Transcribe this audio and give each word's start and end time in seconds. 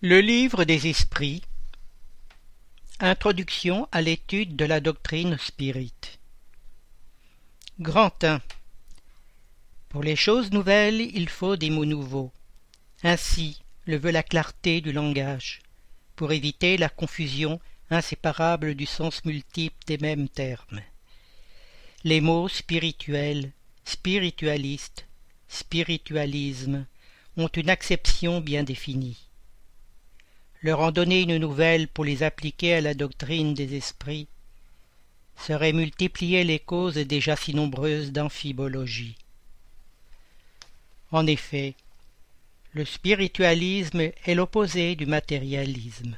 Le 0.00 0.20
livre 0.20 0.62
des 0.62 0.86
esprits 0.86 1.42
Introduction 3.00 3.88
à 3.90 4.00
l'étude 4.00 4.54
de 4.54 4.64
la 4.64 4.78
doctrine 4.78 5.36
spirite 5.38 6.20
Grand 7.80 8.22
1 8.22 8.40
Pour 9.88 10.04
les 10.04 10.14
choses 10.14 10.52
nouvelles, 10.52 11.00
il 11.00 11.28
faut 11.28 11.56
des 11.56 11.70
mots 11.70 11.84
nouveaux. 11.84 12.30
Ainsi 13.02 13.60
le 13.86 13.96
veut 13.96 14.12
la 14.12 14.22
clarté 14.22 14.80
du 14.80 14.92
langage, 14.92 15.62
pour 16.14 16.30
éviter 16.30 16.76
la 16.76 16.90
confusion 16.90 17.58
inséparable 17.90 18.76
du 18.76 18.86
sens 18.86 19.24
multiple 19.24 19.78
des 19.88 19.98
mêmes 19.98 20.28
termes. 20.28 20.80
Les 22.04 22.20
mots 22.20 22.46
spirituels, 22.46 23.50
spiritualiste, 23.84 25.08
spiritualisme 25.48 26.86
ont 27.36 27.48
une 27.48 27.70
acception 27.70 28.40
bien 28.40 28.62
définie 28.62 29.27
leur 30.62 30.80
en 30.80 30.90
donner 30.90 31.22
une 31.22 31.38
nouvelle 31.38 31.88
pour 31.88 32.04
les 32.04 32.22
appliquer 32.22 32.74
à 32.74 32.80
la 32.80 32.94
doctrine 32.94 33.54
des 33.54 33.76
esprits, 33.76 34.26
serait 35.36 35.72
multiplier 35.72 36.42
les 36.44 36.58
causes 36.58 36.96
déjà 36.96 37.36
si 37.36 37.54
nombreuses 37.54 38.10
d'amphibologie. 38.12 39.16
En 41.12 41.26
effet, 41.26 41.74
le 42.72 42.84
spiritualisme 42.84 44.00
est 44.00 44.34
l'opposé 44.34 44.94
du 44.94 45.06
matérialisme. 45.06 46.16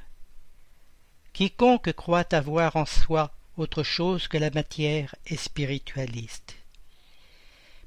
Quiconque 1.32 1.92
croit 1.92 2.34
avoir 2.34 2.76
en 2.76 2.86
soi 2.86 3.30
autre 3.56 3.82
chose 3.82 4.26
que 4.26 4.38
la 4.38 4.50
matière 4.50 5.14
est 5.26 5.36
spiritualiste. 5.36 6.56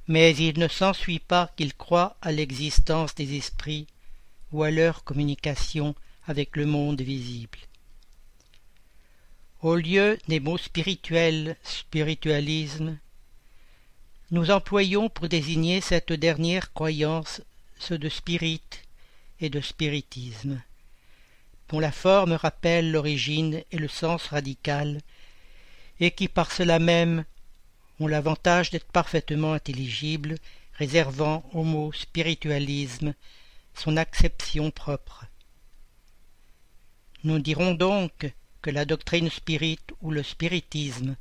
Mais 0.08 0.36
il 0.36 0.60
ne 0.60 0.68
s'ensuit 0.68 1.20
pas 1.20 1.52
qu'il 1.58 1.74
croit 1.74 2.16
à 2.22 2.32
l'existence 2.32 3.16
des 3.16 3.36
esprits 3.36 3.88
ou 4.52 4.64
à 4.64 4.72
leur 4.72 5.04
communication 5.04 5.96
avec 6.28 6.56
le 6.56 6.66
monde 6.66 7.02
visible. 7.02 7.60
Au 9.62 9.76
lieu 9.76 10.18
des 10.28 10.40
mots 10.40 10.58
spirituels, 10.58 11.56
spiritualisme, 11.64 12.98
nous 14.32 14.52
employons 14.52 15.10
pour 15.10 15.30
désigner 15.30 15.80
cette 15.80 16.12
dernière 16.12 16.74
croyance 16.74 17.42
ceux 17.80 17.98
de 17.98 18.10
spirit 18.10 18.62
et 19.40 19.50
de 19.50 19.62
spiritisme, 19.62 20.62
dont 21.70 21.80
la 21.80 21.92
forme 21.92 22.34
rappelle 22.34 22.92
l'origine 22.92 23.64
et 23.72 23.78
le 23.78 23.88
sens 23.88 24.28
radical, 24.28 25.02
et 26.00 26.12
qui 26.12 26.28
par 26.28 26.52
cela 26.52 26.80
même 26.80 27.26
ont 28.00 28.08
l'avantage 28.08 28.70
d'être 28.70 28.92
parfaitement 28.92 29.54
intelligibles, 29.54 30.38
réservant 30.74 31.50
au 31.54 31.64
mot 31.64 31.92
spiritualisme 31.94 33.14
son 33.76 33.98
acception 33.98 34.72
propre. 34.72 35.26
Nous 37.24 37.40
dirons 37.40 37.74
donc 37.74 38.34
que 38.62 38.70
la 38.70 38.84
doctrine 38.84 39.30
spirite 39.30 39.94
ou 40.02 40.12
le 40.12 40.24
spiritisme 40.24 41.16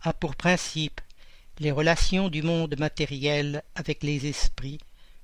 a 0.00 0.14
pour 0.14 0.36
principe 0.36 1.02
les 1.58 1.70
relations 1.70 2.28
du 2.28 2.42
monde 2.42 2.78
matériel 2.78 3.62
avec 3.74 4.02
les 4.02 4.26
esprits 4.26 4.78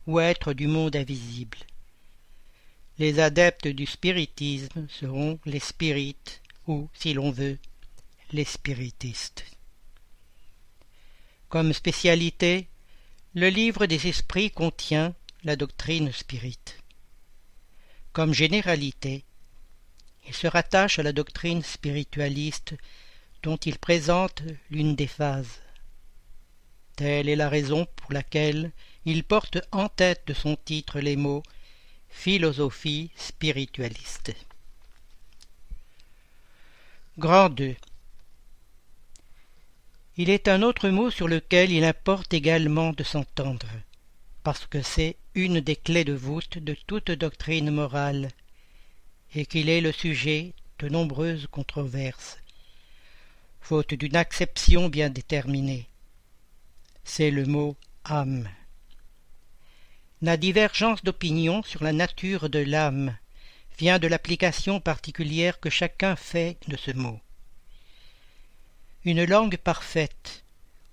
ou 0.06 0.20
êtres 0.20 0.52
du 0.52 0.66
monde 0.66 0.96
invisible. 0.96 1.58
Les 2.98 3.18
adeptes 3.18 3.68
du 3.68 3.86
spiritisme 3.86 4.86
seront 4.88 5.38
les 5.46 5.60
spirites 5.60 6.42
ou, 6.66 6.88
si 6.92 7.14
l'on 7.14 7.30
veut, 7.30 7.58
les 8.32 8.44
spiritistes. 8.44 9.44
Comme 11.48 11.72
spécialité, 11.72 12.68
le 13.34 13.48
livre 13.48 13.86
des 13.86 14.06
esprits 14.06 14.50
contient 14.50 15.14
la 15.44 15.56
doctrine 15.56 16.12
spirite. 16.12 16.78
Comme 18.12 18.34
généralité, 18.34 19.24
il 20.26 20.34
se 20.34 20.46
rattache 20.46 20.98
à 20.98 21.02
la 21.02 21.12
doctrine 21.12 21.62
spiritualiste 21.62 22.74
dont 23.42 23.56
il 23.56 23.78
présente 23.78 24.42
l'une 24.70 24.94
des 24.94 25.06
phases. 25.06 25.60
Telle 26.96 27.28
est 27.28 27.36
la 27.36 27.48
raison 27.48 27.86
pour 27.96 28.12
laquelle 28.12 28.72
il 29.04 29.24
porte 29.24 29.58
en 29.72 29.88
tête 29.88 30.22
de 30.26 30.34
son 30.34 30.56
titre 30.56 31.00
les 31.00 31.16
mots 31.16 31.42
philosophie 32.08 33.10
spiritualiste. 33.16 34.32
Grand 37.18 37.50
2 37.50 37.76
Il 40.16 40.30
est 40.30 40.48
un 40.48 40.62
autre 40.62 40.88
mot 40.88 41.10
sur 41.10 41.28
lequel 41.28 41.70
il 41.70 41.84
importe 41.84 42.32
également 42.32 42.92
de 42.92 43.02
s'entendre, 43.02 43.66
parce 44.42 44.66
que 44.66 44.80
c'est 44.80 45.16
une 45.34 45.60
des 45.60 45.76
clés 45.76 46.04
de 46.04 46.14
voûte 46.14 46.58
de 46.58 46.74
toute 46.86 47.10
doctrine 47.10 47.70
morale 47.70 48.30
et 49.34 49.46
qu'il 49.46 49.68
est 49.68 49.80
le 49.80 49.92
sujet 49.92 50.52
de 50.78 50.88
nombreuses 50.88 51.46
controverses, 51.50 52.38
faute 53.60 53.94
d'une 53.94 54.16
acception 54.16 54.88
bien 54.88 55.10
déterminée. 55.10 55.86
C'est 57.04 57.30
le 57.30 57.44
mot 57.44 57.76
âme. 58.04 58.48
La 60.22 60.36
divergence 60.36 61.02
d'opinion 61.02 61.62
sur 61.62 61.82
la 61.82 61.92
nature 61.92 62.48
de 62.48 62.60
l'âme 62.60 63.16
vient 63.78 63.98
de 63.98 64.06
l'application 64.06 64.80
particulière 64.80 65.58
que 65.60 65.70
chacun 65.70 66.16
fait 66.16 66.56
de 66.68 66.76
ce 66.76 66.92
mot. 66.92 67.20
Une 69.04 69.24
langue 69.24 69.56
parfaite, 69.56 70.44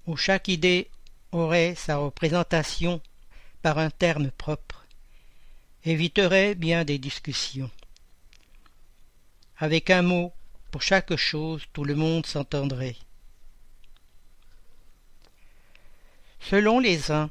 où 0.08 0.18
chaque 0.18 0.48
idée 0.48 0.90
aurait 1.32 1.76
sa 1.76 1.98
représentation 1.98 3.02
par 3.62 3.78
un 3.78 3.90
terme 3.90 4.32
propre, 4.32 4.86
éviterait 5.86 6.56
bien 6.56 6.84
des 6.84 6.98
discussions. 6.98 7.70
Avec 9.62 9.92
un 9.92 10.02
mot, 10.02 10.34
pour 10.72 10.82
chaque 10.82 11.16
chose, 11.16 11.62
tout 11.72 11.84
le 11.84 11.94
monde 11.94 12.26
s'entendrait. 12.26 12.96
Selon 16.40 16.80
les 16.80 17.12
uns, 17.12 17.30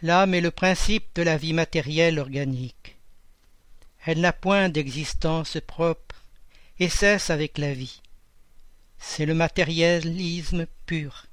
l'âme 0.00 0.32
est 0.32 0.40
le 0.40 0.50
principe 0.50 1.04
de 1.14 1.20
la 1.20 1.36
vie 1.36 1.52
matérielle 1.52 2.18
organique. 2.18 2.96
Elle 4.06 4.22
n'a 4.22 4.32
point 4.32 4.70
d'existence 4.70 5.58
propre 5.66 6.24
et 6.78 6.88
cesse 6.88 7.28
avec 7.28 7.58
la 7.58 7.74
vie. 7.74 8.00
C'est 8.98 9.26
le 9.26 9.34
matérialisme 9.34 10.64
pur. 10.86 11.26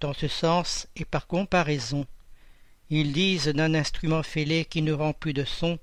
Dans 0.00 0.14
ce 0.14 0.26
sens 0.26 0.88
et 0.96 1.04
par 1.04 1.26
comparaison, 1.26 2.06
ils 2.88 3.12
disent 3.12 3.48
d'un 3.48 3.74
instrument 3.74 4.22
fêlé 4.22 4.64
qui 4.64 4.80
ne 4.80 4.94
rend 4.94 5.12
plus 5.12 5.34
de 5.34 5.44
son 5.44 5.78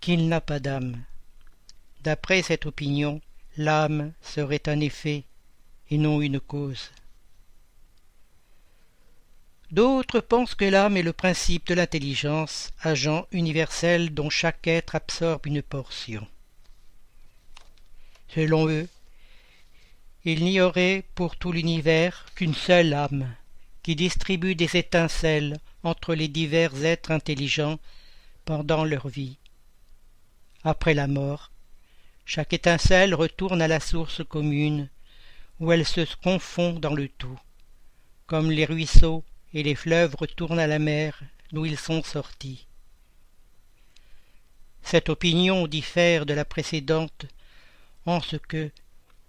qu'il 0.00 0.26
n'a 0.30 0.40
pas 0.40 0.58
d'âme. 0.58 1.04
D'après 2.06 2.40
cette 2.42 2.66
opinion, 2.66 3.20
l'âme 3.56 4.12
serait 4.22 4.68
un 4.68 4.78
effet 4.78 5.24
et 5.90 5.98
non 5.98 6.20
une 6.20 6.38
cause. 6.38 6.92
D'autres 9.72 10.20
pensent 10.20 10.54
que 10.54 10.64
l'âme 10.64 10.96
est 10.96 11.02
le 11.02 11.12
principe 11.12 11.66
de 11.66 11.74
l'intelligence, 11.74 12.72
agent 12.80 13.26
universel 13.32 14.14
dont 14.14 14.30
chaque 14.30 14.68
être 14.68 14.94
absorbe 14.94 15.46
une 15.46 15.62
portion. 15.62 16.24
Selon 18.28 18.68
eux, 18.68 18.88
il 20.24 20.44
n'y 20.44 20.60
aurait 20.60 21.02
pour 21.16 21.34
tout 21.34 21.50
l'univers 21.50 22.26
qu'une 22.36 22.54
seule 22.54 22.94
âme, 22.94 23.34
qui 23.82 23.96
distribue 23.96 24.54
des 24.54 24.76
étincelles 24.76 25.58
entre 25.82 26.14
les 26.14 26.28
divers 26.28 26.84
êtres 26.84 27.10
intelligents 27.10 27.80
pendant 28.44 28.84
leur 28.84 29.08
vie. 29.08 29.38
Après 30.62 30.94
la 30.94 31.08
mort, 31.08 31.50
chaque 32.26 32.52
étincelle 32.52 33.14
retourne 33.14 33.62
à 33.62 33.68
la 33.68 33.78
source 33.78 34.22
commune, 34.24 34.90
où 35.60 35.72
elle 35.72 35.86
se 35.86 36.04
confond 36.16 36.72
dans 36.72 36.92
le 36.92 37.08
tout, 37.08 37.38
comme 38.26 38.50
les 38.50 38.64
ruisseaux 38.64 39.24
et 39.54 39.62
les 39.62 39.76
fleuves 39.76 40.16
retournent 40.16 40.58
à 40.58 40.66
la 40.66 40.80
mer 40.80 41.22
d'où 41.52 41.64
ils 41.64 41.78
sont 41.78 42.02
sortis. 42.02 42.66
Cette 44.82 45.08
opinion 45.08 45.68
diffère 45.68 46.26
de 46.26 46.34
la 46.34 46.44
précédente 46.44 47.26
en 48.06 48.20
ce 48.20 48.36
que, 48.36 48.72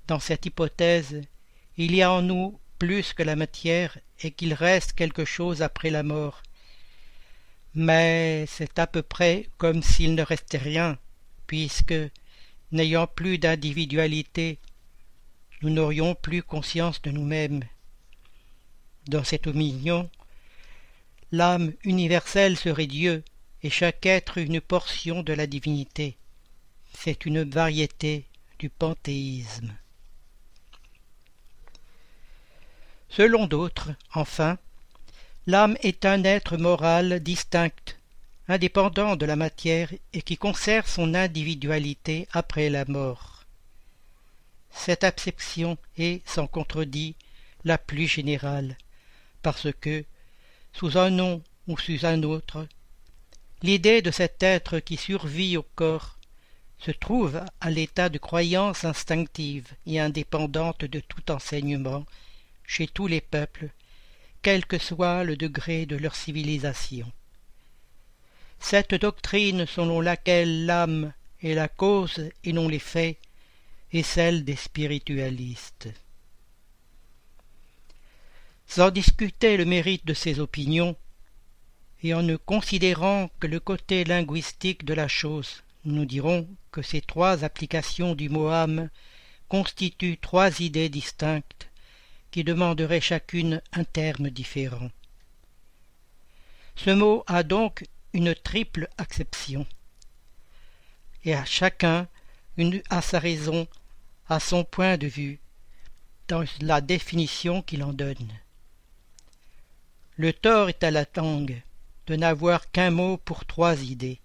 dans 0.07 0.19
cette 0.19 0.47
hypothèse, 0.47 1.21
il 1.77 1.95
y 1.95 2.01
a 2.01 2.11
en 2.11 2.23
nous 2.23 2.59
plus 2.79 3.13
que 3.13 3.23
la 3.23 3.35
matière 3.35 4.00
et 4.21 4.31
qu'il 4.31 4.55
reste 4.55 4.93
quelque 4.93 5.23
chose 5.23 5.61
après 5.61 5.91
la 5.91 6.01
mort. 6.01 6.41
Mais 7.75 8.45
c'est 8.47 8.79
à 8.79 8.88
peu 8.88 9.03
près 9.03 9.50
comme 9.59 9.83
s'il 9.83 10.15
ne 10.15 10.23
restait 10.23 10.57
rien, 10.57 10.97
puisque, 11.45 11.93
N'ayant 12.71 13.07
plus 13.07 13.37
d'individualité, 13.37 14.59
nous 15.61 15.69
n'aurions 15.69 16.15
plus 16.15 16.43
conscience 16.43 17.01
de 17.01 17.11
nous-mêmes. 17.11 17.63
Dans 19.07 19.23
cette 19.23 19.47
opinion, 19.47 20.09
l'âme 21.31 21.73
universelle 21.83 22.57
serait 22.57 22.87
Dieu 22.87 23.23
et 23.63 23.69
chaque 23.69 24.05
être 24.05 24.37
une 24.37 24.61
portion 24.61 25.23
de 25.23 25.33
la 25.33 25.47
divinité. 25.47 26.17
C'est 26.93 27.25
une 27.25 27.43
variété 27.43 28.25
du 28.59 28.69
panthéisme. 28.69 29.73
Selon 33.09 33.47
d'autres, 33.47 33.91
enfin, 34.13 34.57
l'âme 35.45 35.77
est 35.81 36.05
un 36.05 36.23
être 36.23 36.57
moral 36.57 37.21
distinct, 37.21 37.96
indépendant 38.49 39.15
de 39.15 39.25
la 39.25 39.35
matière 39.35 39.91
et 40.13 40.21
qui 40.21 40.38
conserve 40.38 40.88
son 40.88 41.13
individualité 41.13 42.27
après 42.31 42.69
la 42.69 42.85
mort. 42.85 43.44
Cette 44.71 45.03
acception 45.03 45.77
est, 45.97 46.27
sans 46.27 46.47
contredit, 46.47 47.15
la 47.65 47.77
plus 47.77 48.07
générale, 48.07 48.77
parce 49.41 49.67
que, 49.81 50.05
sous 50.71 50.97
un 50.97 51.09
nom 51.09 51.41
ou 51.67 51.77
sous 51.77 52.05
un 52.05 52.23
autre, 52.23 52.67
l'idée 53.63 54.01
de 54.01 54.11
cet 54.11 54.41
être 54.44 54.79
qui 54.79 54.97
survit 54.97 55.57
au 55.57 55.63
corps 55.63 56.17
se 56.79 56.91
trouve 56.91 57.41
à 57.59 57.69
l'état 57.69 58.09
de 58.09 58.19
croyance 58.19 58.85
instinctive 58.85 59.73
et 59.88 60.00
indépendante 60.00 60.85
de 60.85 61.00
tout 61.00 61.31
enseignement 61.31 62.05
chez 62.65 62.88
tous 62.88 63.07
les 63.07 63.21
peuples, 63.21 63.69
quel 64.41 64.65
que 64.65 64.77
soit 64.77 65.23
le 65.23 65.35
degré 65.35 65.85
de 65.85 65.95
leur 65.95 66.15
civilisation. 66.15 67.11
Cette 68.59 68.95
doctrine 68.95 69.65
selon 69.65 70.01
laquelle 70.01 70.65
l'âme 70.65 71.13
est 71.42 71.54
la 71.54 71.68
cause 71.68 72.30
et 72.44 72.54
non 72.54 72.68
les 72.68 72.80
faits 72.80 73.18
est 73.94 74.04
celle 74.04 74.44
des 74.44 74.56
spiritualistes. 74.56 75.89
Sans 78.65 78.92
discuter 78.92 79.56
le 79.56 79.65
mérite 79.65 80.06
de 80.06 80.13
ces 80.13 80.39
opinions, 80.39 80.95
et 82.04 82.13
en 82.13 82.21
ne 82.21 82.36
considérant 82.36 83.30
que 83.39 83.48
le 83.48 83.59
côté 83.59 84.04
linguistique 84.04 84.86
de 84.86 84.94
la 84.94 85.07
chose, 85.07 85.63
nous 85.86 86.06
dirons 86.06 86.48
que 86.71 86.81
ces 86.81 87.01
trois 87.01 87.44
applications 87.44 88.13
du 88.13 88.30
mot 88.30 88.50
âme 88.50 88.89
constituent 89.48 90.18
trois 90.18 90.60
idées 90.60 90.89
distinctes 90.89 91.69
qui 92.30 92.44
demanderaient 92.44 93.01
chacune 93.01 93.62
un 93.71 93.83
terme 93.86 94.30
différent. 94.30 94.92
Ce 96.75 96.92
mot 96.92 97.24
a 97.25 97.44
donc 97.44 97.86
une 98.13 98.33
triple 98.36 98.88
acception, 98.98 99.65
et 101.24 101.33
à 101.33 101.45
chacun 101.45 102.07
une, 102.57 102.81
à 102.89 103.01
sa 103.01 103.19
raison, 103.19 103.68
à 104.27 104.39
son 104.39 104.63
point 104.63 104.98
de 104.98 105.07
vue, 105.07 105.39
dans 106.27 106.44
la 106.62 106.81
définition 106.81 107.62
qu'il 107.62 107.83
en 107.83 107.94
donne. 107.94 108.31
Le 110.18 110.33
tort 110.33 110.69
est 110.69 110.83
à 110.83 110.92
la 110.92 111.06
langue 111.15 111.62
de 112.07 112.15
n'avoir 112.15 112.71
qu'un 112.71 112.89
mot 112.89 113.18
pour 113.18 113.45
trois 113.45 113.81
idées. 113.83 114.19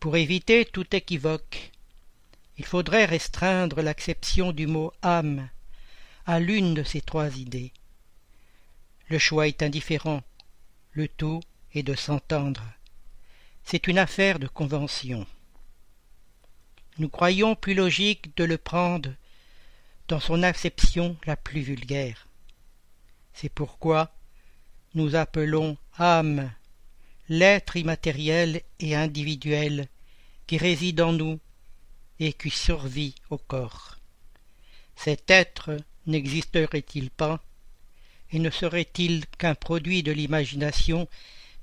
Pour 0.00 0.16
éviter 0.16 0.64
tout 0.64 0.94
équivoque, 0.94 1.72
il 2.58 2.64
faudrait 2.64 3.04
restreindre 3.04 3.82
l'acception 3.82 4.52
du 4.52 4.66
mot 4.66 4.92
âme 5.02 5.48
à 6.24 6.40
l'une 6.40 6.74
de 6.74 6.82
ces 6.82 7.00
trois 7.00 7.36
idées. 7.36 7.72
Le 9.08 9.18
choix 9.18 9.46
est 9.46 9.62
indifférent, 9.62 10.22
le 10.92 11.08
tout 11.08 11.40
de 11.82 11.94
s'entendre. 11.94 12.62
C'est 13.64 13.86
une 13.86 13.98
affaire 13.98 14.38
de 14.38 14.46
convention. 14.46 15.26
Nous 16.98 17.08
croyons 17.08 17.54
plus 17.54 17.74
logique 17.74 18.36
de 18.36 18.44
le 18.44 18.58
prendre 18.58 19.10
dans 20.08 20.20
son 20.20 20.42
acception 20.42 21.16
la 21.26 21.36
plus 21.36 21.60
vulgaire. 21.60 22.26
C'est 23.32 23.48
pourquoi 23.48 24.12
nous 24.94 25.14
appelons 25.14 25.76
âme 25.98 26.50
l'être 27.28 27.76
immatériel 27.76 28.62
et 28.80 28.94
individuel 28.94 29.88
qui 30.46 30.58
réside 30.58 31.00
en 31.00 31.12
nous 31.12 31.40
et 32.20 32.32
qui 32.32 32.50
survit 32.50 33.14
au 33.30 33.36
corps. 33.36 33.98
Cet 34.94 35.30
être 35.30 35.76
n'existerait-il 36.06 37.10
pas 37.10 37.42
et 38.30 38.38
ne 38.38 38.50
serait-il 38.50 39.26
qu'un 39.38 39.54
produit 39.54 40.02
de 40.02 40.12
l'imagination 40.12 41.08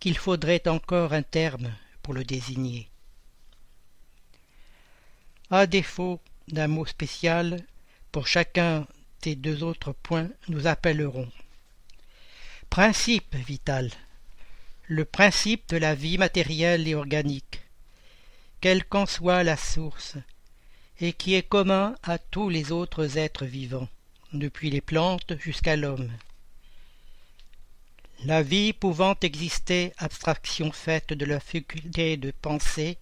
qu'il 0.03 0.17
faudrait 0.17 0.67
encore 0.67 1.13
un 1.13 1.23
terme 1.23 1.71
pour 2.01 2.13
le 2.13 2.25
désigner. 2.25 2.89
À 5.49 5.65
défaut 5.65 6.19
d'un 6.49 6.67
mot 6.67 6.85
spécial, 6.85 7.65
pour 8.11 8.27
chacun 8.27 8.85
des 9.21 9.35
deux 9.35 9.63
autres 9.63 9.93
points, 9.93 10.27
nous 10.49 10.67
appellerons. 10.67 11.31
Principe 12.69 13.33
vital. 13.47 13.91
Le 14.87 15.05
principe 15.05 15.69
de 15.69 15.77
la 15.77 15.95
vie 15.95 16.17
matérielle 16.17 16.85
et 16.85 16.95
organique, 16.95 17.61
quelle 18.59 18.83
qu'en 18.83 19.05
soit 19.05 19.45
la 19.45 19.55
source, 19.55 20.17
et 20.99 21.13
qui 21.13 21.33
est 21.33 21.47
commun 21.47 21.95
à 22.03 22.17
tous 22.17 22.49
les 22.49 22.73
autres 22.73 23.17
êtres 23.17 23.45
vivants, 23.45 23.87
depuis 24.33 24.69
les 24.69 24.81
plantes 24.81 25.37
jusqu'à 25.39 25.77
l'homme. 25.77 26.11
La 28.25 28.41
vie 28.41 28.71
pouvant 28.71 29.15
exister 29.21 29.91
abstraction 29.97 30.71
faite 30.71 31.11
de 31.11 31.25
la 31.25 31.41
faculté 31.41 32.15
de 32.15 32.31
penser, 32.31 32.97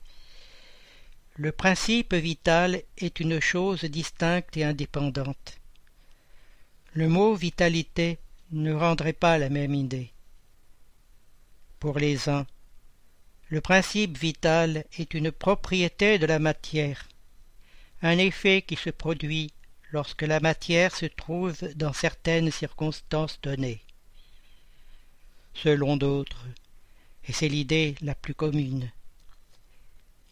le 1.36 1.52
principe 1.52 2.16
vital 2.16 2.82
est 2.98 3.20
une 3.20 3.40
chose 3.40 3.84
distincte 3.84 4.58
et 4.58 4.64
indépendante. 4.64 5.60
Le 6.94 7.08
mot 7.08 7.36
vitalité 7.36 8.18
ne 8.52 8.74
rendrait 8.74 9.14
pas 9.14 9.38
la 9.38 9.50
même 9.50 9.76
idée. 9.76 10.12
Pour 11.80 12.00
les 12.00 12.28
uns, 12.28 12.48
le 13.50 13.62
principe 13.62 14.18
vital 14.18 14.86
est 14.98 15.14
une 15.14 15.32
propriété 15.32 16.18
de 16.18 16.26
la 16.26 16.40
matière, 16.40 17.08
un 18.02 18.18
effet 18.18 18.64
qui 18.64 18.76
se 18.76 18.90
produit 18.90 19.54
lorsque 19.92 20.24
la 20.24 20.40
matière 20.40 20.96
se 20.96 21.06
trouve 21.06 21.60
dans 21.76 21.94
certaines 21.94 22.50
circonstances 22.50 23.40
données. 23.44 23.84
Selon 25.54 25.98
d'autres, 25.98 26.46
et 27.28 27.34
c'est 27.34 27.50
l'idée 27.50 27.96
la 28.02 28.16
plus 28.16 28.34
commune, 28.34 28.92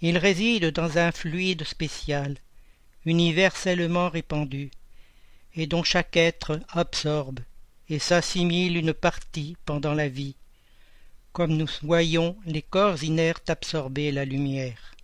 il 0.02 0.18
réside 0.18 0.72
dans 0.72 0.98
un 0.98 1.12
fluide 1.12 1.66
spécial, 1.66 2.38
universellement 3.06 4.10
répandu, 4.10 4.72
et 5.56 5.68
dont 5.68 5.84
chaque 5.84 6.16
être 6.16 6.60
absorbe 6.70 7.42
et 7.90 8.00
s'assimile 8.00 8.78
une 8.78 8.94
partie 8.94 9.58
pendant 9.66 9.94
la 9.94 10.08
vie, 10.08 10.36
comme 11.34 11.58
nous 11.58 11.70
voyons 11.82 12.38
les 12.46 12.62
corps 12.62 13.04
inertes 13.04 13.50
absorber 13.50 14.12
la 14.12 14.26
lumière. 14.26 14.96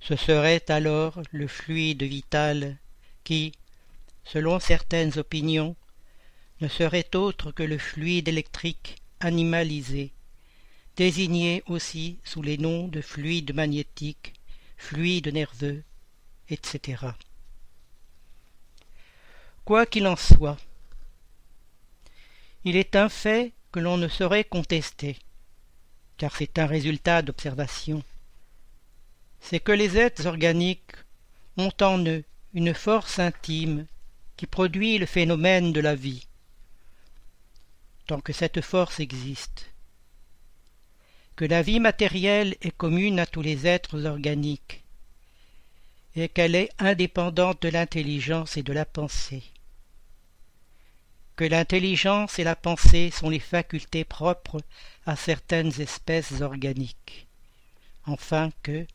Ce 0.00 0.16
serait 0.16 0.64
alors 0.68 1.20
le 1.30 1.46
fluide 1.46 2.02
vital 2.02 2.76
qui, 3.22 3.52
selon 4.24 4.58
certaines 4.58 5.16
opinions, 5.18 5.76
ne 6.60 6.68
serait 6.68 7.14
autre 7.14 7.52
que 7.52 7.62
le 7.62 7.78
fluide 7.78 8.28
électrique 8.28 8.96
animalisé, 9.20 10.12
désigné 10.96 11.62
aussi 11.66 12.18
sous 12.24 12.42
les 12.42 12.58
noms 12.58 12.88
de 12.88 13.00
fluide 13.00 13.54
magnétique, 13.54 14.34
fluide 14.76 15.28
nerveux, 15.28 15.82
etc. 16.48 17.06
Quoi 19.64 19.86
qu'il 19.86 20.06
en 20.06 20.16
soit, 20.16 20.58
il 22.64 22.76
est 22.76 22.96
un 22.96 23.08
fait 23.08 23.52
que 23.72 23.80
l'on 23.80 23.96
ne 23.96 24.08
saurait 24.08 24.44
contester, 24.44 25.16
car 26.18 26.36
c'est 26.36 26.58
un 26.58 26.66
résultat 26.66 27.22
d'observation. 27.22 28.02
C'est 29.40 29.60
que 29.60 29.72
les 29.72 29.96
êtres 29.96 30.26
organiques 30.26 30.96
ont 31.56 31.72
en 31.80 32.04
eux 32.04 32.24
une 32.52 32.74
force 32.74 33.18
intime 33.18 33.86
qui 34.36 34.46
produit 34.46 34.98
le 34.98 35.06
phénomène 35.06 35.72
de 35.72 35.80
la 35.80 35.94
vie, 35.94 36.26
tant 38.10 38.20
que 38.20 38.32
cette 38.32 38.60
force 38.60 38.98
existe. 38.98 39.70
Que 41.36 41.44
la 41.44 41.62
vie 41.62 41.78
matérielle 41.78 42.56
est 42.60 42.76
commune 42.76 43.20
à 43.20 43.26
tous 43.26 43.40
les 43.40 43.68
êtres 43.68 44.04
organiques, 44.04 44.82
et 46.16 46.28
qu'elle 46.28 46.56
est 46.56 46.70
indépendante 46.80 47.62
de 47.62 47.68
l'intelligence 47.68 48.56
et 48.56 48.64
de 48.64 48.72
la 48.72 48.84
pensée 48.84 49.44
que 51.36 51.44
l'intelligence 51.44 52.38
et 52.40 52.44
la 52.44 52.56
pensée 52.56 53.10
sont 53.10 53.30
les 53.30 53.38
facultés 53.38 54.04
propres 54.04 54.60
à 55.06 55.16
certaines 55.16 55.80
espèces 55.80 56.42
organiques. 56.42 57.28
Enfin 58.04 58.50
que, 58.62 58.86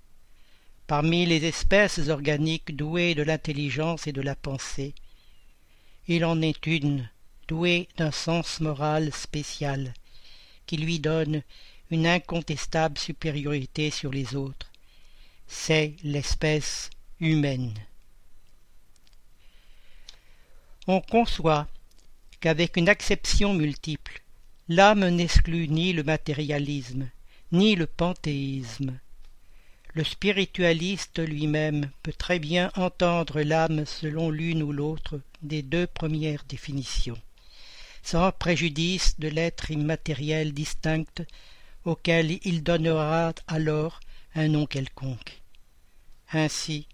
parmi 0.86 1.26
les 1.26 1.46
espèces 1.46 2.10
organiques 2.10 2.76
douées 2.76 3.16
de 3.16 3.24
l'intelligence 3.24 4.08
et 4.08 4.12
de 4.12 4.22
la 4.22 4.36
pensée, 4.36 4.94
il 6.08 6.24
en 6.24 6.40
est 6.44 6.68
une 6.68 7.10
douée 7.48 7.88
d'un 7.98 8.12
sens 8.12 8.60
moral 8.60 9.14
spécial, 9.14 9.94
qui 10.66 10.78
lui 10.78 11.00
donne 11.00 11.44
une 11.92 12.08
incontestable 12.08 12.98
supériorité 12.98 13.92
sur 13.92 14.12
les 14.12 14.36
autres. 14.36 14.72
C'est 15.48 15.96
l'espèce 16.04 16.90
humaine. 17.20 17.74
On 20.88 21.02
conçoit 21.02 21.68
qu'avec 22.40 22.78
une 22.78 22.90
acception 22.90 23.54
multiple, 23.54 24.22
l'âme 24.68 25.08
n'exclut 25.10 25.68
ni 25.68 25.94
le 25.94 26.04
matérialisme, 26.04 27.10
ni 27.52 27.76
le 27.76 27.88
panthéisme. 27.88 29.00
Le 29.94 30.04
spiritualiste 30.04 31.20
lui-même 31.20 31.90
peut 32.04 32.14
très 32.14 32.38
bien 32.38 32.72
entendre 32.76 33.42
l'âme 33.42 33.86
selon 33.86 34.30
l'une 34.30 34.62
ou 34.62 34.72
l'autre 34.74 35.22
des 35.42 35.62
deux 35.62 35.88
premières 35.88 36.44
définitions, 36.50 37.18
sans 38.06 38.32
préjudice 38.32 39.20
de 39.20 39.28
l'être 39.28 39.72
immatériel 39.72 40.54
distinct 40.54 41.24
auquel 41.86 42.38
il 42.46 42.62
donnera 42.62 43.34
alors 43.48 44.00
un 44.36 44.48
nom 44.48 44.68
quelconque. 44.68 45.42
Ainsi, 46.32 46.88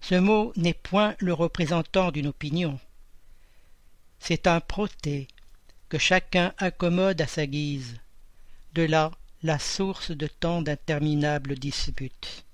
ce 0.00 0.14
mot 0.14 0.52
n'est 0.54 0.72
point 0.72 1.16
le 1.18 1.32
représentant 1.32 2.12
d'une 2.12 2.28
opinion. 2.28 2.78
C'est 4.20 4.46
un 4.46 4.60
proté 4.60 5.26
que 5.88 5.98
chacun 5.98 6.54
accommode 6.58 7.20
à 7.20 7.26
sa 7.26 7.46
guise. 7.46 7.98
De 8.74 8.82
là 8.82 9.10
la 9.42 9.58
source 9.58 10.12
de 10.12 10.28
tant 10.28 10.62
d'interminables 10.62 11.56
disputes. 11.56 12.44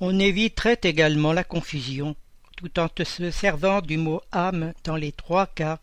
On 0.00 0.18
éviterait 0.18 0.80
également 0.82 1.32
la 1.32 1.44
confusion, 1.44 2.14
tout 2.60 2.78
en 2.78 2.88
se 3.04 3.30
servant 3.30 3.80
du 3.80 3.96
mot 3.96 4.20
âme 4.32 4.74
dans 4.84 4.96
les 4.96 5.12
trois 5.12 5.46
cas, 5.46 5.78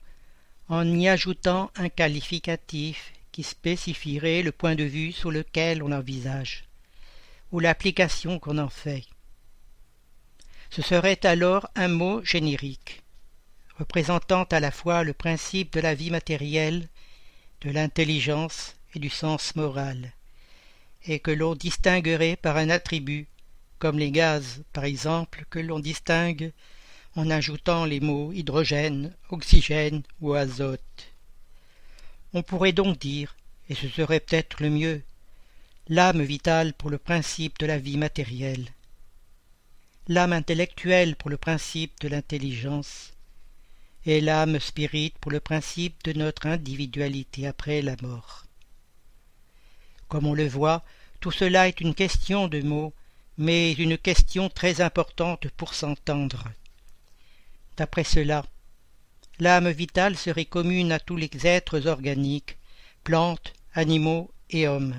en 0.70 0.88
y 0.88 1.08
ajoutant 1.08 1.72
un 1.76 1.90
qualificatif 1.90 3.14
qui 3.32 3.42
spécifierait 3.42 4.44
le 4.44 4.52
point 4.52 4.76
de 4.76 4.84
vue 4.84 5.12
sur 5.12 5.32
lequel 5.32 5.82
on 5.82 5.92
envisage, 5.92 6.66
ou 7.52 7.60
l'application 7.60 8.38
qu'on 8.38 8.60
en 8.60 8.70
fait. 8.70 9.06
Ce 10.70 10.84
serait 10.84 11.26
alors 11.26 11.68
un 11.76 11.88
mot 11.88 12.24
générique, 12.24 13.02
représentant 13.80 14.44
à 14.44 14.60
la 14.60 14.70
fois 14.70 15.04
le 15.04 15.14
principe 15.14 15.74
de 15.74 15.80
la 15.80 15.96
vie 15.96 16.12
matérielle, 16.12 16.90
de 17.62 17.72
l'intelligence 17.72 18.76
et 18.94 19.00
du 19.00 19.10
sens 19.10 19.56
moral, 19.56 20.12
et 21.06 21.20
que 21.20 21.32
l'on 21.32 21.56
distinguerait 21.56 22.36
par 22.36 22.58
un 22.58 22.70
attribut, 22.70 23.28
comme 23.80 24.00
les 24.00 24.12
gaz, 24.12 24.64
par 24.74 24.86
exemple, 24.86 25.46
que 25.50 25.60
l'on 25.60 25.80
distingue 25.80 26.52
en 27.16 27.30
ajoutant 27.30 27.86
les 27.86 28.00
mots 28.00 28.32
hydrogène, 28.32 29.16
oxygène 29.30 30.04
ou 30.22 30.34
azote. 30.34 31.14
On 32.34 32.44
pourrait 32.44 32.74
donc 32.74 33.00
dire, 33.00 33.36
et 33.70 33.76
ce 33.76 33.88
serait 33.88 34.20
peut-être 34.20 34.62
le 34.62 34.70
mieux, 34.70 35.02
l'âme 35.88 36.22
vitale 36.22 36.74
pour 36.74 36.90
le 36.90 36.98
principe 36.98 37.58
de 37.60 37.66
la 37.66 37.78
vie 37.78 37.98
matérielle, 37.98 38.68
l'âme 40.08 40.34
intellectuelle 40.34 41.16
pour 41.16 41.30
le 41.30 41.38
principe 41.38 42.00
de 42.02 42.08
l'intelligence, 42.08 43.14
et 44.06 44.22
l'âme 44.22 44.60
spirite 44.60 45.18
pour 45.20 45.32
le 45.32 45.40
principe 45.40 46.04
de 46.04 46.14
notre 46.14 46.48
individualité 46.48 47.46
après 47.46 47.82
la 47.82 47.96
mort. 48.02 48.46
Comme 50.08 50.26
on 50.26 50.34
le 50.34 50.48
voit, 50.48 50.86
tout 51.20 51.32
cela 51.32 51.68
est 51.68 51.82
une 51.82 51.96
question 51.96 52.48
de 52.48 52.62
mots, 52.62 52.94
mais 53.38 53.74
une 53.74 53.98
question 53.98 54.50
très 54.50 54.82
importante 54.82 55.48
pour 55.50 55.74
s'entendre. 55.74 56.46
D'après 57.77 58.03
cela, 58.03 58.46
l'âme 59.39 59.70
vitale 59.70 60.17
serait 60.17 60.46
commune 60.46 60.91
à 60.91 61.00
tous 61.00 61.15
les 61.15 61.29
êtres 61.44 61.88
organiques, 61.88 62.58
plantes, 63.03 63.53
animaux 63.74 64.32
et 64.50 64.67
hommes. 64.67 64.96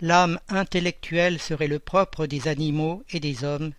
L'âme 0.00 0.38
intellectuelle 0.48 1.38
serait 1.38 1.68
le 1.68 1.78
propre 1.78 2.26
des 2.26 2.48
animaux 2.48 3.04
et 3.10 3.20
des 3.20 3.44
hommes, 3.44 3.72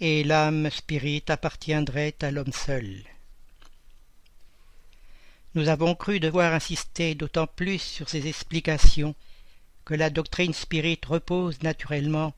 et 0.00 0.22
l'âme 0.22 0.70
spirite 0.70 1.30
appartiendrait 1.30 2.14
à 2.22 2.30
l'homme 2.30 2.52
seul. 2.52 3.02
Nous 5.54 5.68
avons 5.68 5.96
cru 5.96 6.20
devoir 6.20 6.52
insister 6.52 7.16
d'autant 7.16 7.48
plus 7.48 7.80
sur 7.80 8.08
ces 8.08 8.28
explications 8.28 9.16
que 9.88 9.94
la 9.94 10.10
doctrine 10.10 10.52
spirite 10.52 11.06
repose 11.06 11.62
naturellement 11.62 12.34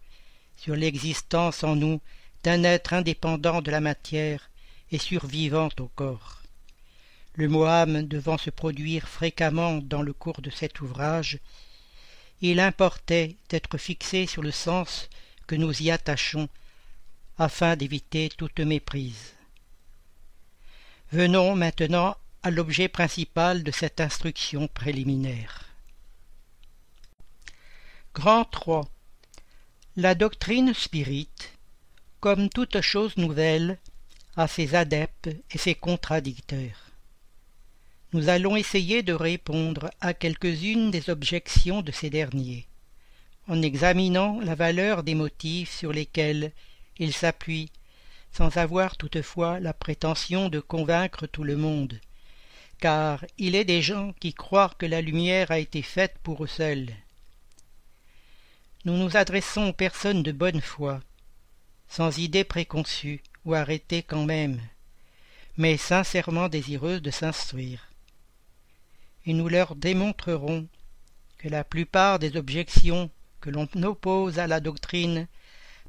sur 0.56 0.76
l'existence 0.76 1.64
en 1.64 1.74
nous 1.74 2.00
d'un 2.44 2.62
être 2.62 2.92
indépendant 2.92 3.60
de 3.60 3.72
la 3.72 3.80
matière 3.80 4.50
et 4.92 4.98
survivant 4.98 5.68
au 5.80 5.88
corps. 5.88 6.42
Le 7.34 7.48
mot 7.48 7.64
âme 7.64 8.06
devant 8.06 8.38
se 8.38 8.50
produire 8.50 9.08
fréquemment 9.08 9.78
dans 9.78 10.02
le 10.02 10.12
cours 10.12 10.42
de 10.42 10.50
cet 10.50 10.80
ouvrage, 10.80 11.40
il 12.40 12.60
importait 12.60 13.34
d'être 13.48 13.78
fixé 13.78 14.28
sur 14.28 14.42
le 14.42 14.52
sens 14.52 15.08
que 15.48 15.56
nous 15.56 15.82
y 15.82 15.90
attachons 15.90 16.48
afin 17.36 17.74
d'éviter 17.74 18.28
toute 18.28 18.60
méprise. 18.60 19.34
Venons 21.10 21.56
maintenant 21.56 22.16
à 22.44 22.52
l'objet 22.52 22.86
principal 22.86 23.64
de 23.64 23.72
cette 23.72 24.00
instruction 24.00 24.68
préliminaire. 24.68 25.69
Grand 28.22 28.44
3. 28.44 28.86
La 29.96 30.14
doctrine 30.14 30.74
spirite, 30.74 31.54
comme 32.20 32.50
toute 32.50 32.82
chose 32.82 33.16
nouvelle, 33.16 33.78
a 34.36 34.46
ses 34.46 34.74
adeptes 34.74 35.30
et 35.50 35.56
ses 35.56 35.74
contradicteurs. 35.74 36.90
Nous 38.12 38.28
allons 38.28 38.56
essayer 38.56 39.02
de 39.02 39.14
répondre 39.14 39.90
à 40.02 40.12
quelques-unes 40.12 40.90
des 40.90 41.08
objections 41.08 41.80
de 41.80 41.92
ces 41.92 42.10
derniers, 42.10 42.66
en 43.48 43.62
examinant 43.62 44.38
la 44.40 44.54
valeur 44.54 45.02
des 45.02 45.14
motifs 45.14 45.74
sur 45.74 45.90
lesquels 45.90 46.52
il 46.98 47.14
s'appuie, 47.14 47.70
sans 48.32 48.58
avoir 48.58 48.98
toutefois 48.98 49.60
la 49.60 49.72
prétention 49.72 50.50
de 50.50 50.60
convaincre 50.60 51.26
tout 51.26 51.44
le 51.44 51.56
monde, 51.56 51.98
car 52.80 53.24
il 53.38 53.54
est 53.54 53.64
des 53.64 53.80
gens 53.80 54.12
qui 54.20 54.34
croient 54.34 54.74
que 54.76 54.84
la 54.84 55.00
lumière 55.00 55.50
a 55.50 55.58
été 55.58 55.80
faite 55.80 56.16
pour 56.22 56.44
eux 56.44 56.54
seuls. 56.58 56.90
Nous 58.86 58.96
nous 58.96 59.16
adressons 59.16 59.68
aux 59.68 59.72
personnes 59.74 60.22
de 60.22 60.32
bonne 60.32 60.62
foi, 60.62 61.00
sans 61.88 62.16
idées 62.16 62.44
préconçues 62.44 63.22
ou 63.44 63.52
arrêtées 63.52 64.02
quand 64.02 64.24
même, 64.24 64.58
mais 65.58 65.76
sincèrement 65.76 66.48
désireuses 66.48 67.02
de 67.02 67.10
s'instruire. 67.10 67.88
Et 69.26 69.34
nous 69.34 69.48
leur 69.48 69.76
démontrerons 69.76 70.66
que 71.36 71.48
la 71.48 71.62
plupart 71.62 72.18
des 72.18 72.38
objections 72.38 73.10
que 73.42 73.50
l'on 73.50 73.68
oppose 73.82 74.38
à 74.38 74.46
la 74.46 74.60
doctrine 74.60 75.28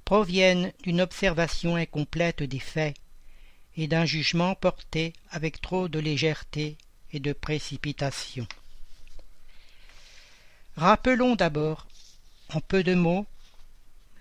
proviennent 0.03 0.73
d'une 0.83 0.99
observation 0.99 1.77
incomplète 1.77 2.43
des 2.43 2.59
faits 2.59 2.97
et 3.77 3.87
d'un 3.87 4.03
jugement 4.03 4.53
porté 4.55 5.13
avec 5.29 5.61
trop 5.61 5.87
de 5.87 5.99
légèreté 5.99 6.77
et 7.13 7.21
de 7.21 7.31
précipitation. 7.31 8.47
Rappelons 10.75 11.35
d'abord, 11.35 11.87
en 12.53 12.59
peu 12.59 12.83
de 12.83 12.93
mots, 12.93 13.25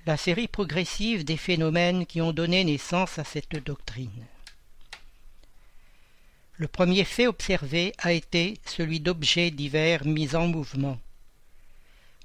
la 0.07 0.17
série 0.17 0.49
progressive 0.49 1.25
des 1.25 1.37
phénomènes 1.37 2.07
qui 2.07 2.21
ont 2.21 2.33
donné 2.33 2.65
naissance 2.65 3.19
à 3.19 3.25
cette 3.25 3.57
doctrine. 3.65 4.27
Le 6.57 6.69
premier 6.69 7.05
fait 7.05 7.27
observé 7.27 7.93
a 7.99 8.13
été 8.13 8.59
celui 8.67 9.01
d'objets 9.01 9.51
divers 9.51 10.05
mis 10.05 10.37
en 10.37 10.47
mouvement. 10.47 10.99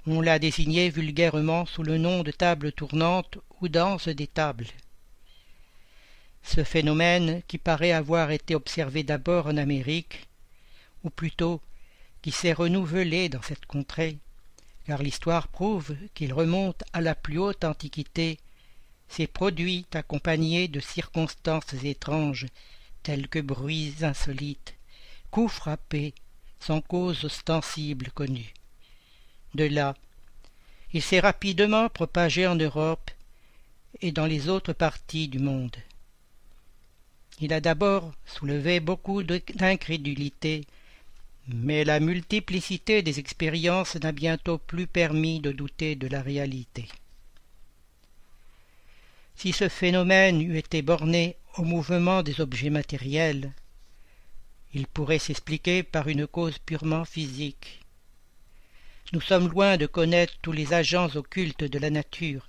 On 0.06 0.22
l'a 0.22 0.40
désigné 0.40 0.90
vulgairement 0.90 1.66
sous 1.66 1.84
le 1.84 1.98
nom 1.98 2.22
de 2.22 2.32
table 2.32 2.72
tournante 2.72 3.40
ou 3.62 3.68
danse 3.68 4.08
des 4.08 4.28
tables. 4.28 4.68
Ce 6.44 6.64
phénomène, 6.64 7.42
qui 7.48 7.58
paraît 7.58 7.92
avoir 7.92 8.30
été 8.30 8.54
observé 8.54 9.02
d'abord 9.04 9.48
en 9.48 9.58
Amérique, 9.58 10.28
ou 11.04 11.10
plutôt 11.10 11.62
qui 12.22 12.32
s'est 12.32 12.54
renouvelé 12.54 13.30
dans 13.30 13.42
cette 13.42 13.66
contrée, 13.66 14.20
car 14.86 15.02
l'histoire 15.02 15.48
prouve 15.48 15.96
qu'il 16.14 16.34
remonte 16.34 16.84
à 16.94 17.02
la 17.02 17.16
plus 17.16 17.40
haute 17.40 17.64
antiquité, 17.64 18.40
s'est 19.08 19.28
produit 19.28 19.86
accompagné 19.94 20.68
de 20.68 20.80
circonstances 20.80 21.74
étranges 21.84 22.48
telles 23.04 23.28
que 23.28 23.40
bruits 23.40 23.94
insolites, 24.02 24.76
coups 25.32 25.54
frappés, 25.54 26.14
sans 26.60 26.82
cause 26.82 27.26
ostensible 27.26 28.10
connue. 28.12 28.54
De 29.54 29.66
là, 29.66 29.96
il 30.94 31.02
s'est 31.02 31.20
rapidement 31.20 31.90
propagé 31.90 32.48
en 32.48 32.56
Europe 32.56 33.12
et 34.02 34.12
dans 34.12 34.26
les 34.26 34.50
autres 34.50 34.74
parties 34.74 35.28
du 35.28 35.40
monde. 35.40 35.76
Il 37.42 37.54
a 37.54 37.62
d'abord 37.62 38.14
soulevé 38.26 38.80
beaucoup 38.80 39.24
d'incrédulité, 39.24 40.66
mais 41.48 41.84
la 41.84 42.00
multiplicité 42.00 43.02
des 43.02 43.20
expériences 43.20 43.96
n'a 43.96 44.12
bientôt 44.12 44.58
plus 44.58 44.88
permis 44.88 45.40
de 45.40 45.52
douter 45.52 45.96
de 45.96 46.08
la 46.08 46.22
réalité. 46.22 46.88
Si 49.36 49.52
ce 49.52 49.70
phénomène 49.70 50.42
eût 50.42 50.58
été 50.58 50.82
borné 50.82 51.36
au 51.58 51.64
mouvement 51.64 52.24
des 52.24 52.42
objets 52.42 52.70
matériels, 52.70 53.52
il 54.74 54.88
pourrait 54.88 55.20
s'expliquer 55.20 55.84
par 55.84 56.08
une 56.08 56.26
cause 56.26 56.58
purement 56.58 57.06
physique. 57.06 57.82
Nous 59.14 59.22
sommes 59.22 59.50
loin 59.50 59.78
de 59.78 59.86
connaître 59.86 60.34
tous 60.42 60.52
les 60.52 60.74
agents 60.74 61.16
occultes 61.16 61.64
de 61.64 61.80
la 61.80 61.90
nature, 61.90 62.46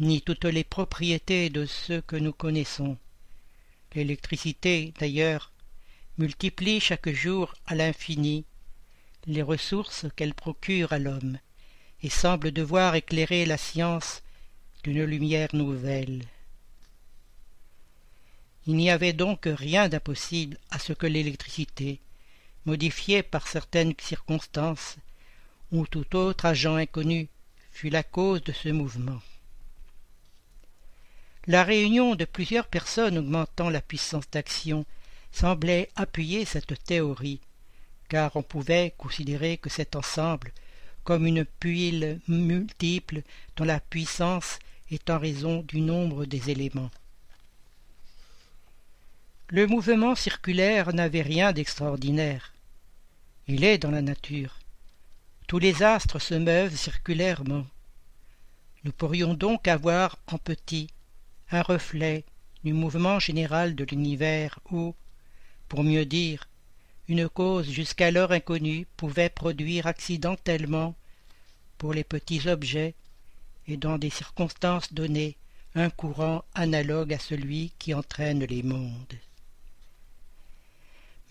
ni 0.00 0.20
toutes 0.20 0.44
les 0.44 0.64
propriétés 0.64 1.50
de 1.50 1.66
ceux 1.66 2.02
que 2.02 2.16
nous 2.16 2.32
connaissons. 2.32 2.96
L'électricité, 3.94 4.92
d'ailleurs, 5.00 5.50
multiplie 6.18 6.80
chaque 6.80 7.08
jour 7.10 7.54
à 7.66 7.76
l'infini 7.76 8.44
les 9.26 9.42
ressources 9.42 10.06
qu'elle 10.16 10.34
procure 10.34 10.92
à 10.92 10.98
l'homme, 10.98 11.38
et 12.02 12.10
semble 12.10 12.50
devoir 12.50 12.94
éclairer 12.94 13.44
la 13.44 13.58
science 13.58 14.22
d'une 14.82 15.04
lumière 15.04 15.54
nouvelle. 15.54 16.24
Il 18.66 18.76
n'y 18.76 18.90
avait 18.90 19.12
donc 19.12 19.42
rien 19.46 19.88
d'impossible 19.88 20.58
à 20.70 20.78
ce 20.78 20.92
que 20.92 21.06
l'électricité, 21.06 22.00
modifié 22.64 23.22
par 23.22 23.46
certaines 23.46 23.94
circonstances, 24.00 24.96
ou 25.72 25.86
tout 25.86 26.16
autre 26.16 26.46
agent 26.46 26.76
inconnu, 26.76 27.28
fut 27.70 27.90
la 27.90 28.02
cause 28.02 28.42
de 28.42 28.52
ce 28.52 28.70
mouvement. 28.70 29.20
La 31.46 31.64
réunion 31.64 32.14
de 32.14 32.24
plusieurs 32.24 32.66
personnes 32.66 33.18
augmentant 33.18 33.70
la 33.70 33.80
puissance 33.80 34.28
d'action 34.30 34.84
semblait 35.32 35.90
appuyer 35.96 36.44
cette 36.44 36.82
théorie, 36.84 37.40
car 38.08 38.36
on 38.36 38.42
pouvait 38.42 38.94
considérer 38.96 39.58
que 39.58 39.70
cet 39.70 39.96
ensemble 39.96 40.52
comme 41.04 41.26
une 41.26 41.44
pile 41.44 42.20
multiple 42.28 43.22
dont 43.56 43.64
la 43.64 43.80
puissance 43.80 44.58
est 44.90 45.08
en 45.10 45.18
raison 45.18 45.62
du 45.62 45.80
nombre 45.80 46.26
des 46.26 46.50
éléments. 46.50 46.90
Le 49.48 49.66
mouvement 49.66 50.14
circulaire 50.14 50.92
n'avait 50.92 51.22
rien 51.22 51.52
d'extraordinaire. 51.52 52.52
Il 53.46 53.64
est 53.64 53.78
dans 53.78 53.90
la 53.90 54.02
nature. 54.02 54.58
Tous 55.46 55.58
les 55.58 55.82
astres 55.82 56.18
se 56.18 56.34
meuvent 56.34 56.76
circulairement. 56.76 57.64
Nous 58.84 58.92
pourrions 58.92 59.32
donc 59.32 59.66
avoir 59.66 60.18
en 60.26 60.36
petit 60.36 60.88
un 61.50 61.62
reflet 61.62 62.24
du 62.64 62.74
mouvement 62.74 63.18
général 63.18 63.74
de 63.74 63.84
l'univers 63.84 64.58
où, 64.70 64.94
pour 65.68 65.84
mieux 65.84 66.06
dire, 66.06 66.48
une 67.08 67.28
cause 67.28 67.70
jusqu'alors 67.70 68.32
inconnue 68.32 68.86
pouvait 68.96 69.30
produire 69.30 69.86
accidentellement, 69.86 70.94
pour 71.78 71.94
les 71.94 72.04
petits 72.04 72.48
objets, 72.48 72.94
et 73.66 73.76
dans 73.76 73.98
des 73.98 74.10
circonstances 74.10 74.92
données, 74.92 75.36
un 75.74 75.90
courant 75.90 76.44
analogue 76.54 77.12
à 77.12 77.18
celui 77.18 77.72
qui 77.78 77.94
entraîne 77.94 78.44
les 78.44 78.62
mondes. 78.62 79.18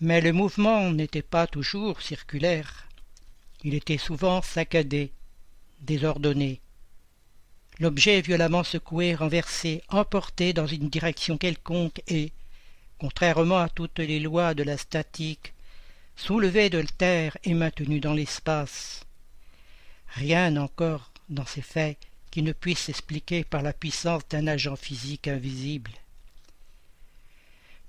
Mais 0.00 0.20
le 0.20 0.32
mouvement 0.32 0.90
n'était 0.90 1.22
pas 1.22 1.46
toujours 1.46 2.00
circulaire. 2.00 2.88
Il 3.64 3.74
était 3.74 3.98
souvent 3.98 4.40
saccadé, 4.42 5.12
désordonné. 5.80 6.60
L'objet 7.80 8.20
violemment 8.20 8.64
secoué, 8.64 9.14
renversé, 9.14 9.82
emporté 9.88 10.52
dans 10.52 10.66
une 10.66 10.88
direction 10.88 11.36
quelconque 11.36 12.00
et, 12.06 12.32
contrairement 12.98 13.58
à 13.58 13.68
toutes 13.68 13.98
les 13.98 14.20
lois 14.20 14.54
de 14.54 14.62
la 14.62 14.76
statique, 14.76 15.54
soulevé 16.16 16.70
de 16.70 16.82
terre 16.82 17.36
et 17.44 17.54
maintenu 17.54 18.00
dans 18.00 18.14
l'espace. 18.14 19.04
Rien 20.08 20.56
encore 20.56 21.12
dans 21.28 21.46
ces 21.46 21.62
faits 21.62 21.98
qui 22.30 22.42
ne 22.42 22.52
puisse 22.52 22.80
s'expliquer 22.80 23.44
par 23.44 23.62
la 23.62 23.72
puissance 23.72 24.26
d'un 24.28 24.46
agent 24.46 24.76
physique 24.76 25.28
invisible. 25.28 25.92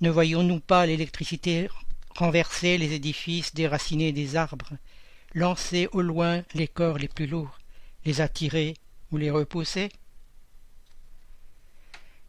Ne 0.01 0.09
voyons-nous 0.09 0.59
pas 0.59 0.85
l'électricité 0.85 1.69
renverser 2.15 2.77
les 2.77 2.93
édifices, 2.93 3.53
déraciner 3.53 4.11
des 4.11 4.35
arbres, 4.35 4.71
lancer 5.33 5.87
au 5.91 6.01
loin 6.01 6.43
les 6.53 6.67
corps 6.67 6.97
les 6.97 7.07
plus 7.07 7.27
lourds, 7.27 7.59
les 8.05 8.21
attirer 8.21 8.75
ou 9.11 9.17
les 9.17 9.31
repousser? 9.31 9.89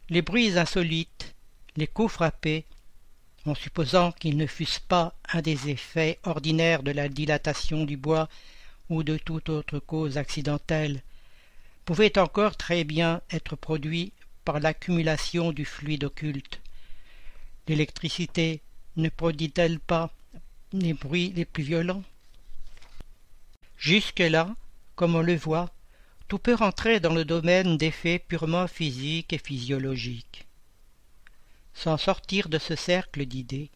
Les 0.09 0.21
bruits 0.21 0.57
insolites, 0.57 1.30
les 1.77 1.87
coups 1.87 2.11
frappés, 2.11 2.65
en 3.45 3.55
supposant 3.55 4.11
qu'ils 4.11 4.37
ne 4.37 4.45
fussent 4.45 4.79
pas 4.79 5.15
un 5.31 5.41
des 5.41 5.69
effets 5.69 6.19
ordinaires 6.23 6.83
de 6.83 6.91
la 6.91 7.07
dilatation 7.07 7.85
du 7.85 7.97
bois 7.97 8.29
ou 8.89 9.03
de 9.03 9.17
toute 9.17 9.49
autre 9.49 9.79
cause 9.79 10.17
accidentelle, 10.17 11.01
pouvaient 11.85 12.17
encore 12.17 12.57
très 12.57 12.83
bien 12.83 13.21
être 13.31 13.55
produits 13.55 14.11
par 14.43 14.59
l'accumulation 14.59 15.51
du 15.51 15.65
fluide 15.65 16.03
occulte. 16.03 16.59
L'électricité 17.67 18.61
ne 18.97 19.09
produit-elle 19.09 19.79
pas 19.79 20.13
les 20.73 20.93
bruits 20.93 21.31
les 21.35 21.45
plus 21.45 21.63
violents? 21.63 22.03
Jusque-là, 23.77 24.55
comme 24.95 25.15
on 25.15 25.21
le 25.21 25.35
voit, 25.35 25.73
tout 26.27 26.37
peut 26.37 26.53
rentrer 26.53 26.99
dans 26.99 27.13
le 27.13 27.25
domaine 27.25 27.77
d'effets 27.77 28.19
purement 28.19 28.67
physiques 28.67 29.33
et 29.33 29.37
physiologiques 29.37 30.45
sans 31.73 31.97
sortir 31.97 32.49
de 32.49 32.57
ce 32.57 32.75
cercle 32.75 33.25
d'idées. 33.25 33.69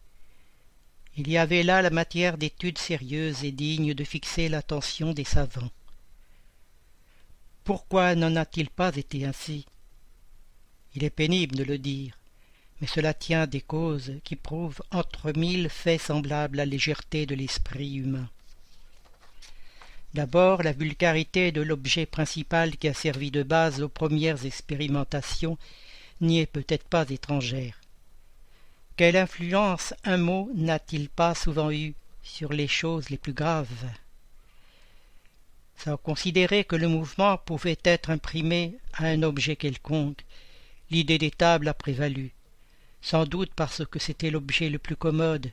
Il 1.16 1.28
y 1.28 1.38
avait 1.38 1.62
là 1.62 1.80
la 1.80 1.90
matière 1.90 2.36
d'études 2.36 2.78
sérieuses 2.78 3.44
et 3.44 3.52
dignes 3.52 3.94
de 3.94 4.04
fixer 4.04 4.48
l'attention 4.48 5.12
des 5.12 5.24
savants. 5.24 5.70
Pourquoi 7.64 8.14
n'en 8.14 8.36
a-t-il 8.36 8.70
pas 8.70 8.94
été 8.94 9.24
ainsi? 9.24 9.66
Il 10.94 11.04
est 11.04 11.10
pénible 11.10 11.56
de 11.56 11.64
le 11.64 11.78
dire, 11.78 12.16
mais 12.80 12.86
cela 12.86 13.14
tient 13.14 13.46
des 13.46 13.60
causes 13.60 14.12
qui 14.24 14.36
prouvent 14.36 14.82
entre 14.90 15.32
mille 15.32 15.68
faits 15.68 16.02
semblables 16.02 16.58
la 16.58 16.66
légèreté 16.66 17.26
de 17.26 17.34
l'esprit 17.34 17.94
humain. 17.96 18.28
D'abord 20.14 20.62
la 20.62 20.72
vulgarité 20.72 21.50
de 21.50 21.60
l'objet 21.60 22.06
principal 22.06 22.76
qui 22.76 22.88
a 22.88 22.94
servi 22.94 23.30
de 23.30 23.42
base 23.42 23.82
aux 23.82 23.88
premières 23.88 24.46
expérimentations 24.46 25.58
n'y 26.20 26.40
est 26.40 26.46
peut-être 26.46 26.88
pas 26.88 27.08
étrangère. 27.08 27.80
Quelle 28.96 29.18
influence 29.18 29.92
un 30.04 30.16
mot 30.16 30.50
n'a-t-il 30.54 31.10
pas 31.10 31.34
souvent 31.34 31.70
eu 31.70 31.94
sur 32.22 32.54
les 32.54 32.66
choses 32.66 33.10
les 33.10 33.18
plus 33.18 33.34
graves? 33.34 33.84
Sans 35.76 35.98
considérer 35.98 36.64
que 36.64 36.76
le 36.76 36.88
mouvement 36.88 37.36
pouvait 37.36 37.76
être 37.84 38.08
imprimé 38.08 38.78
à 38.94 39.08
un 39.08 39.22
objet 39.22 39.54
quelconque, 39.54 40.24
l'idée 40.90 41.18
des 41.18 41.30
tables 41.30 41.68
a 41.68 41.74
prévalu, 41.74 42.32
sans 43.02 43.26
doute 43.26 43.52
parce 43.54 43.84
que 43.84 43.98
c'était 43.98 44.30
l'objet 44.30 44.70
le 44.70 44.78
plus 44.78 44.96
commode 44.96 45.52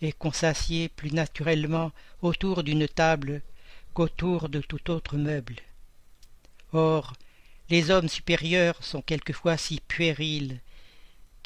et 0.00 0.12
qu'on 0.12 0.30
s'assied 0.30 0.88
plus 0.88 1.10
naturellement 1.10 1.90
autour 2.22 2.62
d'une 2.62 2.86
table 2.86 3.42
qu'autour 3.94 4.48
de 4.48 4.60
tout 4.60 4.92
autre 4.92 5.16
meuble. 5.16 5.56
Or, 6.72 7.14
les 7.68 7.90
hommes 7.90 8.08
supérieurs 8.08 8.80
sont 8.84 9.02
quelquefois 9.02 9.56
si 9.56 9.80
puérils 9.80 10.60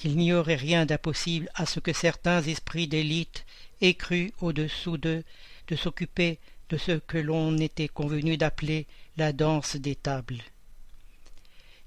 qu'il 0.00 0.16
n'y 0.16 0.32
aurait 0.32 0.56
rien 0.56 0.86
d'impossible 0.86 1.50
à 1.54 1.66
ce 1.66 1.78
que 1.78 1.92
certains 1.92 2.42
esprits 2.44 2.88
d'élite 2.88 3.44
aient 3.82 3.92
cru 3.92 4.32
au-dessous 4.40 4.96
d'eux 4.96 5.22
de 5.68 5.76
s'occuper 5.76 6.38
de 6.70 6.78
ce 6.78 6.92
que 6.92 7.18
l'on 7.18 7.58
était 7.58 7.86
convenu 7.86 8.38
d'appeler 8.38 8.86
la 9.18 9.34
danse 9.34 9.76
des 9.76 9.96
tables. 9.96 10.40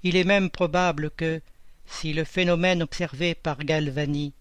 Il 0.04 0.14
est 0.14 0.22
même 0.22 0.48
probable 0.48 1.10
que, 1.10 1.42
si 1.86 2.12
le 2.12 2.22
phénomène 2.22 2.84
observé 2.84 3.34
par 3.34 3.58
Galvani 3.64 4.32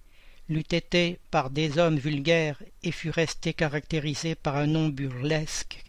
l'eût 0.49 0.59
été 0.59 1.17
par 1.31 1.49
des 1.49 1.79
hommes 1.79 1.97
vulgaires 1.97 2.61
et 2.83 2.91
fût 2.91 3.09
resté 3.09 3.55
caractérisé 3.55 4.35
par 4.35 4.55
un 4.55 4.67
nom 4.67 4.89
burlesque, 4.89 5.83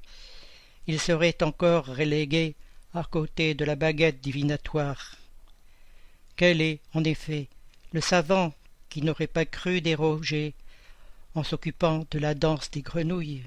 il 0.86 0.98
serait 0.98 1.42
encore 1.42 1.84
relégué 1.84 2.54
à 2.94 3.04
côté 3.04 3.52
de 3.52 3.66
la 3.66 3.76
baguette 3.76 4.22
divinatoire. 4.22 5.16
Quel 6.34 6.62
est, 6.62 6.80
en 6.94 7.04
effet, 7.04 7.48
le 7.94 8.00
savant 8.00 8.52
qui 8.88 9.02
n'aurait 9.02 9.28
pas 9.28 9.44
cru 9.44 9.80
déroger 9.80 10.54
en 11.36 11.44
s'occupant 11.44 12.04
de 12.10 12.18
la 12.18 12.34
danse 12.34 12.68
des 12.72 12.82
grenouilles. 12.82 13.44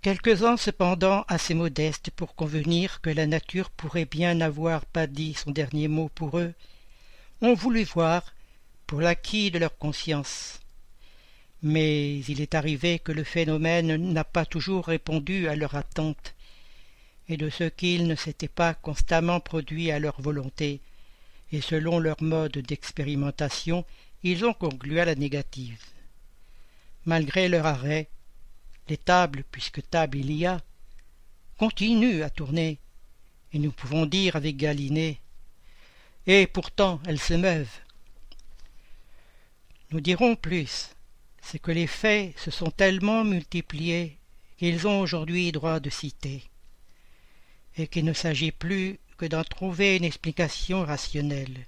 Quelques-uns 0.00 0.56
cependant 0.56 1.26
assez 1.28 1.52
modestes 1.52 2.10
pour 2.10 2.34
convenir 2.34 3.02
que 3.02 3.10
la 3.10 3.26
nature 3.26 3.68
pourrait 3.68 4.06
bien 4.06 4.32
n'avoir 4.32 4.86
pas 4.86 5.06
dit 5.06 5.34
son 5.34 5.50
dernier 5.50 5.88
mot 5.88 6.08
pour 6.14 6.38
eux, 6.38 6.54
ont 7.42 7.52
voulu 7.54 7.84
voir 7.84 8.32
pour 8.86 9.02
l'acquis 9.02 9.50
de 9.50 9.58
leur 9.58 9.76
conscience. 9.76 10.60
Mais 11.62 12.20
il 12.20 12.40
est 12.40 12.54
arrivé 12.54 12.98
que 12.98 13.12
le 13.12 13.24
phénomène 13.24 13.94
n'a 13.94 14.24
pas 14.24 14.46
toujours 14.46 14.86
répondu 14.86 15.48
à 15.48 15.54
leur 15.54 15.74
attente, 15.74 16.34
et 17.28 17.36
de 17.36 17.50
ce 17.50 17.64
qu'il 17.64 18.06
ne 18.06 18.14
s'était 18.14 18.48
pas 18.48 18.72
constamment 18.72 19.40
produit 19.40 19.90
à 19.90 19.98
leur 19.98 20.18
volonté, 20.22 20.80
et 21.52 21.60
selon 21.60 21.98
leur 21.98 22.22
mode 22.22 22.58
d'expérimentation, 22.58 23.84
ils 24.22 24.44
ont 24.44 24.52
conclu 24.52 25.00
à 25.00 25.04
la 25.04 25.14
négative. 25.14 25.82
Malgré 27.04 27.48
leur 27.48 27.66
arrêt, 27.66 28.08
les 28.88 28.96
tables, 28.96 29.44
puisque 29.50 29.88
table 29.88 30.18
il 30.18 30.32
y 30.32 30.46
a, 30.46 30.60
continuent 31.58 32.22
à 32.22 32.30
tourner, 32.30 32.78
et 33.52 33.58
nous 33.58 33.72
pouvons 33.72 34.06
dire 34.06 34.36
avec 34.36 34.56
Galiné 34.56 35.20
Et 36.26 36.46
pourtant 36.46 37.00
elles 37.06 37.20
se 37.20 37.34
meuvent. 37.34 37.80
Nous 39.90 40.00
dirons 40.00 40.36
plus, 40.36 40.90
c'est 41.40 41.58
que 41.58 41.70
les 41.70 41.86
faits 41.86 42.38
se 42.38 42.50
sont 42.50 42.70
tellement 42.70 43.24
multipliés 43.24 44.18
qu'ils 44.58 44.86
ont 44.86 45.00
aujourd'hui 45.00 45.50
droit 45.52 45.80
de 45.80 45.88
citer, 45.88 46.42
et 47.76 47.86
qu'il 47.86 48.04
ne 48.04 48.12
s'agit 48.12 48.52
plus 48.52 48.98
que 49.18 49.26
d'en 49.26 49.44
trouver 49.44 49.96
une 49.96 50.04
explication 50.04 50.84
rationnelle. 50.84 51.66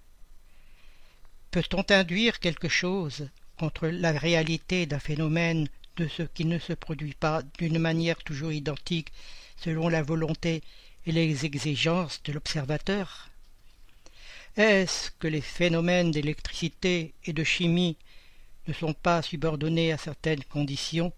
Peut-on 1.51 1.85
induire 1.91 2.39
quelque 2.39 2.69
chose 2.69 3.29
contre 3.59 3.89
la 3.89 4.13
réalité 4.13 4.87
d'un 4.87 5.01
phénomène 5.01 5.69
de 5.97 6.07
ce 6.07 6.23
qui 6.23 6.45
ne 6.45 6.61
se 6.61 6.73
produit 6.73 7.15
pas 7.15 7.43
d'une 7.59 7.81
manière 7.81 8.23
toujours 8.23 8.53
identique 8.53 9.13
selon 9.57 9.89
la 9.89 10.03
volonté 10.03 10.63
et 11.07 11.13
les 11.13 11.45
exigences 11.45 12.23
de 12.23 12.33
l'observateur? 12.33 13.29
Est-ce 14.57 15.11
que 15.19 15.27
les 15.27 15.41
phénomènes 15.41 16.13
d'électricité 16.13 17.15
et 17.25 17.33
de 17.33 17.45
chimie 17.45 17.97
ne 18.69 18.73
sont 18.73 18.95
pas 18.95 19.23
subordonnés 19.23 19.93
à 19.93 19.99
certaines 19.99 20.45
conditions, 20.45 21.13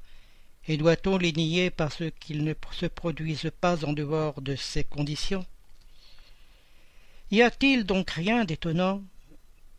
et 0.67 0.79
doit-on 0.79 1.19
les 1.19 1.33
nier 1.33 1.71
parce 1.71 2.03
qu'ils 2.21 2.45
ne 2.45 2.55
se 2.71 2.87
produisent 2.87 3.51
pas 3.61 3.85
en 3.85 3.93
dehors 3.93 4.41
de 4.41 4.57
ces 4.57 4.85
conditions? 4.85 5.45
Y 7.33 7.41
a-t-il 7.41 7.85
donc 7.85 8.11
rien 8.11 8.45
d'étonnant 8.45 9.03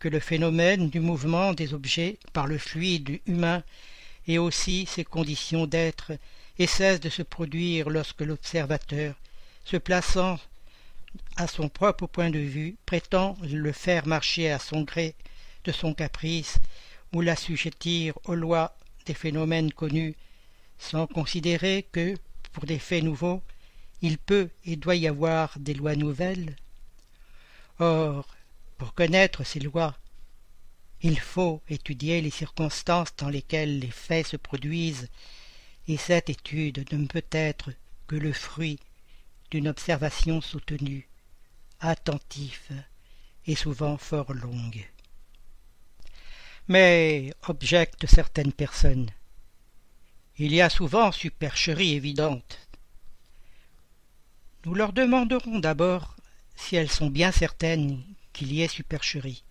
que 0.00 0.08
le 0.08 0.18
phénomène 0.18 0.90
du 0.90 0.98
mouvement 0.98 1.54
des 1.54 1.72
objets 1.72 2.18
par 2.32 2.48
le 2.48 2.58
fluide 2.58 3.20
humain 3.26 3.62
ait 4.26 4.38
aussi 4.38 4.86
ses 4.86 5.04
conditions 5.04 5.68
d'être 5.68 6.10
et 6.58 6.66
cesse 6.66 6.98
de 6.98 7.08
se 7.08 7.22
produire 7.22 7.90
lorsque 7.90 8.22
l'observateur, 8.22 9.14
se 9.64 9.76
plaçant 9.76 10.40
à 11.36 11.46
son 11.46 11.68
propre 11.68 12.08
point 12.08 12.28
de 12.28 12.40
vue, 12.40 12.74
prétend 12.86 13.36
le 13.40 13.70
faire 13.70 14.08
marcher 14.08 14.50
à 14.50 14.58
son 14.58 14.82
gré 14.82 15.14
de 15.62 15.70
son 15.70 15.94
caprice 15.94 16.58
ou 17.12 17.20
l'assujettir 17.20 18.18
aux 18.24 18.34
lois 18.34 18.76
des 19.06 19.14
phénomènes 19.14 19.72
connus 19.72 20.16
sans 20.80 21.06
considérer 21.06 21.86
que, 21.92 22.16
pour 22.52 22.66
des 22.66 22.80
faits 22.80 23.04
nouveaux, 23.04 23.42
il 24.02 24.18
peut 24.18 24.48
et 24.66 24.74
doit 24.74 24.96
y 24.96 25.06
avoir 25.06 25.56
des 25.60 25.74
lois 25.74 25.94
nouvelles 25.94 26.56
Or, 27.78 28.26
pour 28.78 28.94
connaître 28.94 29.44
ces 29.44 29.60
lois, 29.60 29.96
il 31.00 31.18
faut 31.18 31.60
étudier 31.68 32.20
les 32.20 32.30
circonstances 32.30 33.14
dans 33.16 33.28
lesquelles 33.28 33.78
les 33.78 33.90
faits 33.90 34.28
se 34.28 34.36
produisent, 34.36 35.08
et 35.88 35.96
cette 35.96 36.30
étude 36.30 36.90
ne 36.92 37.06
peut 37.06 37.26
être 37.30 37.72
que 38.06 38.16
le 38.16 38.32
fruit 38.32 38.78
d'une 39.50 39.68
observation 39.68 40.40
soutenue, 40.40 41.08
attentive 41.80 42.84
et 43.46 43.54
souvent 43.54 43.98
fort 43.98 44.32
longue. 44.32 44.88
Mais, 46.68 47.34
objectent 47.48 48.06
certaines 48.06 48.52
personnes, 48.52 49.10
il 50.38 50.54
y 50.54 50.62
a 50.62 50.70
souvent 50.70 51.12
supercherie 51.12 51.94
évidente. 51.94 52.68
Nous 54.64 54.74
leur 54.74 54.92
demanderons 54.92 55.58
d'abord 55.58 56.13
si 56.56 56.76
elles 56.76 56.90
sont 56.90 57.10
bien 57.10 57.32
certaines 57.32 58.02
qu'il 58.32 58.52
y 58.52 58.62
ait 58.62 58.68
supercherie, 58.68 59.44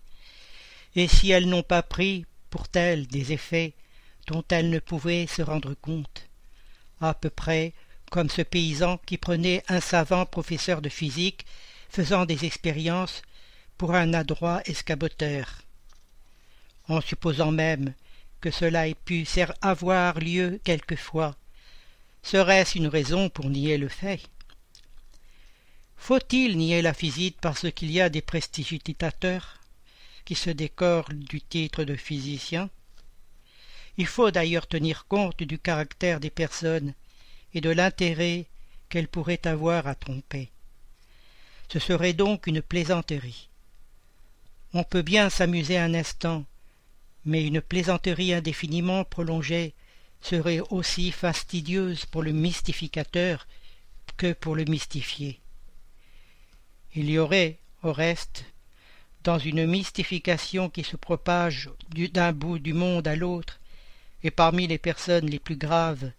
et 0.96 1.08
si 1.08 1.30
elles 1.30 1.48
n'ont 1.48 1.62
pas 1.62 1.82
pris 1.82 2.26
pour 2.50 2.68
telles 2.68 3.06
des 3.06 3.32
effets 3.32 3.74
dont 4.26 4.44
elles 4.50 4.70
ne 4.70 4.78
pouvaient 4.78 5.26
se 5.26 5.42
rendre 5.42 5.74
compte, 5.74 6.28
à 7.00 7.14
peu 7.14 7.30
près 7.30 7.72
comme 8.10 8.30
ce 8.30 8.42
paysan 8.42 8.98
qui 9.06 9.18
prenait 9.18 9.62
un 9.68 9.80
savant 9.80 10.24
professeur 10.26 10.80
de 10.80 10.88
physique 10.88 11.46
faisant 11.88 12.26
des 12.26 12.44
expériences 12.44 13.22
pour 13.76 13.94
un 13.94 14.14
adroit 14.14 14.62
escaboteur. 14.66 15.62
En 16.88 17.00
supposant 17.00 17.50
même 17.50 17.94
que 18.40 18.50
cela 18.50 18.88
ait 18.88 18.94
pu 18.94 19.26
avoir 19.62 20.20
lieu 20.20 20.60
quelquefois. 20.64 21.34
Serait-ce 22.22 22.78
une 22.78 22.88
raison 22.88 23.28
pour 23.28 23.48
nier 23.48 23.78
le 23.78 23.88
fait? 23.88 24.20
Faut-il 26.06 26.58
nier 26.58 26.82
la 26.82 26.92
physique 26.92 27.38
parce 27.40 27.72
qu'il 27.72 27.90
y 27.90 27.98
a 27.98 28.10
des 28.10 28.20
prestigitateurs 28.20 29.58
qui 30.26 30.34
se 30.34 30.50
décorent 30.50 31.08
du 31.08 31.40
titre 31.40 31.82
de 31.82 31.96
physicien? 31.96 32.68
Il 33.96 34.06
faut 34.06 34.30
d'ailleurs 34.30 34.66
tenir 34.66 35.06
compte 35.06 35.42
du 35.42 35.58
caractère 35.58 36.20
des 36.20 36.28
personnes 36.28 36.92
et 37.54 37.62
de 37.62 37.70
l'intérêt 37.70 38.44
qu'elles 38.90 39.08
pourraient 39.08 39.46
avoir 39.46 39.86
à 39.86 39.94
tromper. 39.94 40.50
Ce 41.72 41.78
serait 41.78 42.12
donc 42.12 42.46
une 42.48 42.60
plaisanterie. 42.60 43.48
On 44.74 44.84
peut 44.84 45.00
bien 45.00 45.30
s'amuser 45.30 45.78
un 45.78 45.94
instant 45.94 46.44
mais 47.24 47.46
une 47.46 47.62
plaisanterie 47.62 48.34
indéfiniment 48.34 49.04
prolongée 49.06 49.72
serait 50.20 50.60
aussi 50.68 51.12
fastidieuse 51.12 52.04
pour 52.04 52.22
le 52.22 52.32
mystificateur 52.32 53.48
que 54.18 54.34
pour 54.34 54.54
le 54.54 54.66
mystifié. 54.66 55.40
Il 56.94 57.10
y 57.10 57.18
aurait, 57.18 57.58
au 57.82 57.92
reste, 57.92 58.44
dans 59.24 59.38
une 59.38 59.66
mystification 59.66 60.68
qui 60.70 60.84
se 60.84 60.96
propage 60.96 61.70
d'un 61.90 62.32
bout 62.32 62.58
du 62.58 62.72
monde 62.72 63.08
à 63.08 63.16
l'autre, 63.16 63.60
et 64.22 64.30
parmi 64.30 64.66
les 64.66 64.78
personnes 64.78 65.26
les 65.26 65.38
plus 65.38 65.56
graves, 65.56 66.10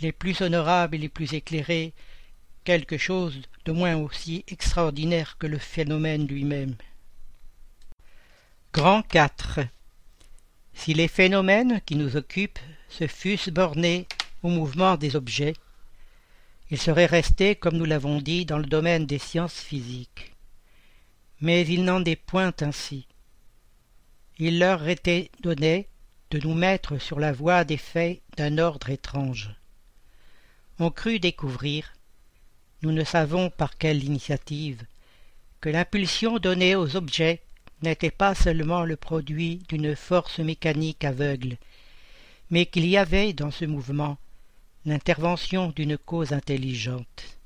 les 0.00 0.12
plus 0.12 0.40
honorables 0.40 0.96
et 0.96 0.98
les 0.98 1.08
plus 1.08 1.34
éclairées, 1.34 1.92
quelque 2.64 2.98
chose 2.98 3.42
de 3.64 3.72
moins 3.72 3.96
aussi 3.96 4.44
extraordinaire 4.48 5.36
que 5.38 5.46
le 5.46 5.58
phénomène 5.58 6.26
lui-même. 6.26 6.76
Grand 8.72 9.02
4 9.02 9.60
si 10.74 10.92
les 10.92 11.08
phénomènes 11.08 11.80
qui 11.86 11.96
nous 11.96 12.16
occupent 12.16 12.58
se 12.88 13.06
fussent 13.06 13.48
bornés 13.48 14.06
au 14.42 14.48
mouvement 14.48 14.96
des 14.96 15.16
objets, 15.16 15.54
ils 16.70 16.78
seraient 16.78 17.06
restés, 17.06 17.56
comme 17.56 17.76
nous 17.76 17.84
l'avons 17.84 18.20
dit, 18.20 18.46
dans 18.46 18.58
le 18.58 18.66
domaine 18.66 19.06
des 19.06 19.18
sciences 19.18 19.60
physiques. 19.60 20.34
Mais 21.40 21.66
il 21.66 21.84
n'en 21.84 22.04
est 22.04 22.16
point 22.16 22.52
ainsi. 22.60 23.06
Il 24.38 24.58
leur 24.58 24.88
était 24.88 25.30
donné 25.42 25.88
de 26.30 26.40
nous 26.40 26.54
mettre 26.54 26.98
sur 26.98 27.20
la 27.20 27.32
voie 27.32 27.64
des 27.64 27.76
faits 27.76 28.22
d'un 28.36 28.58
ordre 28.58 28.90
étrange. 28.90 29.54
On 30.78 30.90
crut 30.90 31.22
découvrir, 31.22 31.92
nous 32.82 32.92
ne 32.92 33.04
savons 33.04 33.50
par 33.50 33.78
quelle 33.78 34.02
initiative, 34.02 34.82
que 35.60 35.68
l'impulsion 35.68 36.38
donnée 36.38 36.74
aux 36.74 36.96
objets 36.96 37.42
n'était 37.82 38.10
pas 38.10 38.34
seulement 38.34 38.84
le 38.84 38.96
produit 38.96 39.62
d'une 39.68 39.94
force 39.94 40.40
mécanique 40.40 41.04
aveugle, 41.04 41.58
mais 42.50 42.66
qu'il 42.66 42.86
y 42.86 42.96
avait 42.96 43.32
dans 43.32 43.50
ce 43.50 43.64
mouvement 43.64 44.18
l'intervention 44.86 45.70
d'une 45.70 45.96
cause 45.96 46.32
intelligente. 46.32 47.38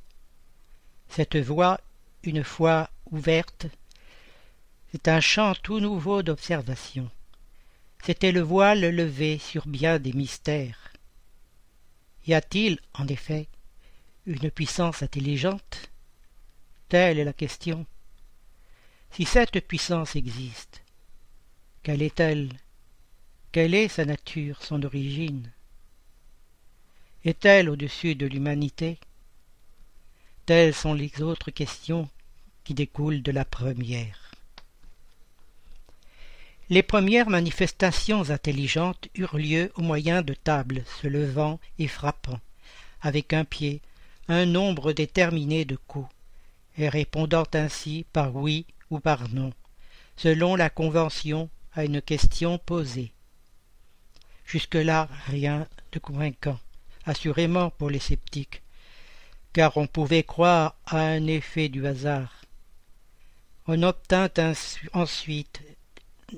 Cette 1.09 1.37
voie, 1.37 1.81
une 2.25 2.43
fois 2.43 2.91
ouverte, 3.11 3.67
c'est 4.91 5.09
un 5.09 5.21
champ 5.21 5.55
tout 5.55 5.79
nouveau 5.79 6.23
d'observation. 6.23 7.11
C'était 8.05 8.33
le 8.33 8.41
voile 8.41 8.81
levé 8.81 9.39
sur 9.39 9.67
bien 9.67 9.99
des 9.99 10.13
mystères. 10.13 10.93
Y 12.27 12.35
a-t-il, 12.35 12.81
en 12.95 13.07
effet, 13.07 13.49
une 14.27 14.51
puissance 14.51 15.03
intelligente? 15.03 15.91
Telle 16.89 17.19
est 17.19 17.25
la 17.25 17.33
question. 17.33 17.87
Si 19.13 19.25
cette 19.25 19.67
puissance 19.67 20.17
existe, 20.17 20.83
quelle 21.83 22.03
est-elle? 22.03 22.51
Quelle 23.53 23.75
est 23.75 23.89
sa 23.89 24.05
nature, 24.05 24.63
son 24.63 24.83
origine? 24.83 25.51
Est-elle 27.29 27.69
au-dessus 27.69 28.15
de 28.15 28.25
l'humanité? 28.25 28.97
Telles 30.47 30.73
sont 30.73 30.95
les 30.95 31.21
autres 31.21 31.51
questions 31.51 32.09
qui 32.65 32.73
découlent 32.73 33.21
de 33.21 33.31
la 33.31 33.45
première. 33.45 34.33
Les 36.71 36.83
premières 36.83 37.29
manifestations 37.29 38.31
intelligentes 38.31 39.09
eurent 39.15 39.37
lieu 39.37 39.71
au 39.75 39.83
moyen 39.83 40.23
de 40.23 40.33
tables 40.33 40.85
se 41.03 41.07
levant 41.07 41.61
et 41.79 41.87
frappant, 41.87 42.41
avec 43.03 43.35
un 43.35 43.45
pied, 43.45 43.83
un 44.29 44.47
nombre 44.47 44.95
déterminé 44.95 45.67
de 45.67 45.77
coups, 45.77 46.09
et 46.79 46.89
répondant 46.89 47.45
ainsi 47.53 48.07
par 48.11 48.35
oui 48.37 48.65
ou 48.89 49.01
par 49.01 49.29
non, 49.29 49.53
selon 50.17 50.57
la 50.57 50.71
convention 50.71 51.51
à 51.75 51.85
une 51.85 52.01
question 52.01 52.57
posée. 52.57 53.13
Jusque-là, 54.47 55.11
rien 55.27 55.69
de 55.93 55.99
convaincant, 55.99 56.59
assurément 57.09 57.71
pour 57.71 57.91
les 57.91 57.99
sceptiques, 57.99 58.63
car 59.53 59.77
on 59.77 59.87
pouvait 59.87 60.23
croire 60.23 60.77
à 60.87 61.01
un 61.01 61.27
effet 61.27 61.69
du 61.69 61.87
hasard. 61.87 62.43
On 63.67 63.83
obtint 63.83 64.31
ensuite 64.93 65.63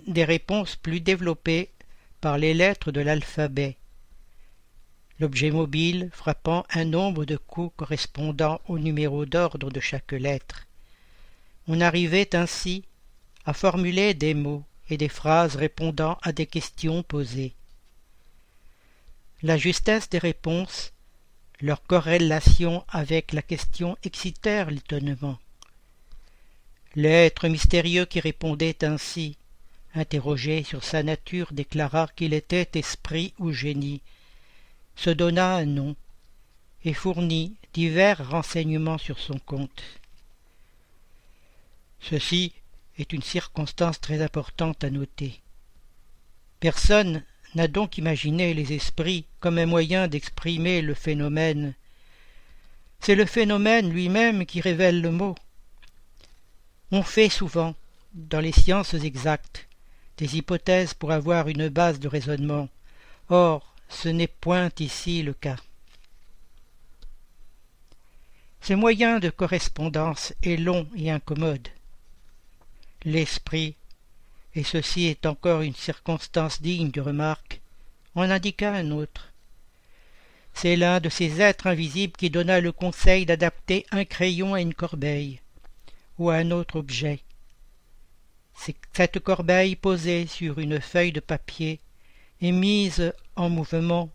des 0.06 0.24
réponses 0.24 0.76
plus 0.76 1.00
développées 1.00 1.70
par 2.20 2.38
les 2.38 2.54
lettres 2.54 2.92
de 2.92 3.00
l'alphabet, 3.00 3.76
l'objet 5.18 5.50
mobile 5.50 6.11
frappant 6.12 6.64
un 6.70 6.87
nombre 6.87 7.24
de 7.24 7.37
coups 7.37 7.74
correspondant 7.76 8.61
au 8.68 8.78
numéro 8.78 9.26
d'ordre 9.26 9.70
de 9.70 9.80
chaque 9.80 10.12
lettre, 10.12 10.66
on 11.68 11.80
arrivait 11.80 12.35
ainsi 12.35 12.85
à 13.44 13.52
formuler 13.52 14.14
des 14.14 14.35
mots 14.35 14.64
et 14.88 14.96
des 14.96 15.09
phrases 15.09 15.56
répondant 15.56 16.18
à 16.22 16.33
des 16.33 16.46
questions 16.46 17.02
posées. 17.02 17.54
La 19.42 19.57
justesse 19.57 20.09
des 20.11 20.18
réponses, 20.18 20.92
leur 21.61 21.83
corrélation 21.83 22.85
avec 22.88 23.33
la 23.33 23.42
question 23.42 23.96
excitèrent 24.03 24.70
l'étonnement. 24.70 25.38
L'être 26.94 27.48
mystérieux 27.48 28.05
qui 28.05 28.20
répondait 28.20 28.85
ainsi, 28.85 29.37
interrogé 29.94 30.62
sur 30.62 30.85
sa 30.85 31.03
nature, 31.03 31.53
déclara 31.53 32.09
qu'il 32.16 32.35
était 32.35 32.68
esprit 32.74 33.33
ou 33.38 33.53
génie, 33.53 34.03
se 34.96 35.11
donna 35.11 35.57
un 35.57 35.64
nom, 35.64 35.96
et 36.85 36.94
fournit 36.94 37.57
divers 37.72 38.31
renseignements 38.31 38.98
sur 38.98 39.18
son 39.18 39.38
compte. 39.38 39.83
Ceci 42.00 42.53
est 42.98 43.12
une 43.12 43.22
circonstance 43.22 44.00
très 44.00 44.22
importante 44.22 44.85
à 44.85 44.90
noter. 44.90 45.40
Personne 46.59 47.24
n'a 47.54 47.68
donc 47.68 47.98
imaginé 47.98 48.54
les 48.54 48.72
esprits 48.72 49.26
comme 49.40 49.58
un 49.58 49.66
moyen 49.66 50.08
d'exprimer 50.08 50.82
le 50.82 50.94
phénomène. 50.94 51.74
C'est 53.00 53.14
le 53.14 53.26
phénomène 53.26 53.90
lui-même 53.90 54.46
qui 54.46 54.60
révèle 54.60 55.00
le 55.00 55.10
mot. 55.10 55.34
On 56.92 57.02
fait 57.02 57.28
souvent, 57.28 57.74
dans 58.14 58.40
les 58.40 58.52
sciences 58.52 58.94
exactes, 58.94 59.66
des 60.18 60.36
hypothèses 60.36 60.94
pour 60.94 61.12
avoir 61.12 61.48
une 61.48 61.68
base 61.68 61.98
de 61.98 62.08
raisonnement. 62.08 62.68
Or, 63.28 63.74
ce 63.88 64.08
n'est 64.08 64.26
point 64.26 64.70
ici 64.78 65.22
le 65.22 65.32
cas. 65.32 65.56
Ce 68.60 68.74
moyen 68.74 69.18
de 69.18 69.30
correspondance 69.30 70.34
est 70.42 70.56
long 70.56 70.86
et 70.94 71.10
incommode. 71.10 71.68
L'esprit, 73.04 73.76
et 74.54 74.64
ceci 74.64 75.06
est 75.06 75.26
encore 75.26 75.62
une 75.62 75.74
circonstance 75.74 76.60
digne 76.60 76.90
de 76.90 77.00
remarque, 77.00 77.60
en 78.14 78.28
indiqua 78.30 78.72
un 78.72 78.90
autre. 78.90 79.32
C'est 80.52 80.76
l'un 80.76 81.00
de 81.00 81.08
ces 81.08 81.40
êtres 81.40 81.68
invisibles 81.68 82.16
qui 82.16 82.30
donna 82.30 82.60
le 82.60 82.72
conseil 82.72 83.24
d'adapter 83.24 83.86
un 83.92 84.04
crayon 84.04 84.54
à 84.54 84.60
une 84.60 84.74
corbeille 84.74 85.40
ou 86.18 86.30
à 86.30 86.36
un 86.36 86.50
autre 86.50 86.76
objet. 86.76 87.20
Cette 88.92 89.20
corbeille 89.20 89.76
posée 89.76 90.26
sur 90.26 90.58
une 90.58 90.80
feuille 90.80 91.12
de 91.12 91.20
papier 91.20 91.80
est 92.42 92.52
mise 92.52 93.14
en 93.36 93.48
mouvement 93.48 94.10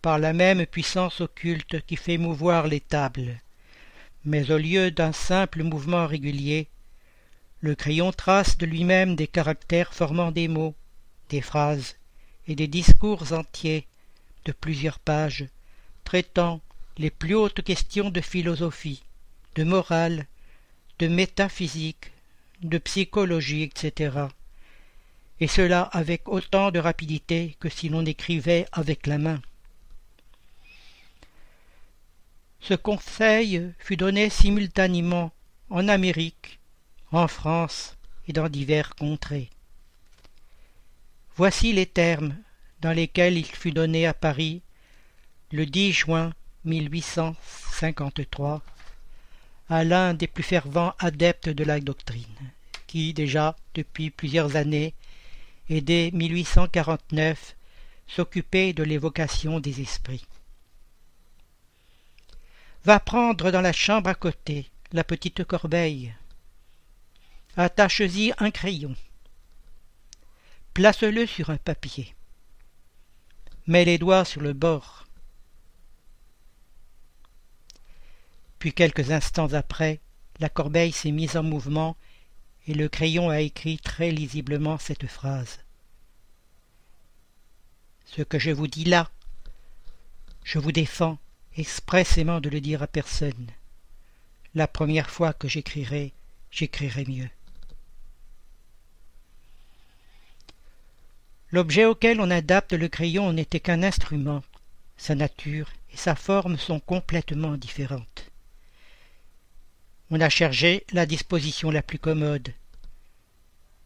par 0.00 0.18
la 0.18 0.32
même 0.32 0.64
puissance 0.64 1.20
occulte 1.20 1.84
qui 1.84 1.96
fait 1.96 2.16
mouvoir 2.16 2.66
les 2.66 2.80
tables. 2.80 3.40
Mais 4.24 4.50
au 4.50 4.58
lieu 4.58 4.90
d'un 4.90 5.12
simple 5.12 5.64
mouvement 5.64 6.06
régulier, 6.06 6.68
le 7.60 7.74
crayon 7.74 8.12
trace 8.12 8.56
de 8.56 8.66
lui-même 8.66 9.16
des 9.16 9.26
caractères 9.26 9.92
formant 9.92 10.30
des 10.30 10.46
mots, 10.46 10.74
des 11.28 11.40
phrases 11.40 11.96
et 12.46 12.54
des 12.54 12.68
discours 12.68 13.32
entiers 13.32 13.86
de 14.44 14.52
plusieurs 14.52 14.98
pages, 15.00 15.46
traitant 16.04 16.60
les 16.96 17.10
plus 17.10 17.34
hautes 17.34 17.62
questions 17.62 18.10
de 18.10 18.20
philosophie, 18.20 19.02
de 19.56 19.64
morale, 19.64 20.26
de 20.98 21.08
métaphysique, 21.08 22.12
de 22.62 22.78
psychologie, 22.78 23.62
etc. 23.62 24.26
Et 25.40 25.46
cela 25.46 25.82
avec 25.82 26.28
autant 26.28 26.70
de 26.70 26.78
rapidité 26.78 27.56
que 27.60 27.68
si 27.68 27.88
l'on 27.88 28.04
écrivait 28.04 28.66
avec 28.72 29.06
la 29.06 29.18
main. 29.18 29.40
Ce 32.60 32.74
conseil 32.74 33.72
fut 33.78 33.96
donné 33.96 34.30
simultanément 34.30 35.32
en 35.70 35.86
Amérique, 35.86 36.57
en 37.12 37.28
France 37.28 37.96
et 38.26 38.32
dans 38.32 38.48
divers 38.48 38.94
contrées. 38.94 39.50
Voici 41.36 41.72
les 41.72 41.86
termes 41.86 42.36
dans 42.80 42.92
lesquels 42.92 43.38
il 43.38 43.46
fut 43.46 43.72
donné 43.72 44.06
à 44.06 44.14
Paris 44.14 44.62
le 45.52 45.66
10 45.66 45.92
juin 45.92 46.32
1853 46.64 48.62
à 49.70 49.84
l'un 49.84 50.14
des 50.14 50.26
plus 50.26 50.42
fervents 50.42 50.94
adeptes 50.98 51.48
de 51.48 51.64
la 51.64 51.78
doctrine, 51.80 52.52
qui 52.86 53.12
déjà 53.12 53.56
depuis 53.74 54.10
plusieurs 54.10 54.56
années 54.56 54.94
et 55.68 55.80
dès 55.80 56.10
1849 56.12 57.54
s'occupait 58.06 58.72
de 58.72 58.82
l'évocation 58.82 59.60
des 59.60 59.80
esprits. 59.82 60.24
Va 62.84 63.00
prendre 63.00 63.50
dans 63.50 63.60
la 63.60 63.72
chambre 63.72 64.08
à 64.08 64.14
côté 64.14 64.70
la 64.92 65.04
petite 65.04 65.44
corbeille, 65.44 66.14
attache-y 67.58 68.32
un 68.38 68.52
crayon. 68.52 68.94
Place-le 70.74 71.26
sur 71.26 71.50
un 71.50 71.56
papier. 71.56 72.14
Mets 73.66 73.84
les 73.84 73.98
doigts 73.98 74.24
sur 74.24 74.40
le 74.40 74.52
bord. 74.52 75.06
Puis 78.60 78.72
quelques 78.72 79.10
instants 79.10 79.52
après, 79.54 80.00
la 80.38 80.48
corbeille 80.48 80.92
s'est 80.92 81.10
mise 81.10 81.36
en 81.36 81.42
mouvement 81.42 81.96
et 82.68 82.74
le 82.74 82.88
crayon 82.88 83.28
a 83.28 83.40
écrit 83.40 83.78
très 83.78 84.12
lisiblement 84.12 84.78
cette 84.78 85.08
phrase. 85.08 85.58
Ce 88.04 88.22
que 88.22 88.38
je 88.38 88.52
vous 88.52 88.68
dis 88.68 88.84
là, 88.84 89.10
je 90.44 90.60
vous 90.60 90.72
défends 90.72 91.18
expressément 91.56 92.40
de 92.40 92.50
le 92.50 92.60
dire 92.60 92.84
à 92.84 92.86
personne. 92.86 93.48
La 94.54 94.68
première 94.68 95.10
fois 95.10 95.32
que 95.32 95.48
j'écrirai, 95.48 96.12
j'écrirai 96.52 97.04
mieux. 97.04 97.28
L'objet 101.50 101.86
auquel 101.86 102.20
on 102.20 102.30
adapte 102.30 102.74
le 102.74 102.88
crayon 102.88 103.32
n'était 103.32 103.60
qu'un 103.60 103.82
instrument. 103.82 104.42
Sa 104.98 105.14
nature 105.14 105.70
et 105.92 105.96
sa 105.96 106.14
forme 106.14 106.58
sont 106.58 106.80
complètement 106.80 107.56
différentes. 107.56 108.30
On 110.10 110.20
a 110.20 110.28
cherché 110.28 110.84
la 110.92 111.06
disposition 111.06 111.70
la 111.70 111.82
plus 111.82 111.98
commode. 111.98 112.52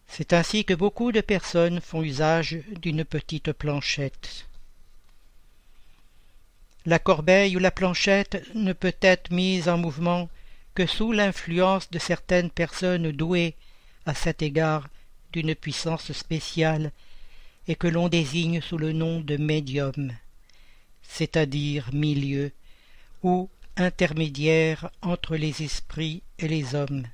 C'est 0.08 0.32
ainsi 0.32 0.64
que 0.64 0.74
beaucoup 0.74 1.12
de 1.12 1.20
personnes 1.20 1.80
font 1.80 2.02
usage 2.02 2.58
d'une 2.80 3.04
petite 3.04 3.52
planchette. 3.52 4.46
La 6.84 6.98
corbeille 6.98 7.56
ou 7.56 7.60
la 7.60 7.70
planchette 7.70 8.44
ne 8.54 8.72
peut 8.72 8.94
être 9.00 9.30
mise 9.30 9.68
en 9.68 9.78
mouvement 9.78 10.28
que 10.74 10.86
sous 10.86 11.12
l'influence 11.12 11.90
de 11.90 11.98
certaines 11.98 12.50
personnes 12.50 13.12
douées 13.12 13.54
à 14.04 14.14
cet 14.14 14.42
égard 14.42 14.88
d'une 15.32 15.54
puissance 15.54 16.12
spéciale 16.12 16.90
et 17.68 17.74
que 17.74 17.86
l'on 17.86 18.08
désigne 18.08 18.60
sous 18.60 18.78
le 18.78 18.92
nom 18.92 19.20
de 19.20 19.36
médium, 19.36 20.12
c'est-à-dire 21.02 21.90
milieu, 21.92 22.52
ou 23.22 23.48
intermédiaire 23.76 24.90
entre 25.00 25.36
les 25.36 25.62
esprits 25.62 26.22
et 26.38 26.48
les 26.48 26.74
hommes. 26.74 27.06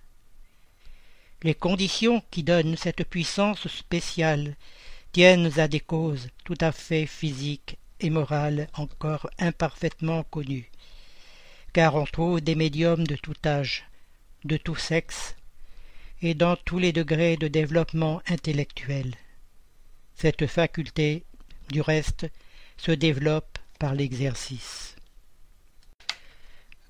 Les 1.43 1.55
conditions 1.55 2.23
qui 2.31 2.43
donnent 2.43 2.77
cette 2.77 3.05
puissance 3.05 3.69
spéciale 3.69 4.57
tiennent 5.13 5.59
à 5.59 5.69
des 5.69 5.81
causes 5.81 6.29
tout 6.45 6.59
à 6.61 6.73
fait 6.73 7.07
physiques 7.07 7.79
et 8.01 8.11
morales 8.11 8.69
encore 8.75 9.31
imparfaitement 9.39 10.25
connues, 10.25 10.71
car 11.73 11.95
on 11.95 12.05
trouve 12.05 12.41
des 12.41 12.55
médiums 12.55 13.07
de 13.07 13.17
tout 13.17 13.37
âge, 13.45 13.85
de 14.45 14.57
tout 14.57 14.77
sexe, 14.77 15.37
et 16.23 16.35
dans 16.35 16.57
tous 16.57 16.79
les 16.79 16.93
degrés 16.93 17.37
de 17.37 17.47
développement 17.47 18.21
intellectuel. 18.27 19.15
Cette 20.21 20.49
faculté, 20.49 21.23
du 21.71 21.81
reste, 21.81 22.27
se 22.77 22.91
développe 22.91 23.57
par 23.79 23.95
l'exercice. 23.95 24.97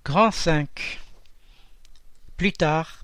Grand 0.03 0.31
5 0.31 0.99
Plus 2.39 2.55
tard, 2.55 3.03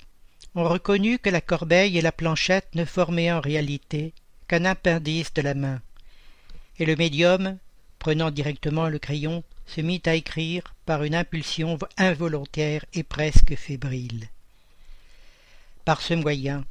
on 0.55 0.65
reconnut 0.65 1.19
que 1.19 1.29
la 1.29 1.43
corbeille 1.43 1.99
et 1.99 2.01
la 2.01 2.11
planchette 2.11 2.75
ne 2.75 2.87
formaient 2.87 3.33
en 3.33 3.41
réalité 3.43 4.15
qu'un 4.49 4.65
appendice 4.65 5.35
de 5.35 5.43
la 5.43 5.53
main, 5.53 5.83
et 6.79 6.87
le 6.87 6.97
médium, 6.97 7.59
prenant 7.99 8.31
directement 8.31 8.89
le 8.89 8.99
crayon, 8.99 9.45
se 9.67 9.83
mit 9.83 10.01
à 10.07 10.15
écrire 10.15 10.75
par 10.87 11.03
une 11.03 11.15
impulsion 11.15 11.79
involontaire 11.99 12.87
et 12.95 13.03
presque 13.03 13.57
fébrile. 13.57 14.29
Par 15.85 16.01
ce 16.01 16.15
moyen, 16.15 16.65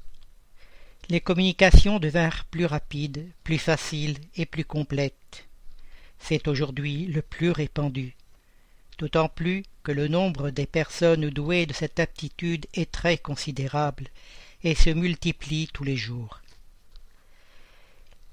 les 1.10 1.22
communications 1.22 2.00
devinrent 2.00 2.46
plus 2.46 2.66
rapides, 2.66 3.28
plus 3.44 3.58
faciles 3.58 4.18
et 4.36 4.46
plus 4.46 4.66
complètes. 4.66 5.46
C'est 6.20 6.48
aujourd'hui 6.48 7.06
le 7.08 7.22
plus 7.22 7.52
répandu, 7.52 8.16
d'autant 8.98 9.28
plus 9.28 9.64
que 9.84 9.92
le 9.92 10.08
nombre 10.08 10.50
des 10.50 10.66
personnes 10.66 11.30
douées 11.30 11.66
de 11.66 11.74
cette 11.74 12.00
aptitude 12.00 12.68
est 12.74 12.92
très 12.92 13.18
considérable 13.18 14.08
et 14.64 14.76
se 14.76 14.90
multiplie 14.90 15.68
tous 15.74 15.84
les 15.84 15.98
jours. 15.98 16.42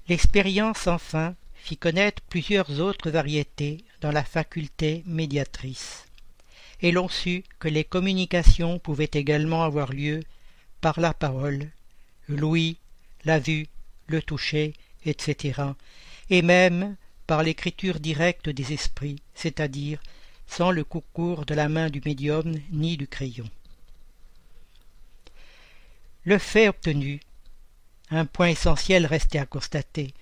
L'expérience 0.07 0.87
enfin 0.87 1.35
fit 1.55 1.77
connaître 1.77 2.21
plusieurs 2.23 2.79
autres 2.79 3.11
variétés 3.11 3.83
dans 3.99 4.11
la 4.11 4.23
faculté 4.23 5.03
médiatrice, 5.05 6.05
et 6.81 6.91
l'on 6.91 7.09
sut 7.09 7.43
que 7.59 7.67
les 7.67 7.83
communications 7.83 8.79
pouvaient 8.79 9.11
également 9.13 9.63
avoir 9.63 9.91
lieu 9.91 10.21
par 10.79 10.99
la 10.99 11.13
parole, 11.13 11.69
l'ouïe, 12.27 12.77
la 13.25 13.39
vue, 13.39 13.67
le 14.07 14.21
toucher, 14.21 14.73
etc., 15.05 15.61
et 16.29 16.41
même 16.41 16.95
par 17.27 17.43
l'écriture 17.43 17.99
directe 17.99 18.49
des 18.49 18.73
esprits, 18.73 19.21
c'est-à-dire 19.33 20.01
sans 20.47 20.71
le 20.71 20.83
concours 20.83 21.45
de 21.45 21.53
la 21.53 21.69
main 21.69 21.89
du 21.89 22.01
médium 22.03 22.55
ni 22.71 22.97
du 22.97 23.07
crayon. 23.07 23.49
Le 26.23 26.37
fait 26.37 26.67
obtenu, 26.67 27.21
un 28.09 28.25
point 28.25 28.47
essentiel 28.47 29.05
restait 29.05 29.39
à 29.39 29.45
constater, 29.45 30.13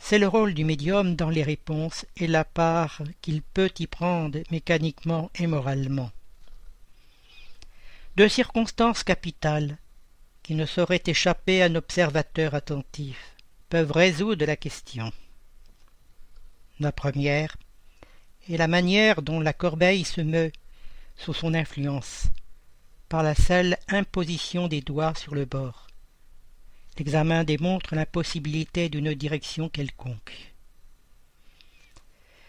c'est 0.00 0.18
le 0.18 0.26
rôle 0.26 0.54
du 0.54 0.64
médium 0.64 1.14
dans 1.14 1.28
les 1.28 1.42
réponses 1.42 2.06
et 2.16 2.26
la 2.26 2.44
part 2.44 3.02
qu'il 3.20 3.42
peut 3.42 3.70
y 3.78 3.86
prendre 3.86 4.38
mécaniquement 4.50 5.30
et 5.38 5.46
moralement. 5.46 6.10
Deux 8.16 8.28
circonstances 8.28 9.04
capitales 9.04 9.76
qui 10.42 10.54
ne 10.54 10.66
saurait 10.66 11.02
échapper 11.06 11.62
à 11.62 11.66
un 11.66 11.74
observateur 11.74 12.54
attentif. 12.54 13.36
peuvent 13.68 13.92
résoudre 13.92 14.44
la 14.46 14.56
question. 14.56 15.12
La 16.80 16.92
première 16.92 17.56
est 18.48 18.56
la 18.56 18.66
manière 18.66 19.22
dont 19.22 19.38
la 19.38 19.52
corbeille 19.52 20.04
se 20.04 20.20
meut 20.20 20.50
sous 21.16 21.34
son 21.34 21.54
influence, 21.54 22.24
par 23.08 23.22
la 23.22 23.34
seule 23.34 23.76
imposition 23.88 24.66
des 24.66 24.80
doigts 24.80 25.14
sur 25.14 25.34
le 25.34 25.44
bord. 25.44 25.86
L'examen 26.98 27.44
démontre 27.44 27.94
l'impossibilité 27.94 28.88
d'une 28.88 29.14
direction 29.14 29.68
quelconque. 29.68 30.52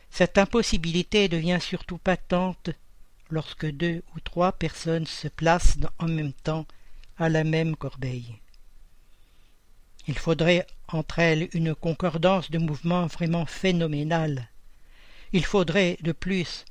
Cette 0.09 0.37
impossibilité 0.37 1.29
devient 1.29 1.59
surtout 1.61 1.97
patente 1.97 2.69
lorsque 3.29 3.65
deux 3.65 4.03
ou 4.15 4.19
trois 4.19 4.51
personnes 4.51 5.07
se 5.07 5.27
placent 5.27 5.77
en 5.99 6.07
même 6.07 6.33
temps 6.33 6.65
à 7.21 7.29
la 7.29 7.43
même 7.43 7.75
corbeille. 7.75 8.39
Il 10.07 10.17
faudrait 10.17 10.65
entre 10.87 11.19
elles 11.19 11.49
une 11.53 11.75
concordance 11.75 12.49
de 12.49 12.57
mouvements 12.57 13.05
vraiment 13.05 13.45
phénoménale. 13.45 14.49
Il 15.31 15.45
faudrait, 15.45 15.97
de 16.01 16.13
plus, 16.13 16.65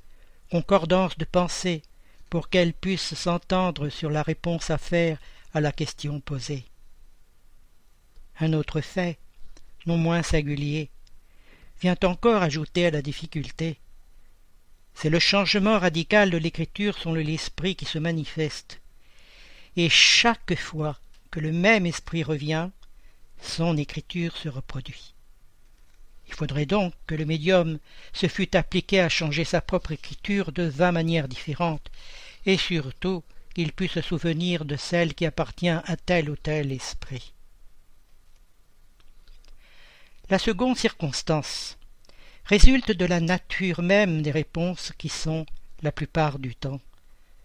concordance 0.50 1.16
de 1.16 1.24
pensée 1.24 1.82
pour 2.28 2.48
qu'elles 2.48 2.72
puissent 2.72 3.14
s'entendre 3.14 3.90
sur 3.90 4.10
la 4.10 4.24
réponse 4.24 4.70
à 4.70 4.78
faire 4.78 5.18
à 5.54 5.60
la 5.60 5.70
question 5.70 6.18
posée. 6.18 6.64
Un 8.40 8.52
autre 8.52 8.80
fait, 8.80 9.18
non 9.86 9.98
moins 9.98 10.24
singulier, 10.24 10.90
vient 11.80 11.96
encore 12.02 12.42
ajouter 12.42 12.86
à 12.86 12.90
la 12.90 13.02
difficulté. 13.02 13.78
C'est 14.94 15.10
le 15.10 15.20
changement 15.20 15.78
radical 15.78 16.30
de 16.30 16.38
l'écriture 16.38 16.98
selon 16.98 17.14
l'esprit 17.14 17.76
qui 17.76 17.84
se 17.84 17.98
manifeste. 17.98 18.79
Et 19.76 19.88
chaque 19.88 20.54
fois 20.56 20.98
que 21.30 21.40
le 21.40 21.52
même 21.52 21.86
esprit 21.86 22.22
revient, 22.22 22.70
son 23.40 23.76
écriture 23.76 24.36
se 24.36 24.48
reproduit. 24.48 25.14
Il 26.28 26.34
faudrait 26.34 26.66
donc 26.66 26.94
que 27.06 27.14
le 27.14 27.24
médium 27.24 27.78
se 28.12 28.28
fût 28.28 28.56
appliqué 28.56 29.00
à 29.00 29.08
changer 29.08 29.44
sa 29.44 29.60
propre 29.60 29.92
écriture 29.92 30.52
de 30.52 30.62
vingt 30.62 30.92
manières 30.92 31.28
différentes, 31.28 31.90
et 32.46 32.56
surtout 32.56 33.24
qu'il 33.54 33.72
pût 33.72 33.88
se 33.88 34.00
souvenir 34.00 34.64
de 34.64 34.76
celle 34.76 35.14
qui 35.14 35.26
appartient 35.26 35.68
à 35.68 35.96
tel 35.96 36.30
ou 36.30 36.36
tel 36.36 36.70
esprit. 36.72 37.32
La 40.28 40.38
seconde 40.38 40.76
circonstance 40.76 41.76
résulte 42.44 42.92
de 42.92 43.04
la 43.04 43.20
nature 43.20 43.82
même 43.82 44.22
des 44.22 44.30
réponses 44.30 44.92
qui 44.96 45.08
sont, 45.08 45.46
la 45.82 45.90
plupart 45.90 46.38
du 46.38 46.54
temps, 46.54 46.80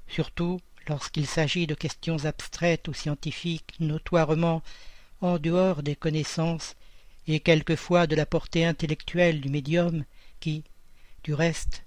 surtout 0.07 0.59
lorsqu'il 0.87 1.27
s'agit 1.27 1.67
de 1.67 1.75
questions 1.75 2.25
abstraites 2.25 2.87
ou 2.87 2.93
scientifiques 2.93 3.75
notoirement 3.79 4.61
en 5.21 5.37
dehors 5.37 5.83
des 5.83 5.95
connaissances 5.95 6.75
et 7.27 7.39
quelquefois 7.39 8.07
de 8.07 8.15
la 8.15 8.25
portée 8.25 8.65
intellectuelle 8.65 9.41
du 9.41 9.49
médium 9.49 10.05
qui, 10.39 10.63
du 11.23 11.33
reste, 11.33 11.83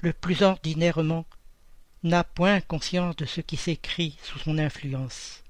le 0.00 0.12
plus 0.12 0.42
ordinairement, 0.42 1.24
n'a 2.02 2.22
point 2.22 2.60
conscience 2.60 3.16
de 3.16 3.24
ce 3.24 3.40
qui 3.40 3.56
s'écrit 3.56 4.18
sous 4.22 4.38
son 4.38 4.58
influence, 4.58 5.42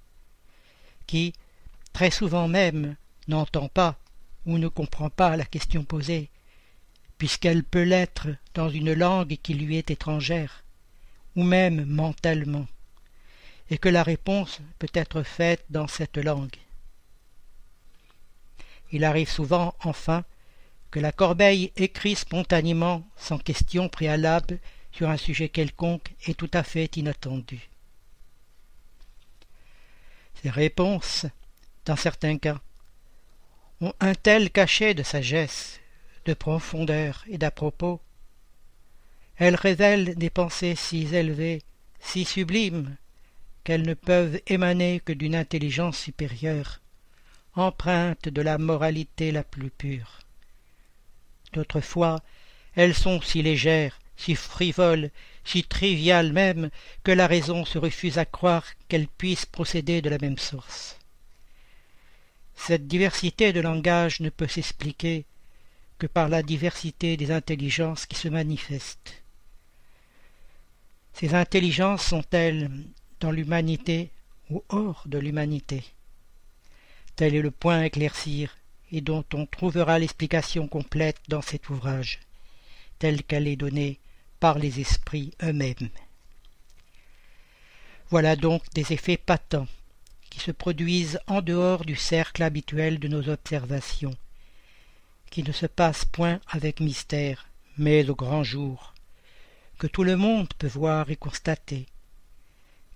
qui, 1.07 1.33
très 1.93 2.13
souvent 2.13 2.47
même, 2.47 2.95
n'entend 3.27 3.69
pas 3.69 3.99
ou 4.47 4.59
ne 4.59 4.69
comprend 4.69 5.11
pas 5.11 5.37
la 5.37 5.45
question 5.45 5.85
posée, 5.85 6.31
puisqu'elle 7.19 7.65
peut 7.65 7.83
l'être 7.83 8.29
dans 8.55 8.69
une 8.69 8.93
langue 8.93 9.37
qui 9.43 9.55
lui 9.55 9.77
est 9.77 9.91
étrangère, 9.91 10.63
ou 11.35 11.43
même 11.43 11.85
mentalement, 11.87 12.67
et 13.71 13.79
que 13.79 13.89
la 13.89 14.03
réponse 14.03 14.61
peut 14.79 14.93
être 14.95 15.23
faite 15.23 15.65
dans 15.71 15.87
cette 15.87 16.19
langue. 16.19 16.57
Il 18.93 19.05
arrive 19.05 19.31
souvent, 19.31 19.75
enfin, 19.83 20.25
que 20.91 21.01
la 21.01 21.13
corbeille 21.13 21.73
écrit 21.77 22.15
spontanément, 22.15 23.05
sans 23.17 23.39
question 23.39 23.89
préalable, 23.89 24.61
sur 24.93 25.09
un 25.09 25.17
sujet 25.17 25.49
quelconque 25.49 26.15
et 26.27 26.35
tout 26.35 26.51
à 26.53 26.63
fait 26.63 26.97
inattendu. 26.97 27.69
Ces 30.41 30.51
réponses, 30.51 31.27
dans 31.85 31.97
certains 31.97 32.39
cas, 32.39 32.61
ont 33.81 33.93
un 33.99 34.15
tel 34.15 34.51
cachet 34.51 34.95
de 34.95 35.03
sagesse, 35.03 35.81
de 36.27 36.35
profondeur 36.35 37.25
et 37.29 37.39
d'à 37.39 37.51
propos. 37.51 38.01
Elles 39.37 39.57
révèlent 39.57 40.15
des 40.15 40.31
pensées 40.31 40.77
si 40.77 41.13
élevées, 41.15 41.63
si 41.99 42.25
sublimes, 42.25 42.97
qu'elles 43.65 43.87
ne 43.87 43.95
peuvent 43.95 44.41
émaner 44.47 45.01
que 45.05 45.13
d'une 45.13 45.35
intelligence 45.35 45.99
supérieure, 45.99 46.81
empreintes 47.55 48.29
de 48.29 48.43
la 48.43 48.59
moralité 48.59 49.33
la 49.33 49.43
plus 49.43 49.71
pure. 49.71 50.21
D'autres 51.53 51.81
fois, 51.81 52.23
elles 52.75 52.95
sont 52.95 53.21
si 53.21 53.43
légères, 53.43 53.99
si 54.17 54.35
frivoles, 54.35 55.11
si 55.45 55.65
triviales 55.65 56.33
même, 56.33 56.71
que 57.03 57.13
la 57.13 57.27
raison 57.27 57.65
se 57.65 57.79
refuse 57.79 58.19
à 58.19 58.25
croire 58.25 58.67
qu'elles 58.89 59.09
puissent 59.09 59.47
procéder 59.47 60.03
de 60.03 60.11
la 60.11 60.19
même 60.19 60.39
source. 60.39 60.99
Cette 62.55 62.87
diversité 62.87 63.53
de 63.53 63.61
langage 63.61 64.21
ne 64.21 64.31
peut 64.31 64.47
s'expliquer 64.47 65.25
que 65.99 66.07
par 66.07 66.29
la 66.29 66.43
diversité 66.43 67.17
des 67.17 67.31
intelligences 67.31 68.07
qui 68.07 68.17
se 68.17 68.29
manifestent. 68.29 69.23
Ces 71.13 71.35
intelligences 71.35 72.05
sont-elles 72.05 72.71
dans 73.25 73.31
l'humanité 73.31 74.11
ou 74.51 74.63
hors 74.69 75.05
de 75.07 75.17
l'humanité 75.17 75.83
Tel 77.17 77.35
est 77.35 77.41
le 77.41 77.51
point 77.51 77.79
à 77.79 77.87
éclaircir, 77.87 78.55
et 78.93 79.01
dont 79.01 79.25
on 79.33 79.47
trouvera 79.47 79.99
l'explication 79.99 80.69
complète 80.69 81.17
dans 81.29 81.41
cet 81.41 81.71
ouvrage, 81.71 82.21
telle 82.99 83.23
qu'elle 83.23 83.49
est 83.49 83.57
donnée 83.57 83.99
par 84.41 84.59
les 84.59 84.79
esprits 84.79 85.33
eux-mêmes. 85.43 85.89
Voilà 88.11 88.37
donc 88.37 88.63
des 88.75 88.93
effets 88.93 89.17
patents 89.17 89.69
qui 90.29 90.41
se 90.41 90.51
produisent 90.51 91.19
en 91.27 91.41
dehors 91.41 91.87
du 91.87 91.97
cercle 91.97 92.43
habituel 92.43 92.99
de 92.99 93.09
nos 93.09 93.31
observations, 93.31 94.19
qui 95.31 95.43
ne 95.43 95.53
se 95.53 95.65
passent 95.65 96.05
point 96.05 96.41
avec 96.49 96.79
mystère, 96.79 97.47
mais 97.79 98.07
au 98.11 98.15
grand 98.15 98.45
jour, 98.45 98.93
que 99.79 99.87
tout 99.87 100.05
le 100.05 100.17
monde 100.17 100.53
peut 100.59 100.67
voir 100.67 101.11
et 101.11 101.17
constater, 101.17 101.87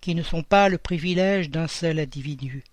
qui 0.09 0.15
ne 0.15 0.23
sont 0.23 0.43
pas 0.43 0.71
le 0.71 0.79
privilège 0.79 1.51
d'un 1.51 1.69
seul 1.69 1.99
individu, 1.99 2.65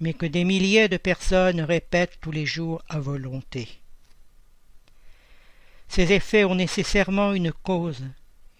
mais 0.00 0.14
que 0.14 0.26
des 0.26 0.42
milliers 0.42 0.88
de 0.88 0.96
personnes 0.96 1.60
répètent 1.60 2.18
tous 2.20 2.32
les 2.32 2.44
jours 2.44 2.82
à 2.88 2.98
volonté. 2.98 3.68
Ces 5.86 6.12
effets 6.12 6.42
ont 6.42 6.56
nécessairement 6.56 7.34
une 7.34 7.52
cause, 7.52 8.02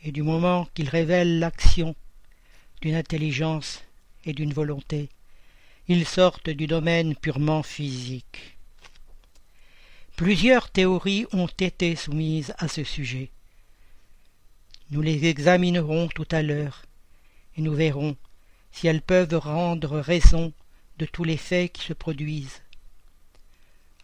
et 0.05 0.13
du 0.13 0.23
moment 0.23 0.69
qu'ils 0.75 0.89
révèlent 0.89 1.41
l'action 1.41 1.97
d'une 2.81 2.95
intelligence 2.95 3.83
et 4.25 4.35
d'une 4.35 4.53
volonté, 4.53 5.09
ils 5.89 6.07
sortent 6.07 6.51
du 6.51 6.69
domaine 6.69 7.17
purement 7.17 7.65
physique. 7.65 8.57
Plusieurs 10.15 10.71
théories 10.71 11.27
ont 11.33 11.49
été 11.59 11.97
soumises 11.97 12.55
à 12.59 12.69
ce 12.69 12.85
sujet. 12.85 13.33
Nous 14.93 15.01
les 15.01 15.25
examinerons 15.25 16.07
tout 16.07 16.29
à 16.31 16.41
l'heure, 16.41 16.85
et 17.57 17.63
nous 17.63 17.75
verrons 17.75 18.17
si 18.73 18.89
elles 18.89 19.03
peuvent 19.03 19.37
rendre 19.37 19.99
raison 19.99 20.53
de 20.99 21.07
tous 21.07 21.25
les 21.25 21.37
faits 21.37 21.73
qui 21.73 21.83
se 21.83 21.93
produisent. 21.93 22.63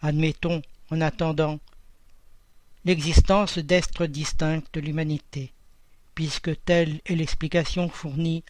Admettons, 0.01 0.61
en 0.89 1.01
attendant, 1.01 1.59
l'existence 2.85 3.57
d'êtres 3.57 4.07
distincts 4.07 4.63
de 4.73 4.79
l'humanité, 4.79 5.51
puisque 6.15 6.63
telle 6.63 7.01
est 7.05 7.15
l'explication 7.15 7.89
fournie 7.89 8.43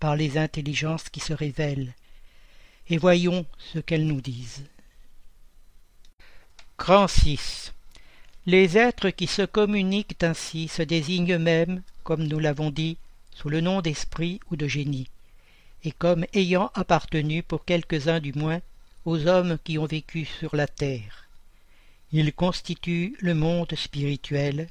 par 0.00 0.16
les 0.16 0.38
intelligences 0.38 1.08
qui 1.08 1.20
se 1.20 1.32
révèlent, 1.32 1.94
et 2.88 2.98
voyons 2.98 3.46
ce 3.58 3.78
qu'elles 3.78 4.06
nous 4.06 4.20
disent. 4.20 4.64
Grand 6.78 7.08
6. 7.08 7.72
Les 8.44 8.76
êtres 8.76 9.10
qui 9.10 9.26
se 9.26 9.42
communiquent 9.42 10.22
ainsi 10.22 10.68
se 10.68 10.82
désignent 10.82 11.32
eux-mêmes, 11.32 11.82
comme 12.04 12.24
nous 12.24 12.38
l'avons 12.38 12.70
dit, 12.70 12.98
sous 13.36 13.50
le 13.50 13.60
nom 13.60 13.82
d'esprit 13.82 14.40
ou 14.50 14.56
de 14.56 14.66
génie 14.66 15.08
et 15.84 15.92
comme 15.92 16.26
ayant 16.32 16.70
appartenu 16.74 17.42
pour 17.42 17.64
quelques-uns 17.64 18.18
du 18.18 18.32
moins 18.32 18.60
aux 19.04 19.28
hommes 19.28 19.58
qui 19.62 19.78
ont 19.78 19.86
vécu 19.86 20.24
sur 20.24 20.56
la 20.56 20.66
terre. 20.66 21.28
Ils 22.12 22.32
constituent 22.32 23.16
le 23.20 23.34
monde 23.34 23.72
spirituel, 23.76 24.68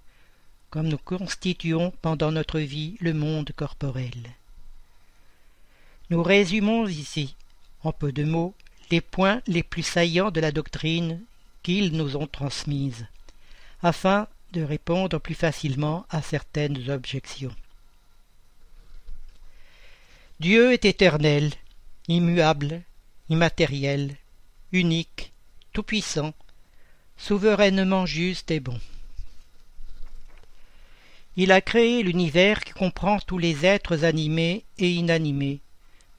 comme 0.69 0.87
nous 0.87 0.97
constituons 0.97 1.93
pendant 2.01 2.31
notre 2.31 2.59
vie 2.59 2.97
le 2.99 3.13
monde 3.13 3.51
corporel. 3.55 4.35
Nous 6.09 6.21
résumons 6.21 6.87
ici, 6.87 7.35
en 7.83 7.93
peu 7.93 8.11
de 8.11 8.23
mots, 8.23 8.53
les 8.91 9.01
points 9.01 9.41
les 9.47 9.63
plus 9.63 9.83
saillants 9.83 10.31
de 10.31 10.41
la 10.41 10.51
doctrine 10.51 11.21
qu'ils 11.63 11.95
nous 11.95 12.17
ont 12.17 12.27
transmise, 12.27 13.05
afin 13.81 14.27
de 14.51 14.61
répondre 14.61 15.17
plus 15.19 15.33
facilement 15.33 16.05
à 16.09 16.21
certaines 16.21 16.89
objections. 16.89 17.55
Dieu 20.41 20.73
est 20.73 20.83
éternel, 20.83 21.53
immuable, 22.09 22.81
immatériel, 23.29 24.17
unique, 24.73 25.31
tout-puissant, 25.71 26.33
souverainement 27.15 28.05
juste 28.05 28.51
et 28.51 28.59
bon. 28.59 28.77
Il 31.37 31.53
a 31.53 31.61
créé 31.61 32.03
l'univers 32.03 32.65
qui 32.65 32.73
comprend 32.73 33.19
tous 33.19 33.37
les 33.37 33.65
êtres 33.65 34.03
animés 34.03 34.65
et 34.77 34.91
inanimés, 34.91 35.61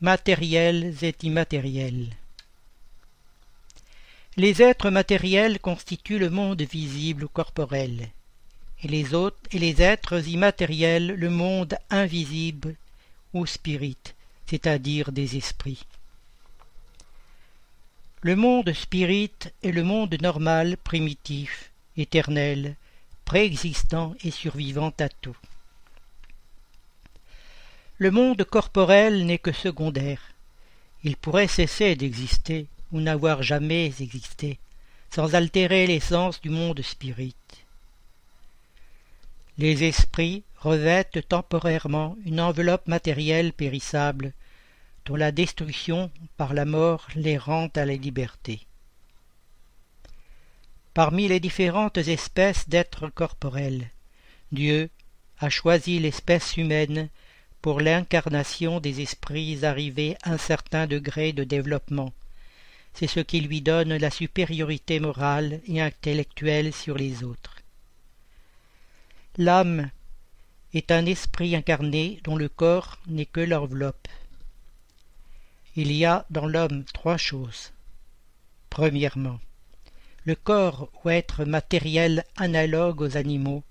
matériels 0.01 0.95
et 1.03 1.15
immatériels. 1.23 2.09
Les 4.39 4.63
êtres 4.63 4.89
matériels 4.89 5.61
constituent 5.61 6.19
le 6.19 6.31
monde 6.31 6.63
visible 6.63 7.25
ou 7.25 7.29
corporel, 7.29 8.09
et 8.83 8.89
les 8.89 9.13
autres 9.13 9.37
et 9.53 9.59
les 9.59 9.83
êtres 9.83 10.27
immatériels 10.27 11.09
le 11.09 11.29
monde 11.29 11.77
invisible 11.91 12.77
spirit, 13.45 13.99
c'est-à-dire 14.47 15.13
des 15.13 15.37
esprits. 15.37 15.85
Le 18.23 18.35
monde 18.35 18.73
spirit 18.73 19.33
est 19.63 19.73
le 19.73 19.85
monde 19.85 20.17
normal, 20.23 20.77
primitif, 20.79 21.71
éternel, 21.97 22.77
préexistant 23.25 24.15
et 24.25 24.31
survivant 24.31 24.93
à 24.99 25.09
tout. 25.09 25.37
Le 27.99 28.11
monde 28.11 28.43
corporel 28.45 29.27
n'est 29.27 29.39
que 29.39 29.53
secondaire. 29.53 30.21
Il 31.05 31.17
pourrait 31.17 31.49
cesser 31.49 31.97
d'exister 31.97 32.67
ou 32.93 33.01
n'avoir 33.01 33.43
jamais 33.43 33.87
existé, 34.01 34.59
sans 35.15 35.35
altérer 35.35 35.87
l'essence 35.87 36.41
du 36.41 36.51
monde 36.51 36.83
spirit. 36.83 37.35
Les 39.59 39.85
esprits 39.85 40.43
revêtent 40.59 41.29
temporairement 41.29 42.17
une 42.25 42.41
enveloppe 42.41 42.89
matérielle 42.89 43.53
périssable, 43.53 44.33
dont 45.05 45.17
la 45.17 45.33
destruction 45.33 46.11
par 46.37 46.55
la 46.55 46.65
mort 46.65 47.07
les 47.15 47.39
rend 47.39 47.69
à 47.77 47.85
la 47.85 47.95
liberté. 47.95 48.67
Parmi 50.95 51.29
les 51.29 51.41
différentes 51.41 51.99
espèces 51.99 52.69
d'êtres 52.69 53.09
corporels, 53.09 53.91
Dieu 54.51 54.89
a 55.39 55.51
choisi 55.51 55.99
l'espèce 55.99 56.57
humaine 56.57 57.09
pour 57.61 57.81
l'incarnation 57.81 58.81
des 58.81 59.01
esprits 59.01 59.65
arrivés 59.65 60.17
à 60.23 60.33
un 60.33 60.39
certain 60.39 60.87
degré 60.87 61.33
de 61.33 61.45
développement. 61.45 62.13
C'est 62.95 63.07
ce 63.07 63.21
qui 63.21 63.41
lui 63.41 63.61
donne 63.61 63.97
la 63.97 64.11
supériorité 64.11 65.01
morale 65.01 65.61
et 65.67 65.83
intellectuelle 65.83 66.73
sur 66.73 66.97
les 66.97 67.25
autres. 67.25 67.57
L'âme 69.37 69.91
est 70.75 70.91
un 70.91 71.07
esprit 71.07 71.55
incarné 71.57 72.21
dont 72.25 72.37
le 72.37 72.49
corps 72.49 72.99
n'est 73.07 73.27
que 73.27 73.41
l'enveloppe. 73.41 74.09
Il 75.75 75.93
y 75.93 76.05
a 76.05 76.27
dans 76.31 76.47
l'homme 76.47 76.85
trois 76.85 77.17
choses. 77.17 77.73
Premièrement, 78.71 79.41
le 80.25 80.35
corps 80.35 80.91
ou 81.05 81.11
être 81.11 81.45
matériel 81.45 82.25
analogue 82.37 83.01
aux 83.01 83.17
animaux 83.17 83.63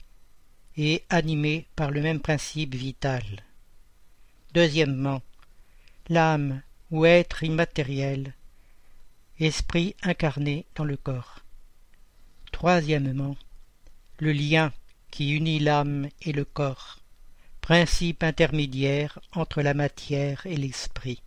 et 0.78 1.04
animé 1.10 1.68
par 1.76 1.92
le 1.92 2.02
même 2.02 2.20
principe 2.20 2.76
vital. 2.76 3.24
Deuxièmement, 4.54 5.22
l'âme 6.10 6.62
ou 6.92 7.06
être 7.06 7.44
immatériel, 7.44 8.34
esprit 9.40 9.96
incarné 10.04 10.66
dans 10.76 10.86
le 10.86 10.98
corps. 10.98 11.42
Troisièmement, 12.52 13.36
le 14.20 14.32
lien 14.32 14.72
qui 15.16 15.32
unit 15.32 15.60
l'âme 15.60 16.10
et 16.24 16.34
le 16.34 16.44
corps, 16.44 17.00
principe 17.62 18.22
intermédiaire 18.22 19.18
entre 19.32 19.62
la 19.62 19.74
matière 19.74 20.46
et 20.46 20.58
l'esprit. 20.58 21.22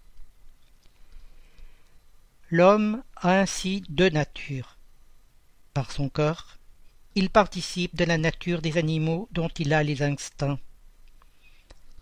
L'homme 2.50 3.02
a 3.16 3.40
ainsi 3.40 3.82
deux 3.88 4.10
natures, 4.10 4.76
par 5.72 5.90
son 5.90 6.10
corps, 6.10 6.58
il 7.14 7.30
participe 7.30 7.96
de 7.96 8.04
la 8.04 8.18
nature 8.18 8.60
des 8.60 8.76
animaux 8.76 9.26
dont 9.32 9.48
il 9.58 9.72
a 9.72 9.82
les 9.82 10.02
instincts. 10.02 10.60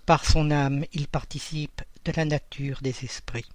Par 0.06 0.24
son 0.24 0.50
âme, 0.50 0.84
il 0.92 1.06
participe 1.06 1.82
de 2.04 2.12
la 2.16 2.24
nature 2.24 2.80
des 2.82 3.04
esprits. 3.04 3.48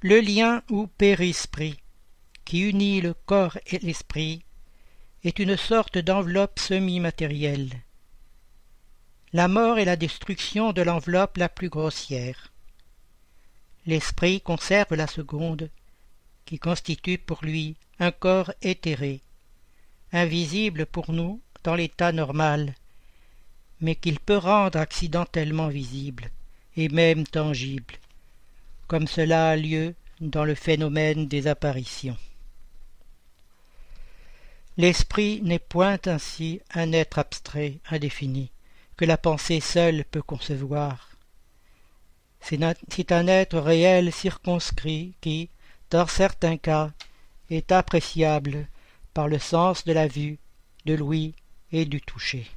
Le 0.00 0.18
lien 0.20 0.64
ou 0.70 0.88
périsprit, 0.88 1.76
qui 2.44 2.68
unit 2.68 3.00
le 3.00 3.14
corps 3.14 3.58
et 3.64 3.78
l'esprit, 3.78 4.42
est 5.24 5.38
une 5.38 5.56
sorte 5.56 5.98
d'enveloppe 5.98 6.58
semi-matérielle. 6.58 7.70
La 9.32 9.48
mort 9.48 9.78
est 9.78 9.84
la 9.84 9.96
destruction 9.96 10.72
de 10.72 10.82
l'enveloppe 10.82 11.36
la 11.36 11.48
plus 11.48 11.68
grossière. 11.68 12.52
L'esprit 13.86 14.40
conserve 14.40 14.94
la 14.94 15.06
seconde, 15.06 15.70
qui 16.46 16.58
constitue 16.58 17.18
pour 17.18 17.44
lui 17.44 17.76
un 17.98 18.10
corps 18.10 18.52
éthéré, 18.62 19.20
invisible 20.12 20.86
pour 20.86 21.12
nous 21.12 21.40
dans 21.62 21.74
l'état 21.74 22.12
normal, 22.12 22.74
mais 23.80 23.94
qu'il 23.94 24.18
peut 24.18 24.36
rendre 24.36 24.78
accidentellement 24.78 25.68
visible 25.68 26.30
et 26.76 26.88
même 26.88 27.26
tangible, 27.26 27.94
comme 28.88 29.06
cela 29.06 29.50
a 29.50 29.56
lieu 29.56 29.94
dans 30.20 30.44
le 30.44 30.54
phénomène 30.54 31.28
des 31.28 31.46
apparitions. 31.46 32.16
L'esprit 34.80 35.42
n'est 35.42 35.58
point 35.58 35.98
ainsi 36.06 36.62
un 36.72 36.92
être 36.92 37.18
abstrait, 37.18 37.80
indéfini, 37.90 38.50
que 38.96 39.04
la 39.04 39.18
pensée 39.18 39.60
seule 39.60 40.06
peut 40.06 40.22
concevoir. 40.22 41.10
C'est 42.40 43.12
un 43.12 43.26
être 43.26 43.58
réel 43.58 44.10
circonscrit 44.10 45.12
qui, 45.20 45.50
dans 45.90 46.06
certains 46.06 46.56
cas, 46.56 46.92
est 47.50 47.72
appréciable 47.72 48.68
par 49.12 49.28
le 49.28 49.38
sens 49.38 49.84
de 49.84 49.92
la 49.92 50.08
vue, 50.08 50.38
de 50.86 50.94
l'ouïe 50.94 51.34
et 51.72 51.84
du 51.84 52.00
toucher. 52.00 52.50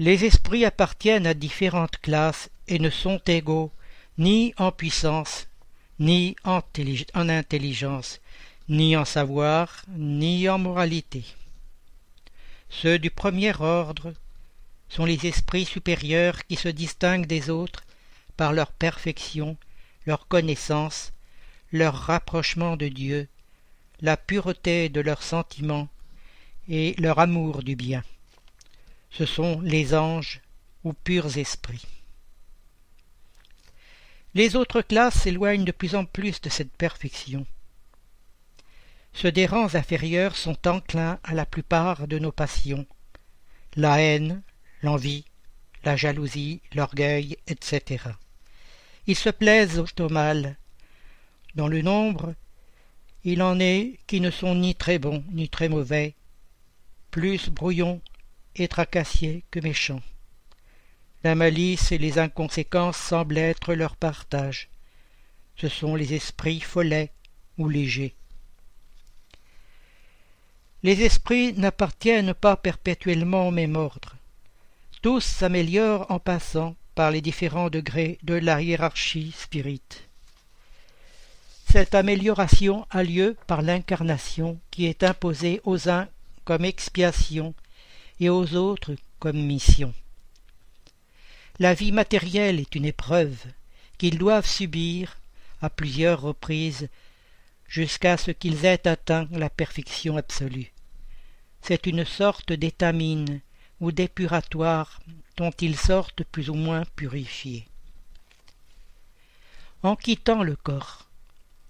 Les 0.00 0.24
esprits 0.24 0.64
appartiennent 0.64 1.28
à 1.28 1.34
différentes 1.34 1.98
classes 1.98 2.50
et 2.66 2.80
ne 2.80 2.90
sont 2.90 3.20
égaux 3.28 3.70
ni 4.18 4.52
en 4.56 4.72
puissance, 4.72 5.46
ni 6.00 6.34
en, 6.42 6.60
intelligence, 7.14 8.20
ni 8.68 8.96
en 8.96 9.04
savoir, 9.04 9.84
ni 9.88 10.48
en 10.48 10.58
moralité. 10.58 11.24
Ceux 12.70 12.98
du 12.98 13.10
premier 13.10 13.54
ordre 13.60 14.14
sont 14.88 15.04
les 15.04 15.26
esprits 15.26 15.64
supérieurs 15.64 16.44
qui 16.46 16.56
se 16.56 16.68
distinguent 16.68 17.26
des 17.26 17.50
autres 17.50 17.84
par 18.36 18.52
leur 18.52 18.72
perfection, 18.72 19.56
leur 20.06 20.28
connaissance, 20.28 21.12
leur 21.72 21.94
rapprochement 21.94 22.76
de 22.76 22.88
Dieu, 22.88 23.28
la 24.00 24.16
pureté 24.16 24.88
de 24.88 25.00
leurs 25.00 25.22
sentiments 25.22 25.88
et 26.68 26.94
leur 26.98 27.18
amour 27.18 27.62
du 27.62 27.76
bien. 27.76 28.02
Ce 29.10 29.26
sont 29.26 29.60
les 29.60 29.94
anges 29.94 30.40
ou 30.84 30.92
purs 30.92 31.36
esprits. 31.36 31.86
Les 34.34 34.56
autres 34.56 34.80
classes 34.80 35.20
s'éloignent 35.20 35.64
de 35.64 35.72
plus 35.72 35.94
en 35.94 36.04
plus 36.04 36.40
de 36.40 36.48
cette 36.48 36.72
perfection. 36.72 37.46
Ceux 39.12 39.32
des 39.32 39.46
rangs 39.46 39.74
inférieurs 39.74 40.36
sont 40.36 40.66
enclins 40.66 41.18
à 41.22 41.34
la 41.34 41.46
plupart 41.46 42.08
de 42.08 42.18
nos 42.18 42.32
passions, 42.32 42.86
la 43.76 44.00
haine, 44.00 44.42
l'envie, 44.82 45.24
la 45.84 45.96
jalousie, 45.96 46.62
l'orgueil, 46.74 47.36
etc. 47.46 48.04
Ils 49.06 49.16
se 49.16 49.30
plaisent 49.30 49.82
au 49.98 50.08
mal, 50.08 50.56
dans 51.54 51.68
le 51.68 51.82
nombre, 51.82 52.34
il 53.24 53.42
en 53.42 53.60
est 53.60 53.98
qui 54.06 54.20
ne 54.20 54.30
sont 54.30 54.54
ni 54.54 54.74
très 54.74 54.98
bons 54.98 55.22
ni 55.30 55.48
très 55.48 55.68
mauvais, 55.68 56.14
plus 57.10 57.50
brouillons 57.50 58.00
et 58.56 58.68
tracassiers 58.68 59.44
que 59.50 59.60
méchants. 59.60 60.02
La 61.22 61.34
malice 61.34 61.92
et 61.92 61.98
les 61.98 62.18
inconséquences 62.18 62.96
semblent 62.96 63.38
être 63.38 63.74
leur 63.74 63.96
partage. 63.96 64.70
Ce 65.56 65.68
sont 65.68 65.94
les 65.94 66.14
esprits 66.14 66.60
follets 66.60 67.12
ou 67.58 67.68
légers. 67.68 68.16
Les 70.82 71.02
esprits 71.02 71.52
n'appartiennent 71.52 72.34
pas 72.34 72.56
perpétuellement 72.56 73.48
au 73.48 73.50
même 73.50 73.76
ordre. 73.76 74.16
Tous 75.00 75.20
s'améliorent 75.20 76.10
en 76.10 76.18
passant 76.18 76.74
par 76.94 77.10
les 77.10 77.20
différents 77.20 77.70
degrés 77.70 78.18
de 78.22 78.34
la 78.34 78.60
hiérarchie 78.60 79.32
spirite. 79.36 80.08
Cette 81.70 81.94
amélioration 81.94 82.86
a 82.90 83.02
lieu 83.02 83.36
par 83.46 83.62
l'incarnation 83.62 84.58
qui 84.70 84.86
est 84.86 85.04
imposée 85.04 85.60
aux 85.64 85.88
uns 85.88 86.08
comme 86.44 86.64
expiation 86.64 87.54
et 88.20 88.28
aux 88.28 88.54
autres 88.54 88.94
comme 89.20 89.40
mission. 89.40 89.94
La 91.58 91.74
vie 91.74 91.92
matérielle 91.92 92.58
est 92.58 92.74
une 92.74 92.84
épreuve 92.84 93.36
qu'ils 93.98 94.18
doivent 94.18 94.48
subir 94.48 95.18
à 95.60 95.70
plusieurs 95.70 96.20
reprises 96.20 96.88
jusqu'à 97.72 98.18
ce 98.18 98.30
qu'ils 98.30 98.66
aient 98.66 98.86
atteint 98.86 99.26
la 99.30 99.48
perfection 99.48 100.18
absolue. 100.18 100.70
C'est 101.62 101.86
une 101.86 102.04
sorte 102.04 102.52
d'étamine 102.52 103.40
ou 103.80 103.92
d'épuratoire 103.92 105.00
dont 105.38 105.52
ils 105.58 105.78
sortent 105.78 106.22
plus 106.22 106.50
ou 106.50 106.54
moins 106.54 106.84
purifiés. 106.96 107.66
En 109.82 109.96
quittant 109.96 110.42
le 110.42 110.54
corps, 110.54 111.08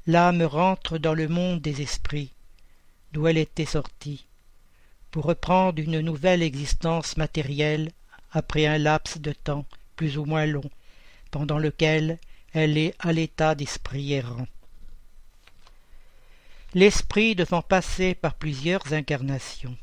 l'âme 0.09 0.43
rentre 0.43 0.99
dans 0.99 1.15
le 1.15 1.29
monde 1.29 1.61
des 1.61 1.83
esprits, 1.83 2.33
d'où 3.13 3.29
elle 3.29 3.39
était 3.39 3.65
sortie, 3.65 4.27
pour 5.13 5.27
reprendre 5.27 5.81
une 5.81 6.01
nouvelle 6.01 6.43
existence 6.43 7.17
matérielle 7.17 7.93
après 8.33 8.67
un 8.67 8.79
laps 8.79 9.19
de 9.19 9.33
temps 9.33 9.67
plus 9.95 10.19
ou 10.19 10.25
moins 10.25 10.47
long, 10.47 10.69
pendant 11.31 11.61
lequel 11.61 12.19
elle 12.55 12.77
est 12.77 12.97
à 12.99 13.13
l'état 13.13 13.55
d'esprit 13.55 14.15
errant. 14.15 14.49
L'esprit 16.75 17.35
devant 17.35 17.61
passer 17.61 18.15
par 18.15 18.35
plusieurs 18.35 18.95
incarnations. 18.95 19.77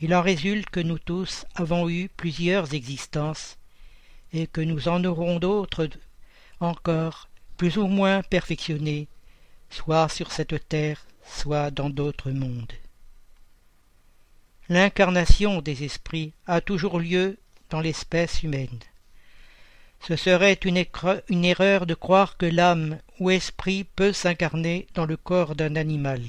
Il 0.00 0.14
en 0.14 0.22
résulte 0.22 0.70
que 0.70 0.78
nous 0.78 1.00
tous 1.00 1.44
avons 1.56 1.90
eu 1.90 2.08
plusieurs 2.08 2.72
existences 2.72 3.58
et 4.32 4.46
que 4.46 4.60
nous 4.60 4.86
en 4.86 5.04
aurons 5.04 5.40
d'autres 5.40 5.88
encore 6.60 7.28
plus 7.56 7.78
ou 7.78 7.88
moins 7.88 8.22
perfectionnées, 8.22 9.08
soit 9.70 10.08
sur 10.08 10.30
cette 10.30 10.68
terre, 10.68 11.04
soit 11.24 11.72
dans 11.72 11.90
d'autres 11.90 12.30
mondes. 12.30 12.72
L'incarnation 14.68 15.60
des 15.60 15.82
esprits 15.82 16.32
a 16.46 16.60
toujours 16.60 17.00
lieu 17.00 17.38
dans 17.70 17.80
l'espèce 17.80 18.44
humaine. 18.44 18.78
Ce 20.00 20.16
serait 20.16 20.58
une, 20.64 21.44
erreur 21.44 21.86
de 21.86 21.94
croire 21.94 22.36
que 22.36 22.46
l'âme 22.46 22.98
ou 23.18 23.30
esprit 23.30 23.84
peut 23.84 24.12
s'incarner 24.12 24.86
dans 24.94 25.04
le 25.04 25.16
corps 25.16 25.54
d'un 25.54 25.76
animal. 25.76 26.22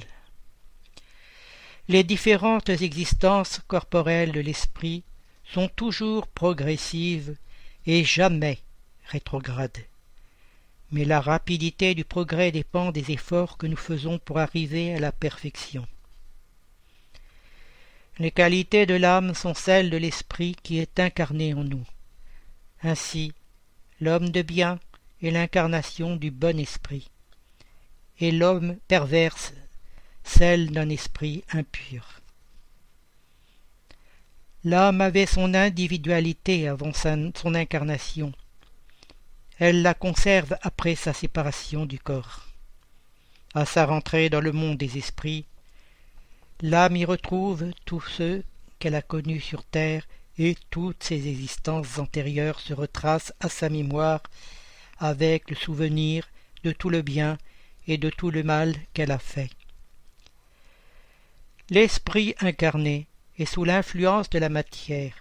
Les 1.87 2.03
différentes 2.03 2.69
existences 2.69 3.61
corporelles 3.67 4.33
de 4.33 4.41
l'esprit 4.41 5.03
sont 5.45 5.69
toujours 5.69 6.27
progressives 6.27 7.35
et 7.85 8.03
jamais 8.03 8.59
rétrogrades. 9.07 9.85
Mais 10.91 11.05
la 11.05 11.21
rapidité 11.21 11.95
du 11.95 12.03
progrès 12.03 12.51
dépend 12.51 12.91
des 12.91 13.11
efforts 13.11 13.57
que 13.57 13.67
nous 13.67 13.77
faisons 13.77 14.19
pour 14.19 14.39
arriver 14.39 14.93
à 14.93 14.99
la 14.99 15.13
perfection. 15.13 15.87
Les 18.19 18.31
qualités 18.31 18.85
de 18.85 18.93
l'âme 18.93 19.33
sont 19.33 19.53
celles 19.53 19.89
de 19.89 19.97
l'esprit 19.97 20.55
qui 20.61 20.79
est 20.79 20.99
incarné 20.99 21.53
en 21.53 21.63
nous. 21.63 21.85
Ainsi, 22.83 23.33
l'homme 24.01 24.29
de 24.29 24.41
bien 24.41 24.79
est 25.21 25.31
l'incarnation 25.31 26.15
du 26.15 26.31
bon 26.31 26.59
esprit, 26.59 27.09
et 28.19 28.31
l'homme 28.31 28.75
perverse 28.87 29.53
celle 30.23 30.71
d'un 30.71 30.89
esprit 30.89 31.43
impur. 31.53 32.21
L'âme 34.63 35.01
avait 35.01 35.25
son 35.25 35.53
individualité 35.53 36.67
avant 36.67 36.93
son 36.93 37.55
incarnation. 37.55 38.31
Elle 39.57 39.81
la 39.81 39.93
conserve 39.93 40.55
après 40.61 40.95
sa 40.95 41.13
séparation 41.13 41.85
du 41.85 41.99
corps. 41.99 42.47
À 43.53 43.65
sa 43.65 43.85
rentrée 43.85 44.29
dans 44.29 44.41
le 44.41 44.51
monde 44.51 44.77
des 44.77 44.97
esprits, 44.97 45.45
l'âme 46.61 46.95
y 46.95 47.05
retrouve 47.05 47.71
tous 47.85 48.01
ceux 48.01 48.43
qu'elle 48.79 48.95
a 48.95 49.01
connus 49.01 49.41
sur 49.41 49.63
terre 49.63 50.03
et 50.43 50.57
toutes 50.71 51.03
ses 51.03 51.27
existences 51.27 51.99
antérieures 51.99 52.59
se 52.59 52.73
retracent 52.73 53.31
à 53.39 53.47
sa 53.47 53.69
mémoire 53.69 54.23
avec 54.97 55.51
le 55.51 55.55
souvenir 55.55 56.27
de 56.63 56.71
tout 56.71 56.89
le 56.89 57.03
bien 57.03 57.37
et 57.85 57.99
de 57.99 58.09
tout 58.09 58.31
le 58.31 58.41
mal 58.41 58.75
qu'elle 58.93 59.11
a 59.11 59.19
fait. 59.19 59.51
L'esprit 61.69 62.33
incarné 62.39 63.05
est 63.37 63.45
sous 63.45 63.63
l'influence 63.63 64.31
de 64.31 64.39
la 64.39 64.49
matière. 64.49 65.13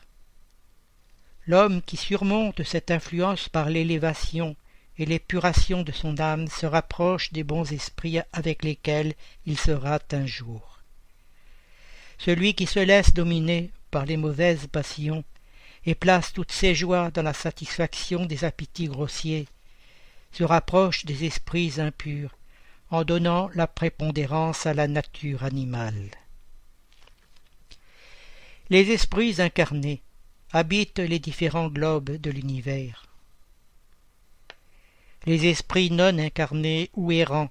L'homme 1.46 1.82
qui 1.82 1.98
surmonte 1.98 2.62
cette 2.62 2.90
influence 2.90 3.50
par 3.50 3.68
l'élévation 3.68 4.56
et 4.96 5.04
l'épuration 5.04 5.82
de 5.82 5.92
son 5.92 6.18
âme 6.18 6.48
se 6.48 6.64
rapproche 6.64 7.30
des 7.32 7.44
bons 7.44 7.70
esprits 7.72 8.20
avec 8.32 8.64
lesquels 8.64 9.12
il 9.44 9.58
sera 9.58 9.98
un 10.12 10.24
jour. 10.24 10.80
Celui 12.16 12.54
qui 12.54 12.66
se 12.66 12.80
laisse 12.80 13.12
dominer 13.12 13.70
par 13.90 14.06
les 14.06 14.16
mauvaises 14.16 14.66
passions 14.66 15.24
et 15.86 15.94
place 15.94 16.32
toutes 16.32 16.52
ses 16.52 16.74
joies 16.74 17.10
dans 17.10 17.22
la 17.22 17.32
satisfaction 17.32 18.26
des 18.26 18.44
appétits 18.44 18.88
grossiers, 18.88 19.48
se 20.32 20.44
rapproche 20.44 21.04
des 21.04 21.24
esprits 21.24 21.80
impurs 21.80 22.36
en 22.90 23.04
donnant 23.04 23.50
la 23.54 23.66
prépondérance 23.66 24.66
à 24.66 24.74
la 24.74 24.88
nature 24.88 25.44
animale. 25.44 26.10
Les 28.68 28.90
esprits 28.90 29.40
incarnés 29.40 30.02
habitent 30.52 30.98
les 30.98 31.18
différents 31.18 31.68
globes 31.68 32.10
de 32.10 32.30
l'univers. 32.30 33.06
Les 35.26 35.46
esprits 35.46 35.90
non 35.90 36.18
incarnés 36.18 36.90
ou 36.94 37.12
errants 37.12 37.50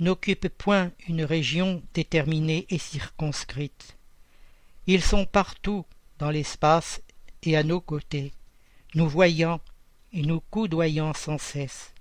n'occupent 0.00 0.48
point 0.48 0.90
une 1.06 1.24
région 1.24 1.82
déterminée 1.94 2.66
et 2.70 2.78
circonscrite. 2.78 3.91
Ils 4.86 5.02
sont 5.02 5.26
partout 5.26 5.84
dans 6.18 6.30
l'espace 6.30 7.00
et 7.42 7.56
à 7.56 7.62
nos 7.62 7.80
côtés, 7.80 8.32
nous 8.94 9.08
voyant 9.08 9.60
et 10.12 10.22
nous 10.22 10.40
coudoyant 10.40 11.14
sans 11.14 11.38
cesse. 11.38 11.92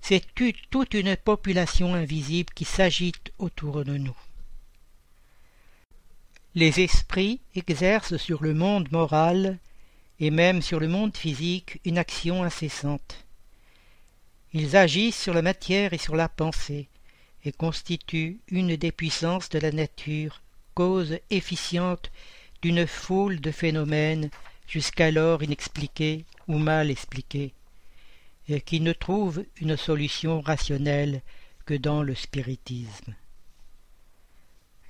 C'est 0.00 0.24
toute 0.70 0.94
une 0.94 1.16
population 1.16 1.94
invisible 1.94 2.52
qui 2.54 2.64
s'agite 2.64 3.32
autour 3.38 3.84
de 3.84 3.96
nous. 3.96 4.16
Les 6.54 6.80
esprits 6.80 7.40
exercent 7.54 8.16
sur 8.16 8.42
le 8.42 8.54
monde 8.54 8.90
moral 8.90 9.58
et 10.18 10.30
même 10.30 10.62
sur 10.62 10.80
le 10.80 10.88
monde 10.88 11.16
physique 11.16 11.80
une 11.84 11.98
action 11.98 12.42
incessante. 12.42 13.24
Ils 14.52 14.76
agissent 14.76 15.20
sur 15.20 15.32
la 15.32 15.42
matière 15.42 15.92
et 15.92 15.98
sur 15.98 16.16
la 16.16 16.28
pensée, 16.28 16.88
et 17.44 17.52
constitue 17.52 18.40
une 18.48 18.76
des 18.76 18.92
puissances 18.92 19.48
de 19.48 19.58
la 19.58 19.70
nature, 19.70 20.42
cause 20.80 21.18
efficiente 21.28 22.10
d'une 22.62 22.86
foule 22.86 23.38
de 23.38 23.50
phénomènes 23.50 24.30
jusqu'alors 24.66 25.42
inexpliqués 25.42 26.24
ou 26.48 26.56
mal 26.56 26.90
expliqués, 26.90 27.52
et 28.48 28.62
qui 28.62 28.80
ne 28.80 28.94
trouvent 28.94 29.44
une 29.60 29.76
solution 29.76 30.40
rationnelle 30.40 31.20
que 31.66 31.74
dans 31.74 32.02
le 32.02 32.14
spiritisme. 32.14 33.14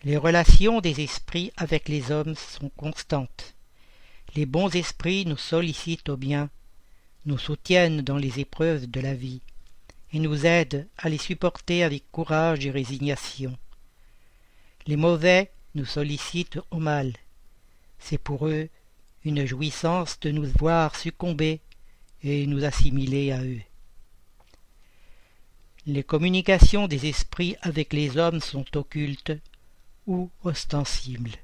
Les 0.05 0.17
relations 0.17 0.81
des 0.81 1.01
esprits 1.01 1.51
avec 1.57 1.89
les 1.89 2.13
hommes 2.13 2.37
sont 2.37 2.71
constantes. 2.77 3.57
Les 4.37 4.47
bons 4.47 4.73
esprits 4.77 5.27
nous 5.27 5.37
sollicitent 5.37 6.09
au 6.09 6.17
bien, 6.17 6.51
nous 7.27 7.39
soutiennent 7.39 8.03
dans 8.03 8.17
les 8.17 8.39
épreuves 8.39 8.89
de 8.89 9.01
la 9.01 9.15
vie, 9.15 9.41
et 10.13 10.21
nous 10.21 10.47
aide 10.47 10.87
à 10.99 11.09
les 11.09 11.19
supporter 11.19 11.83
avec 11.83 12.05
courage 12.13 12.65
et 12.65 12.71
résignation. 12.71 13.59
Les 14.87 14.95
mauvais 14.95 15.51
nous 15.75 15.85
sollicitent 15.85 16.59
au 16.71 16.79
mal. 16.79 17.13
C'est 17.99 18.19
pour 18.19 18.47
eux 18.47 18.69
une 19.25 19.45
jouissance 19.45 20.19
de 20.21 20.31
nous 20.31 20.47
voir 20.59 20.97
succomber 20.97 21.61
et 22.23 22.47
nous 22.47 22.65
assimiler 22.65 23.33
à 23.33 23.43
eux. 23.43 23.61
Les 25.87 26.03
communications 26.03 26.89
des 26.89 27.07
esprits 27.07 27.57
avec 27.63 27.93
les 27.93 28.17
hommes 28.17 28.41
sont 28.41 28.77
occultes 28.77 29.33
ou 30.07 30.31
ostensibles. 30.45 31.37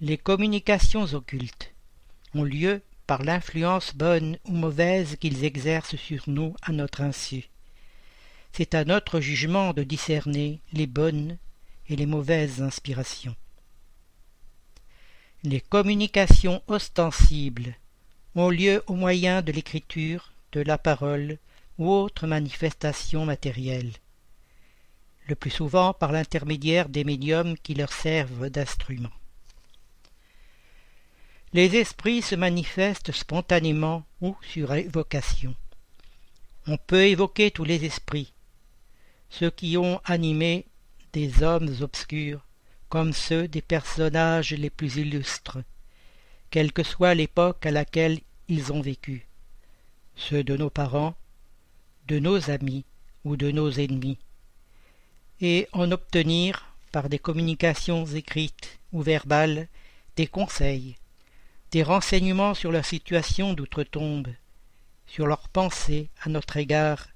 Les 0.00 0.18
communications 0.18 1.04
occultes 1.14 1.72
ont 2.34 2.42
lieu 2.42 2.82
par 3.06 3.22
l'influence 3.22 3.94
bonne 3.94 4.38
ou 4.44 4.52
mauvaise 4.52 5.16
qu'ils 5.16 5.44
exercent 5.44 5.96
sur 5.96 6.24
nous 6.26 6.54
à 6.62 6.72
notre 6.72 7.00
insu. 7.00 7.48
C'est 8.52 8.74
à 8.74 8.84
notre 8.84 9.20
jugement 9.20 9.72
de 9.72 9.82
discerner 9.82 10.60
les 10.72 10.86
bonnes 10.86 11.38
et 11.88 11.96
les 11.96 12.06
mauvaises 12.06 12.62
inspirations. 12.62 13.36
Les 15.42 15.60
communications 15.60 16.62
ostensibles 16.68 17.76
ont 18.34 18.50
lieu 18.50 18.82
au 18.86 18.94
moyen 18.94 19.42
de 19.42 19.52
l'écriture, 19.52 20.32
de 20.52 20.60
la 20.60 20.78
parole 20.78 21.38
ou 21.78 21.90
autres 21.90 22.26
manifestations 22.26 23.26
matérielles, 23.26 23.92
le 25.26 25.34
plus 25.34 25.50
souvent 25.50 25.92
par 25.92 26.12
l'intermédiaire 26.12 26.88
des 26.88 27.04
médiums 27.04 27.56
qui 27.58 27.74
leur 27.74 27.92
servent 27.92 28.48
d'instruments. 28.48 29.10
Les 31.52 31.76
esprits 31.76 32.22
se 32.22 32.34
manifestent 32.34 33.12
spontanément 33.12 34.04
ou 34.20 34.36
sur 34.42 34.74
évocation. 34.74 35.54
On 36.66 36.76
peut 36.76 37.06
évoquer 37.06 37.50
tous 37.50 37.64
les 37.64 37.84
esprits, 37.84 38.32
ceux 39.30 39.50
qui 39.50 39.76
ont 39.76 40.00
animé 40.04 40.66
des 41.14 41.44
hommes 41.44 41.72
obscurs, 41.80 42.44
comme 42.88 43.12
ceux 43.12 43.46
des 43.46 43.62
personnages 43.62 44.50
les 44.50 44.68
plus 44.68 44.96
illustres, 44.96 45.58
quelle 46.50 46.72
que 46.72 46.82
soit 46.82 47.14
l'époque 47.14 47.64
à 47.64 47.70
laquelle 47.70 48.18
ils 48.48 48.72
ont 48.72 48.80
vécu, 48.80 49.28
ceux 50.16 50.42
de 50.42 50.56
nos 50.56 50.70
parents, 50.70 51.14
de 52.08 52.18
nos 52.18 52.50
amis 52.50 52.84
ou 53.24 53.36
de 53.36 53.52
nos 53.52 53.70
ennemis, 53.70 54.18
et 55.40 55.68
en 55.72 55.92
obtenir, 55.92 56.66
par 56.90 57.08
des 57.08 57.20
communications 57.20 58.06
écrites 58.06 58.80
ou 58.92 59.00
verbales, 59.00 59.68
des 60.16 60.26
conseils, 60.26 60.96
des 61.70 61.84
renseignements 61.84 62.54
sur 62.54 62.72
leur 62.72 62.84
situation 62.84 63.52
d'outre-tombe, 63.52 64.28
sur 65.06 65.28
leurs 65.28 65.48
pensées 65.48 66.08
à 66.22 66.28
notre 66.28 66.56
égard, 66.56 67.06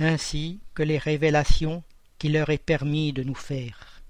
ainsi 0.00 0.58
que 0.74 0.82
les 0.82 0.98
révélations 0.98 1.84
qu'il 2.18 2.32
leur 2.32 2.50
est 2.50 2.58
permis 2.58 3.12
de 3.12 3.22
nous 3.22 3.34
faire. 3.34 4.02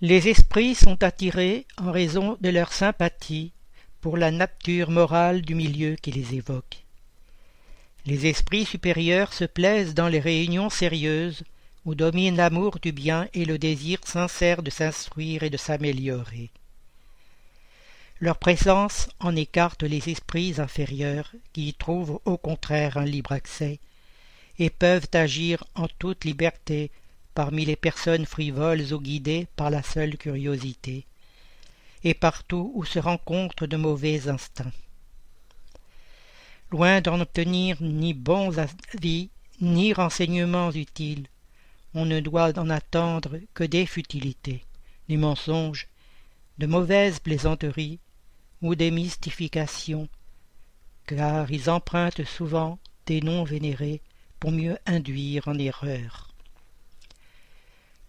Les 0.00 0.28
esprits 0.28 0.74
sont 0.74 1.02
attirés 1.02 1.66
en 1.78 1.92
raison 1.92 2.36
de 2.40 2.50
leur 2.50 2.72
sympathie 2.72 3.52
pour 4.00 4.16
la 4.16 4.30
nature 4.30 4.90
morale 4.90 5.42
du 5.42 5.54
milieu 5.54 5.96
qui 5.96 6.12
les 6.12 6.34
évoque. 6.34 6.84
Les 8.06 8.26
esprits 8.26 8.66
supérieurs 8.66 9.32
se 9.32 9.44
plaisent 9.44 9.94
dans 9.94 10.08
les 10.08 10.20
réunions 10.20 10.68
sérieuses 10.68 11.42
où 11.86 11.94
domine 11.94 12.36
l'amour 12.36 12.78
du 12.80 12.92
bien 12.92 13.28
et 13.32 13.44
le 13.44 13.56
désir 13.56 13.98
sincère 14.04 14.62
de 14.62 14.70
s'instruire 14.70 15.42
et 15.42 15.50
de 15.50 15.56
s'améliorer. 15.56 16.50
Leur 18.20 18.38
présence 18.38 19.08
en 19.20 19.34
écarte 19.36 19.82
les 19.82 20.08
esprits 20.10 20.54
inférieurs 20.58 21.32
qui 21.52 21.68
y 21.68 21.74
trouvent 21.74 22.20
au 22.24 22.36
contraire 22.36 22.96
un 22.96 23.04
libre 23.04 23.32
accès 23.32 23.80
et 24.58 24.70
peuvent 24.70 25.08
agir 25.12 25.64
en 25.74 25.88
toute 25.98 26.24
liberté 26.24 26.90
parmi 27.34 27.64
les 27.64 27.76
personnes 27.76 28.26
frivoles 28.26 28.92
ou 28.92 29.00
guidées 29.00 29.48
par 29.56 29.70
la 29.70 29.82
seule 29.82 30.16
curiosité, 30.16 31.04
et 32.04 32.14
partout 32.14 32.70
où 32.74 32.84
se 32.84 32.98
rencontrent 32.98 33.66
de 33.66 33.76
mauvais 33.76 34.28
instincts. 34.28 34.72
Loin 36.70 37.00
d'en 37.00 37.20
obtenir 37.20 37.76
ni 37.80 38.14
bons 38.14 38.58
avis, 38.58 39.30
ni 39.60 39.92
renseignements 39.92 40.70
utiles, 40.70 41.26
on 41.94 42.04
ne 42.04 42.20
doit 42.20 42.58
en 42.58 42.70
attendre 42.70 43.38
que 43.54 43.64
des 43.64 43.86
futilités, 43.86 44.64
des 45.08 45.16
mensonges, 45.16 45.88
de 46.58 46.66
mauvaises 46.66 47.20
plaisanteries 47.20 47.98
ou 48.62 48.74
des 48.74 48.90
mystifications, 48.90 50.08
car 51.06 51.50
ils 51.50 51.70
empruntent 51.70 52.24
souvent 52.24 52.78
des 53.06 53.20
noms 53.20 53.44
vénérés 53.44 54.00
pour 54.40 54.52
mieux 54.52 54.78
induire 54.86 55.48
en 55.48 55.58
erreur. 55.58 56.34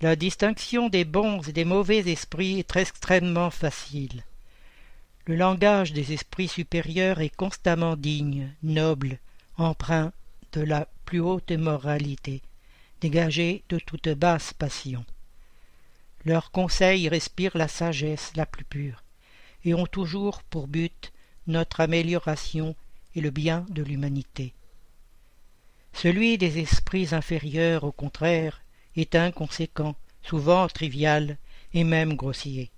La 0.02 0.16
distinction 0.16 0.90
des 0.90 1.06
bons 1.06 1.42
et 1.48 1.54
des 1.54 1.66
mauvais 1.66 2.00
esprits 2.00 2.60
est 2.60 2.76
extrêmement 2.76 3.50
facile. 3.50 4.24
Le 5.26 5.36
langage 5.36 5.94
des 5.94 6.14
esprits 6.14 6.50
supérieurs 6.50 7.22
est 7.22 7.36
constamment 7.36 7.96
digne, 7.96 8.54
noble, 8.62 9.20
empreint 9.58 10.12
de 10.52 10.62
la 10.62 10.88
plus 11.06 11.20
haute 11.20 11.52
moralité, 11.52 12.42
dégagé 13.02 13.64
de 13.70 13.80
toute 13.80 14.10
basse 14.10 14.54
passion. 14.54 15.06
Leurs 16.26 16.52
conseils 16.52 17.08
respirent 17.08 17.58
la 17.58 17.68
sagesse 17.68 18.34
la 18.36 18.46
plus 18.46 18.66
pure, 18.66 19.04
et 19.64 19.74
ont 19.74 19.88
toujours 19.88 20.44
pour 20.44 20.68
but 20.68 21.12
notre 21.48 21.80
amélioration 21.80 22.76
et 23.16 23.22
le 23.22 23.32
bien 23.32 23.66
de 23.70 23.84
l'humanité. 23.84 24.54
Celui 25.96 26.38
des 26.38 26.60
esprits 26.60 27.16
inférieurs, 27.16 27.86
au 27.86 27.93
contraire, 27.93 28.62
est 28.98 29.16
inconséquent, 29.16 29.96
souvent 30.24 30.68
trivial 30.68 31.38
et 31.74 31.86
même 31.86 32.16
grossier. 32.16 32.70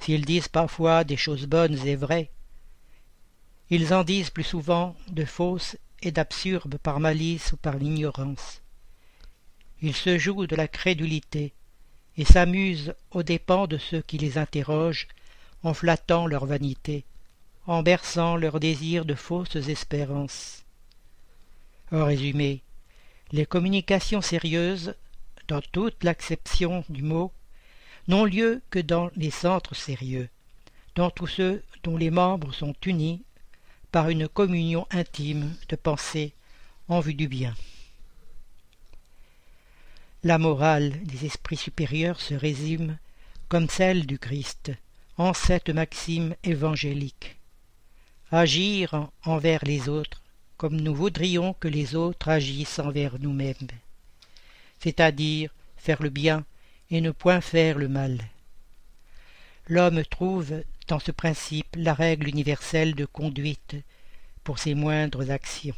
S'ils 0.00 0.24
disent 0.24 0.48
parfois 0.48 1.04
des 1.04 1.16
choses 1.16 1.46
bonnes 1.46 1.78
et 1.86 1.94
vraies, 1.94 2.30
ils 3.70 3.94
en 3.94 4.02
disent 4.02 4.30
plus 4.30 4.44
souvent 4.44 4.96
de 5.08 5.24
fausses 5.24 5.76
et 6.02 6.10
d'absurdes 6.10 6.78
par 6.78 6.98
malice 6.98 7.52
ou 7.52 7.56
par 7.56 7.76
l'ignorance. 7.76 8.60
Ils 9.80 9.94
se 9.94 10.18
jouent 10.18 10.48
de 10.48 10.56
la 10.56 10.66
crédulité 10.66 11.52
et 12.16 12.24
s'amusent 12.24 12.94
aux 13.12 13.22
dépens 13.22 13.68
de 13.68 13.78
ceux 13.78 14.02
qui 14.02 14.18
les 14.18 14.36
interrogent 14.36 15.06
en 15.62 15.74
flattant 15.74 16.26
leur 16.26 16.44
vanité, 16.44 17.04
en 17.68 17.84
berçant 17.84 18.34
leur 18.34 18.58
désir 18.58 19.04
de 19.04 19.14
fausses 19.14 19.54
espérances. 19.54 20.65
En 21.92 22.04
résumé, 22.04 22.62
les 23.30 23.46
communications 23.46 24.20
sérieuses, 24.20 24.94
dans 25.46 25.60
toute 25.60 26.02
l'acception 26.02 26.84
du 26.88 27.02
mot, 27.02 27.32
n'ont 28.08 28.24
lieu 28.24 28.60
que 28.70 28.80
dans 28.80 29.10
les 29.14 29.30
centres 29.30 29.76
sérieux, 29.76 30.28
dans 30.96 31.10
tous 31.10 31.28
ceux 31.28 31.62
dont 31.84 31.96
les 31.96 32.10
membres 32.10 32.52
sont 32.52 32.74
unis 32.84 33.22
par 33.92 34.08
une 34.08 34.26
communion 34.26 34.86
intime 34.90 35.54
de 35.68 35.76
pensée 35.76 36.32
en 36.88 36.98
vue 36.98 37.14
du 37.14 37.28
bien. 37.28 37.54
La 40.24 40.38
morale 40.38 41.04
des 41.04 41.24
esprits 41.24 41.56
supérieurs 41.56 42.20
se 42.20 42.34
résume, 42.34 42.98
comme 43.48 43.68
celle 43.68 44.06
du 44.06 44.18
Christ, 44.18 44.72
en 45.18 45.34
cette 45.34 45.70
maxime 45.70 46.34
évangélique. 46.42 47.36
Agir 48.32 49.08
envers 49.24 49.64
les 49.64 49.88
autres 49.88 50.20
comme 50.56 50.80
nous 50.80 50.94
voudrions 50.94 51.54
que 51.54 51.68
les 51.68 51.94
autres 51.94 52.28
agissent 52.28 52.78
envers 52.78 53.18
nous-mêmes, 53.18 53.68
c'est-à-dire 54.78 55.54
faire 55.76 56.02
le 56.02 56.10
bien 56.10 56.44
et 56.90 57.00
ne 57.00 57.10
point 57.10 57.40
faire 57.40 57.78
le 57.78 57.88
mal. 57.88 58.18
L'homme 59.68 60.04
trouve 60.04 60.62
dans 60.88 61.00
ce 61.00 61.10
principe 61.10 61.74
la 61.76 61.94
règle 61.94 62.28
universelle 62.28 62.94
de 62.94 63.04
conduite 63.04 63.76
pour 64.44 64.58
ses 64.58 64.74
moindres 64.74 65.30
actions. 65.30 65.74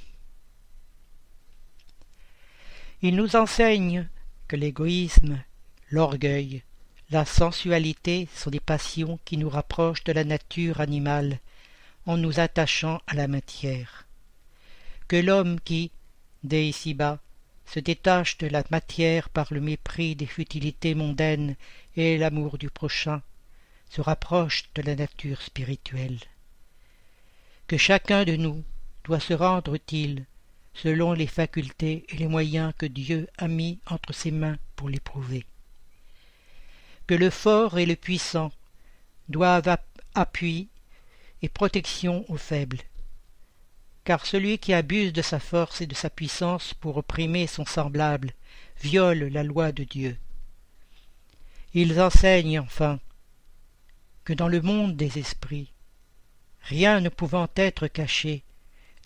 Il 3.00 3.16
nous 3.16 3.36
enseigne 3.36 4.08
que 4.48 4.56
l'égoïsme, 4.56 5.42
l'orgueil, 5.90 6.62
la 7.10 7.24
sensualité 7.24 8.28
sont 8.34 8.50
des 8.50 8.60
passions 8.60 9.18
qui 9.24 9.38
nous 9.38 9.48
rapprochent 9.48 10.04
de 10.04 10.12
la 10.12 10.24
nature 10.24 10.80
animale 10.80 11.38
en 12.04 12.16
nous 12.16 12.40
attachant 12.40 13.00
à 13.06 13.14
la 13.14 13.28
matière. 13.28 14.07
Que 15.08 15.16
l'homme 15.16 15.60
qui, 15.60 15.90
dès 16.44 16.68
ici-bas, 16.68 17.18
se 17.66 17.80
détache 17.80 18.38
de 18.38 18.46
la 18.46 18.62
matière 18.70 19.28
par 19.28 19.52
le 19.52 19.60
mépris 19.60 20.14
des 20.14 20.26
futilités 20.26 20.94
mondaines 20.94 21.56
et 21.96 22.18
l'amour 22.18 22.58
du 22.58 22.70
prochain, 22.70 23.22
se 23.90 24.00
rapproche 24.00 24.64
de 24.74 24.82
la 24.82 24.94
nature 24.94 25.42
spirituelle. 25.42 26.20
Que 27.66 27.76
chacun 27.76 28.24
de 28.24 28.36
nous 28.36 28.62
doit 29.04 29.20
se 29.20 29.34
rendre 29.34 29.74
utile 29.74 30.24
selon 30.74 31.12
les 31.12 31.26
facultés 31.26 32.04
et 32.08 32.16
les 32.16 32.28
moyens 32.28 32.72
que 32.78 32.86
Dieu 32.86 33.28
a 33.38 33.48
mis 33.48 33.80
entre 33.86 34.12
ses 34.12 34.30
mains 34.30 34.58
pour 34.76 34.88
l'éprouver 34.88 35.44
que 37.08 37.14
le 37.14 37.30
fort 37.30 37.78
et 37.78 37.86
le 37.86 37.96
puissant 37.96 38.52
doivent 39.30 39.78
appui 40.14 40.68
et 41.40 41.48
protection 41.48 42.24
aux 42.28 42.36
faibles. 42.36 42.82
Car 44.08 44.24
celui 44.24 44.58
qui 44.58 44.72
abuse 44.72 45.12
de 45.12 45.20
sa 45.20 45.38
force 45.38 45.82
et 45.82 45.86
de 45.86 45.94
sa 45.94 46.08
puissance 46.08 46.72
pour 46.72 46.96
opprimer 46.96 47.46
son 47.46 47.66
semblable 47.66 48.32
viole 48.80 49.24
la 49.24 49.42
loi 49.42 49.70
de 49.70 49.84
Dieu. 49.84 50.16
Ils 51.74 52.00
enseignent 52.00 52.58
enfin 52.58 53.00
que 54.24 54.32
dans 54.32 54.48
le 54.48 54.62
monde 54.62 54.96
des 54.96 55.18
esprits, 55.18 55.70
rien 56.62 57.02
ne 57.02 57.10
pouvant 57.10 57.48
être 57.54 57.86
caché, 57.86 58.44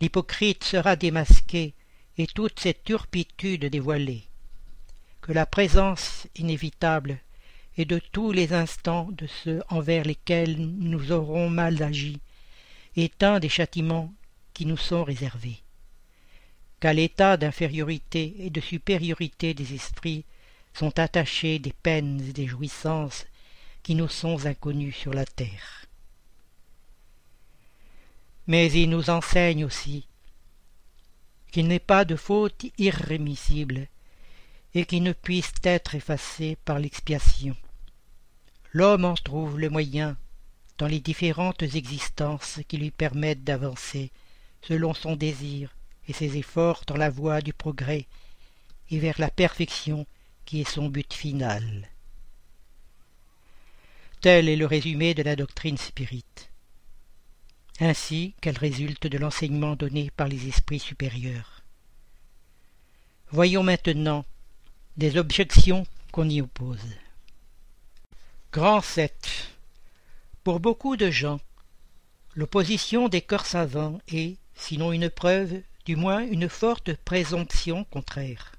l'hypocrite 0.00 0.62
sera 0.62 0.94
démasqué 0.94 1.74
et 2.16 2.28
toute 2.28 2.60
cette 2.60 2.84
turpitude 2.84 3.64
dévoilée, 3.64 4.22
que 5.20 5.32
la 5.32 5.46
présence 5.46 6.28
inévitable 6.36 7.18
et 7.76 7.86
de 7.86 7.98
tous 7.98 8.30
les 8.30 8.52
instants 8.52 9.08
de 9.10 9.26
ceux 9.26 9.64
envers 9.68 10.04
lesquels 10.04 10.56
nous 10.60 11.10
aurons 11.10 11.50
mal 11.50 11.82
agi, 11.82 12.20
est 12.94 13.24
un 13.24 13.40
des 13.40 13.48
châtiments 13.48 14.12
qui 14.54 14.66
nous 14.66 14.76
sont 14.76 15.04
réservés. 15.04 15.62
Qu'à 16.80 16.92
l'état 16.92 17.36
d'infériorité 17.36 18.34
et 18.38 18.50
de 18.50 18.60
supériorité 18.60 19.54
des 19.54 19.74
esprits 19.74 20.24
sont 20.74 20.98
attachés 20.98 21.58
des 21.58 21.72
peines 21.72 22.20
et 22.28 22.32
des 22.32 22.46
jouissances 22.46 23.26
qui 23.82 23.94
nous 23.94 24.08
sont 24.08 24.46
inconnues 24.46 24.92
sur 24.92 25.12
la 25.12 25.24
terre. 25.24 25.86
Mais 28.46 28.70
il 28.72 28.90
nous 28.90 29.10
enseigne 29.10 29.64
aussi 29.64 30.06
qu'il 31.52 31.68
n'est 31.68 31.78
pas 31.78 32.04
de 32.04 32.16
faute 32.16 32.64
irrémissible 32.78 33.86
et 34.74 34.86
qui 34.86 35.00
ne 35.00 35.12
puissent 35.12 35.52
être 35.62 35.94
effacés 35.94 36.56
par 36.64 36.78
l'expiation. 36.78 37.54
L'homme 38.72 39.04
en 39.04 39.14
trouve 39.14 39.58
le 39.58 39.68
moyen 39.68 40.16
dans 40.78 40.86
les 40.86 41.00
différentes 41.00 41.62
existences 41.62 42.60
qui 42.66 42.78
lui 42.78 42.90
permettent 42.90 43.44
d'avancer 43.44 44.10
selon 44.62 44.94
son 44.94 45.16
désir 45.16 45.74
et 46.08 46.12
ses 46.12 46.36
efforts 46.36 46.82
dans 46.86 46.96
la 46.96 47.10
voie 47.10 47.40
du 47.40 47.52
progrès 47.52 48.06
et 48.90 48.98
vers 48.98 49.18
la 49.18 49.30
perfection 49.30 50.06
qui 50.44 50.60
est 50.60 50.70
son 50.70 50.88
but 50.88 51.12
final. 51.12 51.88
Tel 54.20 54.48
est 54.48 54.56
le 54.56 54.66
résumé 54.66 55.14
de 55.14 55.22
la 55.22 55.34
doctrine 55.34 55.78
spirite, 55.78 56.50
ainsi 57.80 58.34
qu'elle 58.40 58.58
résulte 58.58 59.06
de 59.06 59.18
l'enseignement 59.18 59.74
donné 59.74 60.10
par 60.10 60.28
les 60.28 60.48
esprits 60.48 60.78
supérieurs. 60.78 61.62
Voyons 63.30 63.62
maintenant 63.62 64.24
des 64.96 65.16
objections 65.16 65.86
qu'on 66.12 66.28
y 66.28 66.40
oppose. 66.40 66.84
Grand 68.52 68.82
7. 68.82 69.48
Pour 70.44 70.60
beaucoup 70.60 70.96
de 70.96 71.10
gens, 71.10 71.40
l'opposition 72.34 73.08
des 73.08 73.22
corps 73.22 73.46
savants 73.46 73.98
est, 74.08 74.36
sinon 74.54 74.92
une 74.92 75.10
preuve, 75.10 75.62
du 75.84 75.96
moins 75.96 76.20
une 76.20 76.48
forte 76.48 76.94
présomption 76.94 77.84
contraire. 77.84 78.52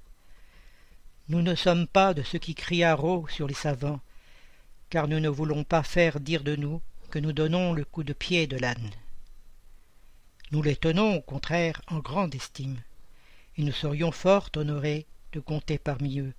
Nous 1.30 1.42
ne 1.42 1.56
sommes 1.56 1.88
pas 1.88 2.14
de 2.14 2.22
ceux 2.22 2.40
qui 2.40 2.54
crient 2.54 2.84
à 2.84 2.98
sur 3.30 3.48
les 3.48 3.54
savants, 3.54 4.02
car 4.90 5.08
nous 5.08 5.20
ne 5.20 5.30
voulons 5.30 5.64
pas 5.64 5.84
faire 5.84 6.20
dire 6.20 6.44
de 6.44 6.56
nous 6.56 6.82
que 7.10 7.20
nous 7.20 7.32
donnons 7.32 7.74
le 7.74 7.86
coup 7.86 8.04
de 8.04 8.14
pied 8.14 8.46
de 8.48 8.58
l'âne. 8.58 8.92
Nous 10.52 10.62
les 10.62 10.76
tenons, 10.76 11.16
au 11.16 11.22
contraire, 11.22 11.82
en 11.88 12.00
grande 12.00 12.36
estime, 12.36 12.82
et 13.58 13.64
nous 13.64 13.72
serions 13.72 14.12
fort 14.12 14.50
honorés 14.56 15.08
de 15.32 15.40
compter 15.40 15.78
parmi 15.78 16.20
eux. 16.20 16.34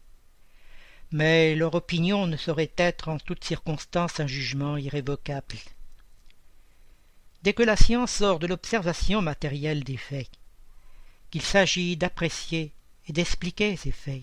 Mais 1.11 1.55
leur 1.55 1.75
opinion 1.75 2.27
ne 2.27 2.37
saurait 2.37 2.73
être 2.77 3.09
en 3.09 3.19
toutes 3.19 3.45
circonstances 3.45 4.21
un 4.21 4.27
jugement 4.27 4.77
irrévocable. 4.77 5.57
Dès 7.45 7.53
que 7.53 7.63
la 7.63 7.77
science 7.77 8.11
sort 8.11 8.39
de 8.39 8.47
l'observation 8.47 9.21
matérielle 9.21 9.85
des 9.85 9.99
faits, 9.99 10.31
qu'il 11.31 11.43
s'agit 11.43 11.95
d'apprécier 11.95 12.73
et 13.07 13.13
d'expliquer 13.13 13.77
ces 13.77 13.93
faits, 13.93 14.23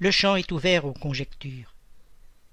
le 0.00 0.10
champ 0.10 0.34
est 0.34 0.50
ouvert 0.50 0.84
aux 0.84 0.92
conjectures. 0.92 1.76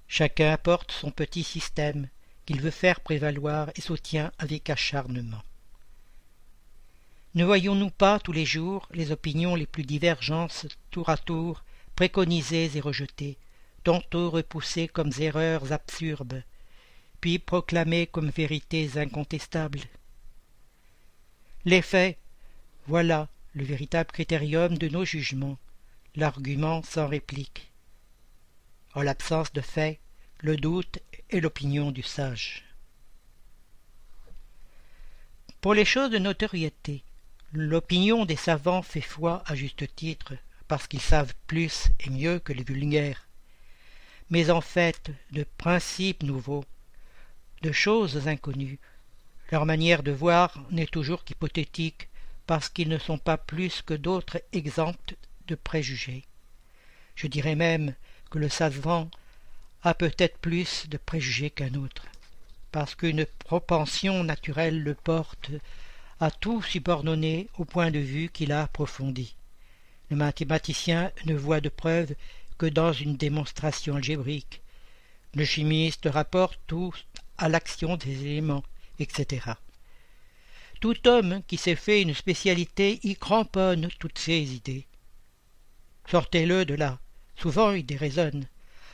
Chacun 0.07 0.51
apporte 0.51 0.91
son 0.91 1.09
petit 1.09 1.43
système 1.43 2.09
qu'il 2.45 2.61
veut 2.61 2.69
faire 2.69 2.99
prévaloir 2.99 3.71
et 3.75 3.81
soutient 3.81 4.31
avec 4.38 4.69
acharnement. 4.69 5.41
Ne 7.34 7.43
voyons-nous 7.43 7.89
pas 7.89 8.19
tous 8.19 8.34
les 8.34 8.45
jours 8.45 8.88
les 8.91 9.11
opinions 9.11 9.55
les 9.55 9.65
plus 9.65 9.81
divergentes 9.81 10.67
tour 10.91 11.09
à 11.09 11.17
tour, 11.17 11.63
préconisées 11.95 12.69
et 12.75 12.81
rejetées, 12.81 13.39
tantôt 13.84 14.29
repoussées 14.29 14.88
comme 14.88 15.11
erreurs 15.17 15.71
absurdes, 15.71 16.43
puis 17.24 17.39
proclamées 17.39 18.05
comme 18.05 18.32
vérités 18.32 18.97
incontestables 18.97 19.80
Les 21.63 21.82
faits, 21.82 22.17
voilà 22.86 23.30
le 23.53 23.63
véritable 23.63 24.11
critérium 24.11 24.78
de 24.78 24.89
nos 24.89 25.05
jugements, 25.05 25.57
l'argument 26.15 26.84
sans 26.84 27.07
réplique. 27.07 27.71
En 28.93 29.03
l'absence 29.03 29.53
de 29.53 29.61
faits, 29.61 29.99
le 30.41 30.57
doute 30.57 30.99
est 31.30 31.39
l'opinion 31.39 31.91
du 31.91 32.03
sage. 32.03 32.65
Pour 35.61 35.74
les 35.74 35.86
choses 35.86 36.11
de 36.11 36.17
notoriété, 36.17 37.05
L'opinion 37.53 38.26
des 38.26 38.36
savants 38.36 38.82
fait 38.82 38.99
foi 38.99 39.43
à 39.45 39.55
juste 39.55 39.95
titre, 39.95 40.34
parce 40.67 40.88
qu'ils 40.88 40.99
savent 40.99 41.36
plus 41.47 41.88
et 42.01 42.09
mieux 42.09 42.39
que 42.39 42.51
les 42.51 42.65
vulgaires. 42.65 43.30
Mais 44.30 44.49
en 44.49 44.59
fait, 44.59 45.11
de 45.32 45.45
principes 45.57 46.24
nouveaux, 46.24 46.65
de 47.64 47.72
choses 47.72 48.28
inconnues, 48.28 48.78
leur 49.51 49.66
manière 49.66 50.03
de 50.03 50.11
voir 50.11 50.61
n'est 50.70 50.86
toujours 50.86 51.24
qu'hypothétique, 51.24 52.09
parce 52.45 52.68
qu'ils 52.68 52.89
ne 52.89 52.97
sont 52.97 53.18
pas 53.18 53.38
plus 53.38 53.82
que 53.82 53.93
d'autres 53.93 54.41
exempts 54.51 55.14
de 55.47 55.55
préjugés. 55.55 56.26
Je 57.16 57.28
dirais 57.28 57.55
même 57.55 57.95
que 58.30 58.38
le 58.38 58.49
savant 58.49 59.09
a 59.82 59.93
peut-être 59.93 60.38
plus 60.39 60.89
de 60.89 60.97
préjugés 60.97 61.49
qu'un 61.51 61.76
autre, 61.76 62.05
parce 62.72 62.95
qu'une 62.95 63.26
propension 63.39 64.24
naturelle 64.26 64.84
le 64.84 64.93
porte 64.93 65.51
à 66.20 66.32
tout 66.32 66.61
subordonner 66.61 67.47
au 67.57 67.64
point 67.64 67.91
de 67.91 67.99
vue 67.99 68.30
qu'il 68.30 68.51
a 68.51 68.64
approfondi. 68.64 69.36
Le 70.09 70.18
mathématicien 70.18 71.11
ne 71.26 71.36
voit 71.36 71.61
de 71.61 71.70
preuve 71.70 72.14
que 72.57 72.66
dans 72.66 72.91
une 72.91 73.16
démonstration 73.16 73.95
algébrique. 73.95 74.61
Le 75.34 75.45
chimiste 75.45 76.09
rapporte 76.11 76.59
tout 76.68 76.93
à 77.43 77.49
l'action 77.49 77.97
des 77.97 78.21
éléments, 78.25 78.63
etc. 78.99 79.51
Tout 80.79 81.09
homme 81.09 81.41
qui 81.45 81.57
s'est 81.57 81.75
fait 81.75 82.01
une 82.01 82.13
spécialité 82.13 83.01
y 83.03 83.17
cramponne 83.17 83.89
toutes 83.99 84.17
ses 84.17 84.55
idées. 84.55 84.87
Sortez-le 86.09 86.63
de 86.63 86.73
là. 86.73 86.99
Souvent 87.35 87.71
il 87.71 87.85
déraisonne, 87.85 88.47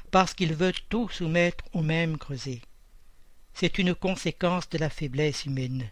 parce 0.10 0.34
qu'il 0.34 0.56
veut 0.56 0.74
tout 0.90 1.10
soumettre 1.10 1.64
au 1.74 1.84
même 1.84 2.18
creuset. 2.18 2.62
C'est 3.54 3.78
une 3.78 3.94
conséquence 3.94 4.68
de 4.70 4.80
la 4.80 4.90
faiblesse 4.90 5.46
humaine. 5.46 5.88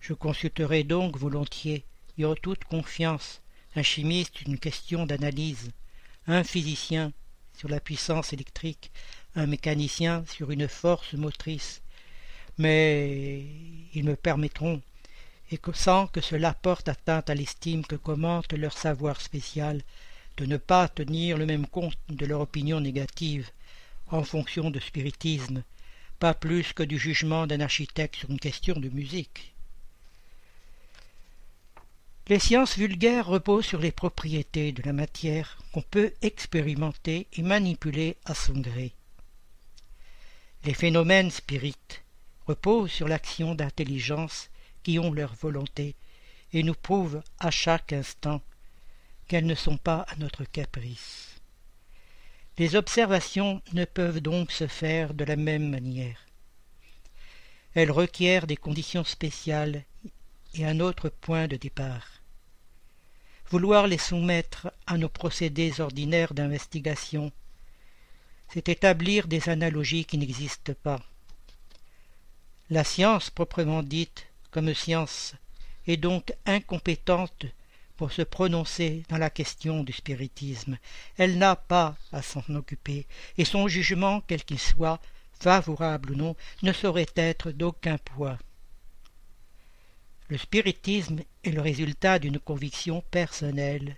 Je 0.00 0.12
consulterai 0.12 0.84
donc 0.84 1.16
volontiers 1.16 1.86
et 2.18 2.26
en 2.26 2.34
toute 2.34 2.64
confiance 2.64 3.40
un 3.74 3.82
chimiste 3.82 4.42
une 4.42 4.58
question 4.58 5.06
d'analyse, 5.06 5.70
un 6.26 6.44
physicien 6.44 7.10
sur 7.56 7.70
la 7.70 7.80
puissance 7.80 8.34
électrique, 8.34 8.90
un 9.36 9.46
mécanicien 9.46 10.24
sur 10.28 10.50
une 10.50 10.68
force 10.68 11.14
motrice, 11.14 11.82
mais 12.58 13.44
ils 13.94 14.04
me 14.04 14.16
permettront, 14.16 14.80
et 15.50 15.60
sans 15.74 16.06
que 16.06 16.20
cela 16.20 16.54
porte 16.54 16.88
atteinte 16.88 17.30
à 17.30 17.34
l'estime 17.34 17.84
que 17.84 17.96
commente 17.96 18.52
leur 18.52 18.76
savoir 18.76 19.20
spécial, 19.20 19.82
de 20.36 20.46
ne 20.46 20.56
pas 20.56 20.88
tenir 20.88 21.38
le 21.38 21.46
même 21.46 21.66
compte 21.66 21.96
de 22.08 22.26
leur 22.26 22.40
opinion 22.40 22.80
négative, 22.80 23.50
en 24.08 24.22
fonction 24.22 24.70
de 24.70 24.80
spiritisme, 24.80 25.62
pas 26.18 26.34
plus 26.34 26.72
que 26.72 26.82
du 26.82 26.98
jugement 26.98 27.46
d'un 27.46 27.60
architecte 27.60 28.16
sur 28.16 28.30
une 28.30 28.40
question 28.40 28.74
de 28.74 28.88
musique. 28.88 29.52
Les 32.28 32.38
sciences 32.38 32.78
vulgaires 32.78 33.26
reposent 33.26 33.66
sur 33.66 33.80
les 33.80 33.92
propriétés 33.92 34.72
de 34.72 34.82
la 34.82 34.94
matière 34.94 35.58
qu'on 35.72 35.82
peut 35.82 36.12
expérimenter 36.22 37.26
et 37.34 37.42
manipuler 37.42 38.16
à 38.24 38.34
son 38.34 38.54
gré. 38.54 38.92
Les 40.64 40.72
phénomènes 40.74 41.30
spirites 41.30 42.02
reposent 42.46 42.90
sur 42.90 43.06
l'action 43.06 43.54
d'intelligences 43.54 44.48
qui 44.82 44.98
ont 44.98 45.12
leur 45.12 45.34
volonté 45.34 45.94
et 46.54 46.62
nous 46.62 46.74
prouvent 46.74 47.22
à 47.38 47.50
chaque 47.50 47.92
instant 47.92 48.40
qu'elles 49.28 49.46
ne 49.46 49.54
sont 49.54 49.76
pas 49.76 50.06
à 50.08 50.16
notre 50.16 50.44
caprice. 50.44 51.40
Les 52.56 52.76
observations 52.76 53.60
ne 53.72 53.84
peuvent 53.84 54.20
donc 54.20 54.52
se 54.52 54.66
faire 54.66 55.12
de 55.12 55.24
la 55.24 55.36
même 55.36 55.68
manière. 55.68 56.24
Elles 57.74 57.90
requièrent 57.90 58.46
des 58.46 58.56
conditions 58.56 59.04
spéciales 59.04 59.84
et 60.54 60.64
un 60.64 60.80
autre 60.80 61.08
point 61.08 61.48
de 61.48 61.56
départ. 61.56 62.22
Vouloir 63.50 63.86
les 63.86 63.98
soumettre 63.98 64.72
à 64.86 64.96
nos 64.96 65.08
procédés 65.08 65.80
ordinaires 65.80 66.32
d'investigation, 66.32 67.32
c'est 68.54 68.68
établir 68.68 69.26
des 69.26 69.48
analogies 69.48 70.04
qui 70.04 70.16
n'existent 70.16 70.74
pas. 70.80 71.00
La 72.70 72.84
science 72.84 73.28
proprement 73.28 73.82
dite, 73.82 74.28
comme 74.52 74.72
science, 74.72 75.34
est 75.88 75.96
donc 75.96 76.32
incompétente 76.46 77.46
pour 77.96 78.12
se 78.12 78.22
prononcer 78.22 79.02
dans 79.08 79.18
la 79.18 79.28
question 79.28 79.82
du 79.82 79.92
spiritisme. 79.92 80.78
Elle 81.18 81.36
n'a 81.36 81.56
pas 81.56 81.96
à 82.12 82.22
s'en 82.22 82.44
occuper, 82.54 83.06
et 83.38 83.44
son 83.44 83.66
jugement, 83.66 84.22
quel 84.28 84.44
qu'il 84.44 84.60
soit, 84.60 85.00
favorable 85.40 86.12
ou 86.12 86.14
non, 86.14 86.36
ne 86.62 86.72
saurait 86.72 87.12
être 87.16 87.50
d'aucun 87.50 87.98
poids. 87.98 88.38
Le 90.28 90.38
spiritisme 90.38 91.22
est 91.42 91.50
le 91.50 91.60
résultat 91.60 92.20
d'une 92.20 92.38
conviction 92.38 93.02
personnelle 93.10 93.96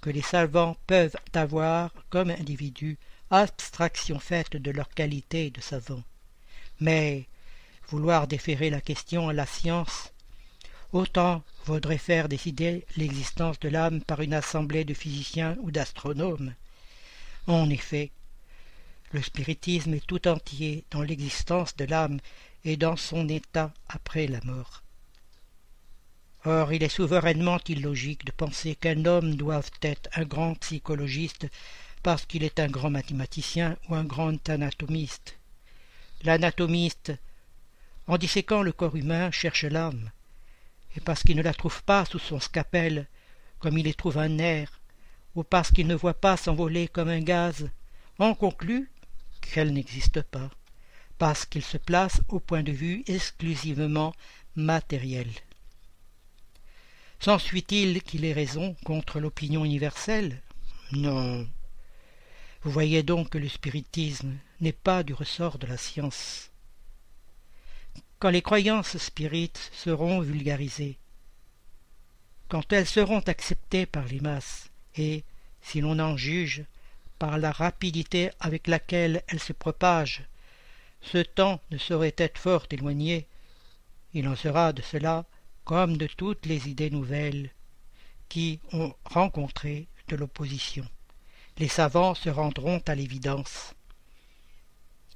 que 0.00 0.08
les 0.08 0.22
savants 0.22 0.78
peuvent 0.86 1.16
avoir 1.34 1.92
comme 2.08 2.30
individus, 2.30 2.96
abstraction 3.30 4.18
faite 4.18 4.56
de 4.56 4.70
leur 4.70 4.88
qualité 4.88 5.50
de 5.50 5.60
savants. 5.60 6.04
Mais 6.80 7.26
vouloir 7.88 8.26
déférer 8.26 8.70
la 8.70 8.80
question 8.80 9.28
à 9.28 9.32
la 9.32 9.46
science, 9.46 10.12
autant 10.92 11.42
vaudrait 11.64 11.98
faire 11.98 12.28
décider 12.28 12.84
l'existence 12.96 13.58
de 13.60 13.68
l'âme 13.68 14.00
par 14.00 14.20
une 14.20 14.34
assemblée 14.34 14.84
de 14.84 14.94
physiciens 14.94 15.56
ou 15.60 15.70
d'astronomes. 15.70 16.54
En 17.46 17.68
effet, 17.70 18.10
le 19.12 19.22
spiritisme 19.22 19.94
est 19.94 20.06
tout 20.06 20.26
entier 20.28 20.84
dans 20.90 21.02
l'existence 21.02 21.76
de 21.76 21.84
l'âme 21.84 22.18
et 22.64 22.76
dans 22.76 22.96
son 22.96 23.28
état 23.28 23.72
après 23.88 24.26
la 24.26 24.40
mort. 24.42 24.82
Or 26.44 26.72
il 26.72 26.82
est 26.82 26.88
souverainement 26.88 27.58
illogique 27.68 28.24
de 28.24 28.32
penser 28.32 28.76
qu'un 28.76 29.04
homme 29.04 29.34
doive 29.34 29.70
être 29.82 30.08
un 30.14 30.24
grand 30.24 30.54
psychologiste 30.54 31.46
parce 32.06 32.24
qu'il 32.24 32.44
est 32.44 32.60
un 32.60 32.68
grand 32.68 32.88
mathématicien 32.88 33.76
ou 33.88 33.96
un 33.96 34.04
grand 34.04 34.48
anatomiste. 34.48 35.40
L'anatomiste, 36.22 37.12
en 38.06 38.16
disséquant 38.16 38.62
le 38.62 38.70
corps 38.70 38.94
humain, 38.94 39.32
cherche 39.32 39.64
l'âme, 39.64 40.12
et 40.96 41.00
parce 41.00 41.24
qu'il 41.24 41.36
ne 41.36 41.42
la 41.42 41.52
trouve 41.52 41.82
pas 41.82 42.04
sous 42.04 42.20
son 42.20 42.38
scapel, 42.38 43.08
comme 43.58 43.76
il 43.76 43.88
y 43.88 43.94
trouve 43.96 44.18
un 44.18 44.28
nerf, 44.28 44.78
ou 45.34 45.42
parce 45.42 45.72
qu'il 45.72 45.88
ne 45.88 45.96
voit 45.96 46.14
pas 46.14 46.36
s'envoler 46.36 46.86
comme 46.86 47.08
un 47.08 47.22
gaz, 47.22 47.68
en 48.20 48.36
conclut 48.36 48.88
qu'elle 49.40 49.72
n'existe 49.72 50.22
pas, 50.22 50.48
parce 51.18 51.44
qu'il 51.44 51.64
se 51.64 51.76
place 51.76 52.20
au 52.28 52.38
point 52.38 52.62
de 52.62 52.70
vue 52.70 53.02
exclusivement 53.08 54.14
matériel. 54.54 55.30
S'ensuit-il 57.18 58.00
qu'il 58.00 58.24
ait 58.24 58.32
raison 58.32 58.76
contre 58.84 59.18
l'opinion 59.18 59.64
universelle? 59.64 60.40
Non. 60.92 61.48
Vous 62.66 62.72
voyez 62.72 63.04
donc 63.04 63.28
que 63.28 63.38
le 63.38 63.48
spiritisme 63.48 64.34
n'est 64.60 64.72
pas 64.72 65.04
du 65.04 65.14
ressort 65.14 65.56
de 65.58 65.68
la 65.68 65.76
science. 65.76 66.50
Quand 68.18 68.30
les 68.30 68.42
croyances 68.42 68.98
spirites 68.98 69.70
seront 69.72 70.20
vulgarisées, 70.20 70.98
quand 72.48 72.72
elles 72.72 72.88
seront 72.88 73.20
acceptées 73.20 73.86
par 73.86 74.06
les 74.06 74.18
masses, 74.18 74.72
et, 74.96 75.22
si 75.62 75.80
l'on 75.80 76.00
en 76.00 76.16
juge, 76.16 76.64
par 77.20 77.38
la 77.38 77.52
rapidité 77.52 78.32
avec 78.40 78.66
laquelle 78.66 79.22
elles 79.28 79.38
se 79.38 79.52
propagent, 79.52 80.24
ce 81.02 81.18
temps 81.18 81.60
ne 81.70 81.78
saurait 81.78 82.16
être 82.16 82.36
fort 82.36 82.66
éloigné. 82.72 83.28
Il 84.12 84.26
en 84.26 84.34
sera 84.34 84.72
de 84.72 84.82
cela 84.82 85.24
comme 85.64 85.96
de 85.96 86.08
toutes 86.08 86.46
les 86.46 86.68
idées 86.68 86.90
nouvelles 86.90 87.50
qui 88.28 88.58
ont 88.72 88.92
rencontré 89.04 89.86
de 90.08 90.16
l'opposition. 90.16 90.84
Les 91.58 91.68
savants 91.68 92.14
se 92.14 92.28
rendront 92.28 92.82
à 92.86 92.94
l'évidence. 92.94 93.74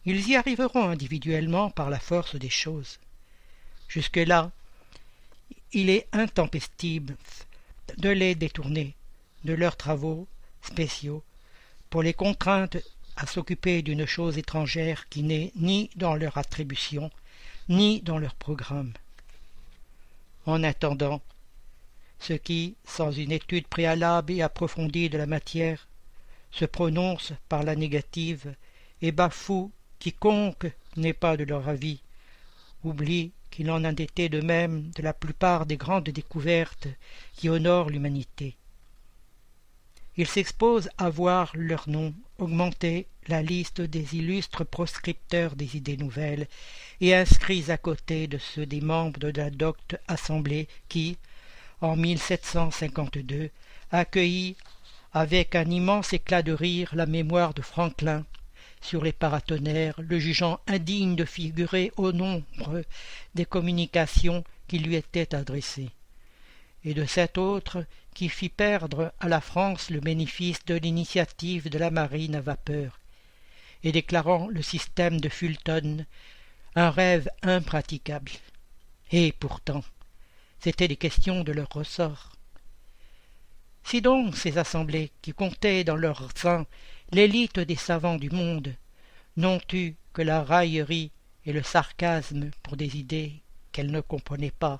Ils 0.06 0.26
y 0.28 0.36
arriveront 0.36 0.88
individuellement 0.88 1.70
par 1.70 1.90
la 1.90 2.00
force 2.00 2.36
des 2.36 2.48
choses. 2.48 2.98
Jusque-là, 3.88 4.50
il 5.72 5.90
est 5.90 6.08
intempestible 6.12 7.16
de 7.98 8.08
les 8.08 8.34
détourner 8.34 8.94
de 9.44 9.52
leurs 9.52 9.76
travaux 9.76 10.26
spéciaux 10.62 11.22
pour 11.90 12.02
les 12.02 12.14
contraintes 12.14 12.78
à 13.16 13.26
s'occuper 13.26 13.82
d'une 13.82 14.06
chose 14.06 14.38
étrangère 14.38 15.08
qui 15.10 15.22
n'est 15.22 15.52
ni 15.56 15.90
dans 15.96 16.14
leur 16.14 16.38
attribution, 16.38 17.10
ni 17.68 18.00
dans 18.00 18.18
leur 18.18 18.34
programme. 18.34 18.92
En 20.46 20.62
attendant, 20.62 21.20
ce 22.18 22.32
qui, 22.32 22.76
sans 22.86 23.12
une 23.12 23.32
étude 23.32 23.66
préalable 23.66 24.32
et 24.32 24.42
approfondie 24.42 25.10
de 25.10 25.18
la 25.18 25.26
matière, 25.26 25.86
se 26.50 26.64
prononce 26.64 27.32
par 27.48 27.62
la 27.62 27.76
négative 27.76 28.54
et 29.02 29.12
bafoue 29.12 29.70
quiconque 29.98 30.70
n'est 30.96 31.12
pas 31.12 31.36
de 31.36 31.44
leur 31.44 31.68
avis, 31.68 32.00
oublie 32.84 33.32
qu'il 33.50 33.70
en 33.70 33.84
a 33.84 33.92
été 33.92 34.28
de 34.28 34.40
même 34.40 34.90
de 34.90 35.02
la 35.02 35.12
plupart 35.12 35.66
des 35.66 35.76
grandes 35.76 36.10
découvertes 36.10 36.88
qui 37.34 37.48
honorent 37.48 37.90
l'humanité. 37.90 38.56
Ils 40.16 40.26
s'exposent 40.26 40.90
à 40.98 41.08
voir 41.08 41.52
leur 41.54 41.88
nom 41.88 42.14
augmenter 42.38 43.06
la 43.28 43.42
liste 43.42 43.80
des 43.80 44.16
illustres 44.16 44.64
proscripteurs 44.64 45.56
des 45.56 45.76
idées 45.76 45.96
nouvelles 45.96 46.48
et 47.00 47.14
inscrits 47.14 47.70
à 47.70 47.78
côté 47.78 48.26
de 48.26 48.38
ceux 48.38 48.66
des 48.66 48.80
membres 48.80 49.20
de 49.20 49.32
la 49.40 49.50
docte 49.50 49.96
assemblée 50.08 50.68
qui, 50.88 51.16
en 51.80 51.96
1752, 51.96 53.50
accueillit 53.90 54.56
avec 55.12 55.54
un 55.54 55.68
immense 55.68 56.12
éclat 56.12 56.42
de 56.42 56.52
rire 56.52 56.94
la 56.94 57.06
mémoire 57.06 57.54
de 57.54 57.62
Franklin 57.62 58.24
sur 58.80 59.02
les 59.02 59.12
paratonnerres, 59.12 60.00
le 60.00 60.18
jugeant 60.18 60.60
indigne 60.66 61.16
de 61.16 61.24
figurer 61.24 61.92
au 61.96 62.12
nombre 62.12 62.82
des 63.34 63.44
communications 63.44 64.44
qui 64.68 64.78
lui 64.78 64.94
étaient 64.94 65.34
adressées, 65.34 65.90
et 66.84 66.94
de 66.94 67.04
cet 67.04 67.38
autre 67.38 67.84
qui 68.14 68.28
fit 68.28 68.48
perdre 68.48 69.12
à 69.20 69.28
la 69.28 69.40
France 69.40 69.90
le 69.90 70.00
bénéfice 70.00 70.64
de 70.64 70.76
l'initiative 70.76 71.68
de 71.68 71.78
la 71.78 71.90
marine 71.90 72.36
à 72.36 72.40
vapeur, 72.40 72.98
et 73.82 73.92
déclarant 73.92 74.48
le 74.48 74.62
système 74.62 75.20
de 75.20 75.28
Fulton 75.28 76.06
un 76.76 76.90
rêve 76.90 77.28
impraticable. 77.42 78.32
Et 79.10 79.32
pourtant, 79.32 79.82
c'étaient 80.60 80.88
des 80.88 80.96
questions 80.96 81.42
de 81.42 81.52
leur 81.52 81.68
ressort. 81.70 82.32
Si 83.84 84.00
donc 84.00 84.36
ces 84.36 84.58
assemblées, 84.58 85.10
qui 85.22 85.32
comptaient 85.32 85.84
dans 85.84 85.96
leur 85.96 86.28
sein 86.36 86.66
l'élite 87.12 87.58
des 87.58 87.76
savants 87.76 88.16
du 88.16 88.30
monde, 88.30 88.74
n'ont 89.36 89.60
eu 89.72 89.94
que 90.12 90.22
la 90.22 90.42
raillerie 90.42 91.10
et 91.46 91.52
le 91.52 91.62
sarcasme 91.62 92.50
pour 92.62 92.76
des 92.76 92.96
idées 92.96 93.42
qu'elles 93.72 93.90
ne 93.90 94.00
comprenaient 94.00 94.50
pas, 94.50 94.78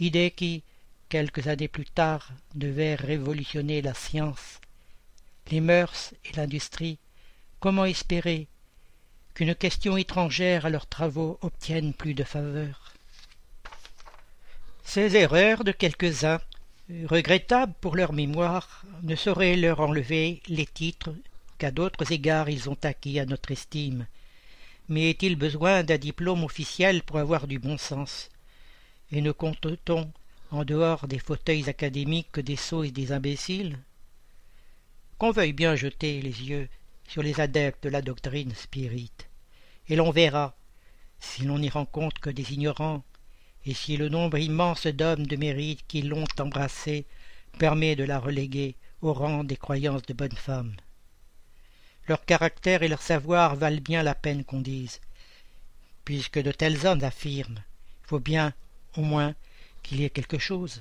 idées 0.00 0.30
qui, 0.30 0.62
quelques 1.08 1.48
années 1.48 1.68
plus 1.68 1.84
tard, 1.84 2.30
devaient 2.54 2.94
révolutionner 2.94 3.82
la 3.82 3.94
science, 3.94 4.60
les 5.50 5.60
mœurs 5.60 6.14
et 6.24 6.36
l'industrie, 6.36 6.98
comment 7.60 7.84
espérer 7.84 8.48
qu'une 9.34 9.54
question 9.54 9.96
étrangère 9.96 10.66
à 10.66 10.70
leurs 10.70 10.86
travaux 10.86 11.38
obtienne 11.42 11.94
plus 11.94 12.14
de 12.14 12.24
faveur? 12.24 12.94
Ces 14.84 15.16
erreurs 15.16 15.64
de 15.64 15.72
quelques-uns 15.72 16.40
regrettables 17.06 17.74
pour 17.80 17.96
leur 17.96 18.12
mémoire, 18.12 18.84
ne 19.02 19.14
sauraient 19.14 19.56
leur 19.56 19.80
enlever 19.80 20.42
les 20.48 20.66
titres 20.66 21.14
qu'à 21.58 21.70
d'autres 21.70 22.12
égards 22.12 22.48
ils 22.48 22.70
ont 22.70 22.78
acquis 22.82 23.18
à 23.18 23.26
notre 23.26 23.50
estime. 23.50 24.06
Mais 24.88 25.10
est-il 25.10 25.36
besoin 25.36 25.82
d'un 25.82 25.98
diplôme 25.98 26.44
officiel 26.44 27.02
pour 27.02 27.18
avoir 27.18 27.46
du 27.46 27.58
bon 27.58 27.76
sens? 27.76 28.30
Et 29.12 29.20
ne 29.20 29.32
compte-t-on, 29.32 30.10
en 30.50 30.64
dehors 30.64 31.08
des 31.08 31.18
fauteuils 31.18 31.68
académiques, 31.68 32.32
que 32.32 32.40
des 32.40 32.56
sots 32.56 32.84
et 32.84 32.90
des 32.90 33.12
imbéciles? 33.12 33.78
Qu'on 35.18 35.30
veuille 35.30 35.52
bien 35.52 35.76
jeter 35.76 36.22
les 36.22 36.42
yeux 36.42 36.68
sur 37.06 37.22
les 37.22 37.40
adeptes 37.40 37.84
de 37.84 37.90
la 37.90 38.02
doctrine 38.02 38.54
spirite, 38.54 39.28
et 39.88 39.96
l'on 39.96 40.10
verra, 40.10 40.54
si 41.20 41.42
l'on 41.42 41.58
n'y 41.58 41.68
rencontre 41.68 42.20
que 42.20 42.30
des 42.30 42.52
ignorants, 42.52 43.02
et 43.68 43.74
si 43.74 43.98
le 43.98 44.08
nombre 44.08 44.38
immense 44.38 44.86
d'hommes 44.86 45.26
de 45.26 45.36
mérite 45.36 45.84
qui 45.86 46.00
l'ont 46.00 46.24
embrassée 46.38 47.04
permet 47.58 47.96
de 47.96 48.04
la 48.04 48.18
reléguer 48.18 48.76
au 49.02 49.12
rang 49.12 49.44
des 49.44 49.58
croyances 49.58 50.06
de 50.06 50.14
bonnes 50.14 50.32
femmes. 50.32 50.74
Leur 52.06 52.24
caractère 52.24 52.82
et 52.82 52.88
leur 52.88 53.02
savoir 53.02 53.56
valent 53.56 53.82
bien 53.82 54.02
la 54.02 54.14
peine 54.14 54.42
qu'on 54.42 54.62
dise, 54.62 55.02
puisque 56.06 56.38
de 56.38 56.50
tels 56.50 56.86
hommes 56.86 57.04
affirment. 57.04 57.62
Il 58.04 58.08
faut 58.08 58.20
bien, 58.20 58.54
au 58.96 59.02
moins, 59.02 59.34
qu'il 59.82 60.00
y 60.00 60.04
ait 60.04 60.16
quelque 60.18 60.38
chose. 60.38 60.80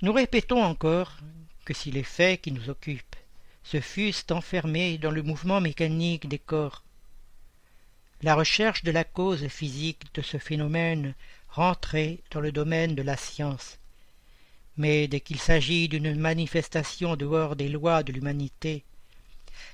Nous 0.00 0.12
répétons 0.12 0.60
encore 0.60 1.18
que 1.64 1.72
si 1.72 1.92
les 1.92 2.02
faits 2.02 2.40
qui 2.40 2.50
nous 2.50 2.68
occupent 2.68 3.14
se 3.62 3.80
fussent 3.80 4.26
enfermés 4.32 4.98
dans 4.98 5.12
le 5.12 5.22
mouvement 5.22 5.60
mécanique 5.60 6.28
des 6.28 6.40
corps, 6.40 6.82
la 8.22 8.36
recherche 8.36 8.84
de 8.84 8.92
la 8.92 9.02
cause 9.02 9.48
physique 9.48 10.14
de 10.14 10.22
ce 10.22 10.38
phénomène 10.38 11.14
rentrait 11.48 12.20
dans 12.30 12.40
le 12.40 12.52
domaine 12.52 12.94
de 12.94 13.02
la 13.02 13.16
science. 13.16 13.78
Mais 14.76 15.08
dès 15.08 15.20
qu'il 15.20 15.40
s'agit 15.40 15.88
d'une 15.88 16.14
manifestation 16.18 17.16
dehors 17.16 17.56
des 17.56 17.68
lois 17.68 18.02
de 18.02 18.12
l'humanité, 18.12 18.84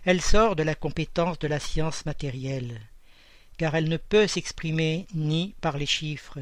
elle 0.05 0.23
sort 0.23 0.57
de 0.57 0.63
la 0.63 0.75
compétence 0.75 1.39
de 1.39 1.47
la 1.47 1.61
science 1.61 2.07
matérielle, 2.07 2.81
car 3.59 3.75
elle 3.75 3.89
ne 3.89 3.97
peut 3.97 4.27
s'exprimer 4.27 5.07
ni 5.15 5.55
par 5.61 5.77
les 5.77 5.87
chiffres, 5.87 6.39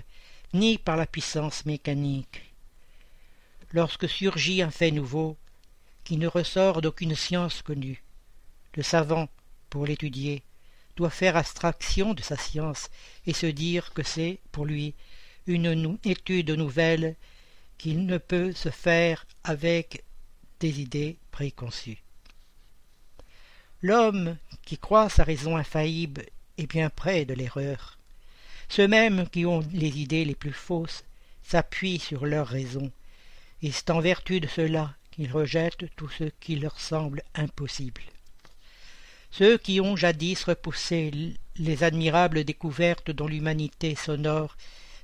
ni 0.54 0.78
par 0.78 0.96
la 0.96 1.06
puissance 1.06 1.66
mécanique. 1.66 2.42
Lorsque 3.72 4.08
surgit 4.08 4.62
un 4.62 4.70
fait 4.70 4.92
nouveau, 4.92 5.36
qui 6.04 6.16
ne 6.18 6.28
ressort 6.28 6.82
d'aucune 6.82 7.16
science 7.16 7.62
connue, 7.62 8.02
le 8.74 8.84
savant, 8.84 9.28
pour 9.70 9.86
l'étudier, 9.86 10.42
doit 10.96 11.10
faire 11.10 11.36
abstraction 11.36 12.14
de 12.14 12.22
sa 12.22 12.36
science 12.36 12.90
et 13.26 13.32
se 13.32 13.46
dire 13.46 13.92
que 13.92 14.02
c'est, 14.02 14.40
pour 14.52 14.64
lui, 14.64 14.94
une 15.46 15.98
étude 16.04 16.50
nouvelle 16.50 17.16
qu'il 17.78 18.06
ne 18.06 18.18
peut 18.18 18.52
se 18.52 18.70
faire 18.70 19.26
avec 19.44 20.04
des 20.60 20.80
idées 20.80 21.18
préconçues. 21.30 22.02
L'homme 23.82 24.36
qui 24.64 24.78
croit 24.78 25.10
sa 25.10 25.22
raison 25.22 25.56
infaillible 25.56 26.24
est 26.58 26.66
bien 26.66 26.90
près 26.90 27.24
de 27.24 27.34
l'erreur. 27.34 27.98
Ceux 28.68 28.88
mêmes 28.88 29.28
qui 29.28 29.46
ont 29.46 29.60
les 29.72 29.98
idées 30.00 30.24
les 30.24 30.34
plus 30.34 30.52
fausses 30.52 31.04
s'appuient 31.42 32.00
sur 32.00 32.26
leur 32.26 32.48
raison, 32.48 32.90
et 33.62 33.70
c'est 33.70 33.90
en 33.90 34.00
vertu 34.00 34.40
de 34.40 34.48
cela 34.48 34.94
qu'ils 35.12 35.30
rejettent 35.30 35.94
tout 35.94 36.08
ce 36.08 36.24
qui 36.40 36.56
leur 36.56 36.80
semble 36.80 37.22
impossible. 37.34 38.02
Ceux 39.30 39.58
qui 39.58 39.80
ont 39.80 39.96
jadis 39.96 40.42
repoussé 40.44 41.34
les 41.56 41.84
admirables 41.84 42.44
découvertes 42.44 43.10
dont 43.10 43.26
l'humanité 43.26 43.94
sonore 43.94 44.56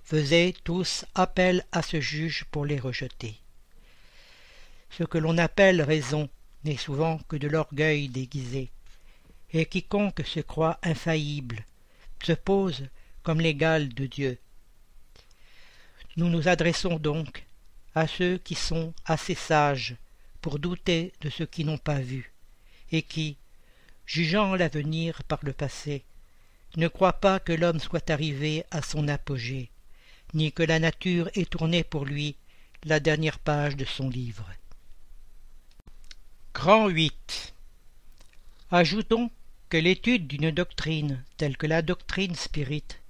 faisaient 0.05 0.55
tous 0.65 1.05
appel 1.15 1.65
à 1.73 1.83
ce 1.83 2.01
juge 2.01 2.45
pour 2.51 2.65
les 2.65 2.79
rejeter. 2.79 3.37
Ce 4.91 5.05
que 5.05 5.19
l'on 5.19 5.39
appelle 5.39 5.83
raison 5.83 6.29
n'est 6.65 6.77
souvent 6.77 7.19
que 7.29 7.37
de 7.37 7.49
l'orgueil 7.49 8.09
déguisé, 8.09 8.71
et 9.53 9.67
quiconque 9.67 10.23
se 10.27 10.41
croit 10.41 10.79
infaillible 10.83 11.65
se 12.25 12.33
pose 12.33 12.89
comme 13.23 13.41
l'égal 13.41 13.89
de 13.89 14.07
Dieu. 14.07 14.39
Nous 16.17 16.29
nous 16.29 16.49
adressons 16.49 16.99
donc 16.99 17.45
à 17.95 18.07
ceux 18.07 18.39
qui 18.39 18.55
sont 18.55 18.95
assez 19.05 19.35
sages 19.35 19.97
pour 20.41 20.59
douter 20.59 21.13
de 21.21 21.31
ce 21.31 21.45
qu'ils 21.45 21.67
n'ont 21.67 21.79
pas 21.79 22.01
vu, 22.01 22.33
et 22.91 23.03
qui, 23.03 23.37
jugeant 24.07 24.55
l'avenir 24.55 25.23
par 25.25 25.41
le 25.43 25.53
passé, 25.53 26.05
ne 26.77 26.89
croit 26.89 27.15
pas 27.15 27.39
que 27.39 27.53
l'homme 27.53 27.81
soit 27.81 28.11
arrivé 28.11 28.65
à 28.71 28.83
son 28.83 29.09
apogée, 29.09 29.71
ni 30.35 30.53
que 30.53 30.63
la 30.63 30.79
nature 30.79 31.31
ait 31.35 31.45
tourné 31.45 31.85
pour 31.85 32.05
lui 32.05 32.37
la 32.85 33.01
dernière 33.01 33.39
page 33.39 33.77
de 33.77 33.85
son 33.85 34.09
livre. 34.09 34.49
Grand 36.55 36.89
8 36.89 37.55
Ajoutons 38.71 39.31
que 39.69 39.77
l'étude 39.77 40.27
d'une 40.27 40.51
doctrine 40.51 41.25
telle 41.37 41.57
que 41.57 41.67
la 41.67 41.83
doctrine 41.83 42.35
spirite, 42.35 43.01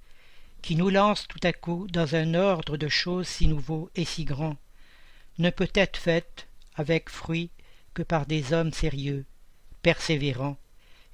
qui 0.61 0.75
nous 0.75 0.89
lance 0.89 1.27
tout 1.27 1.39
à 1.43 1.53
coup 1.53 1.87
dans 1.91 2.15
un 2.15 2.33
ordre 2.35 2.77
de 2.77 2.87
choses 2.87 3.27
si 3.27 3.47
nouveau 3.47 3.89
et 3.95 4.05
si 4.05 4.23
grand, 4.23 4.57
ne 5.37 5.49
peut 5.49 5.71
être 5.73 5.97
faite 5.97 6.47
avec 6.75 7.09
fruit 7.09 7.49
que 7.93 8.03
par 8.03 8.25
des 8.25 8.53
hommes 8.53 8.71
sérieux, 8.71 9.25
persévérants, 9.81 10.57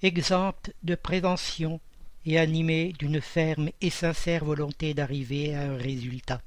exempts 0.02 0.70
de 0.84 0.96
prévention 0.96 1.80
et 2.26 2.40
animés 2.40 2.94
d'une 3.00 3.22
ferme 3.22 3.70
et 3.82 3.90
sincère 3.90 4.46
volonté 4.46 4.94
d'arriver 4.94 5.56
à 5.56 5.62
un 5.62 5.78
résultat. 5.78 6.42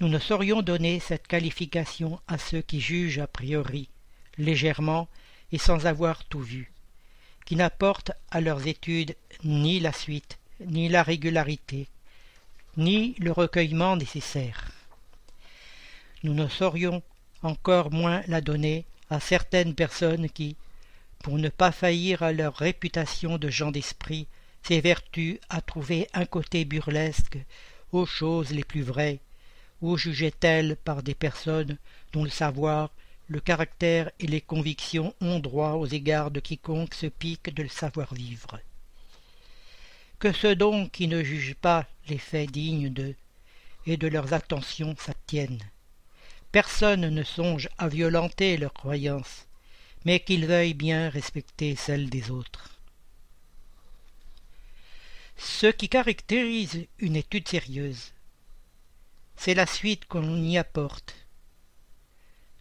Nous 0.00 0.08
ne 0.08 0.18
saurions 0.18 0.62
donner 0.62 1.00
cette 1.00 1.26
qualification 1.26 2.20
à 2.28 2.38
ceux 2.38 2.62
qui 2.62 2.80
jugent 2.80 3.18
a 3.18 3.26
priori, 3.26 3.88
légèrement 4.36 5.08
et 5.50 5.58
sans 5.58 5.86
avoir 5.86 6.24
tout 6.24 6.40
vu, 6.40 6.72
qui 7.44 7.56
n'apportent 7.56 8.12
à 8.30 8.40
leurs 8.40 8.66
études 8.68 9.16
ni 9.42 9.80
la 9.80 9.92
suite, 9.92 10.38
ni 10.60 10.88
la 10.88 11.02
régularité, 11.02 11.88
ni 12.76 13.14
le 13.18 13.32
recueillement 13.32 13.96
nécessaire. 13.96 14.70
Nous 16.22 16.34
ne 16.34 16.48
saurions 16.48 17.02
encore 17.42 17.90
moins 17.90 18.22
la 18.28 18.40
donner 18.40 18.84
à 19.10 19.18
certaines 19.18 19.74
personnes 19.74 20.28
qui, 20.28 20.56
pour 21.22 21.38
ne 21.38 21.48
pas 21.48 21.72
faillir 21.72 22.22
à 22.22 22.32
leur 22.32 22.54
réputation 22.54 23.38
de 23.38 23.50
gens 23.50 23.70
d'esprit, 23.70 24.26
s'évertuent 24.62 25.40
à 25.48 25.60
trouver 25.60 26.08
un 26.14 26.26
côté 26.26 26.64
burlesque 26.64 27.38
aux 27.92 28.06
choses 28.06 28.50
les 28.50 28.64
plus 28.64 28.82
vraies, 28.82 29.20
ou 29.80 29.96
jugeaient-elles 29.96 30.76
par 30.76 31.02
des 31.02 31.14
personnes 31.14 31.78
dont 32.12 32.24
le 32.24 32.30
savoir, 32.30 32.90
le 33.28 33.40
caractère 33.40 34.10
et 34.20 34.26
les 34.26 34.40
convictions 34.40 35.14
ont 35.20 35.38
droit 35.38 35.72
aux 35.72 35.86
égards 35.86 36.30
de 36.30 36.40
quiconque 36.40 36.94
se 36.94 37.06
pique 37.06 37.54
de 37.54 37.62
le 37.62 37.68
savoir-vivre. 37.68 38.58
Que 40.18 40.32
ceux 40.32 40.56
donc 40.56 40.90
qui 40.92 41.08
ne 41.08 41.22
jugent 41.22 41.54
pas 41.54 41.86
les 42.08 42.18
faits 42.18 42.50
dignes 42.50 42.90
d'eux 42.90 43.14
et 43.86 43.96
de 43.96 44.08
leurs 44.08 44.34
attentions 44.34 44.94
s'abstiennent. 44.98 45.62
Personne 46.52 47.08
ne 47.08 47.22
songe 47.22 47.68
à 47.78 47.88
violenter 47.88 48.56
leurs 48.56 48.72
croyances, 48.72 49.47
mais 50.04 50.20
qu'ils 50.20 50.46
veuillent 50.46 50.74
bien 50.74 51.08
respecter 51.08 51.76
celles 51.76 52.10
des 52.10 52.30
autres. 52.30 52.78
Ce 55.36 55.66
qui 55.66 55.88
caractérise 55.88 56.86
une 56.98 57.16
étude 57.16 57.48
sérieuse, 57.48 58.12
c'est 59.36 59.54
la 59.54 59.66
suite 59.66 60.06
qu'on 60.06 60.42
y 60.42 60.58
apporte. 60.58 61.14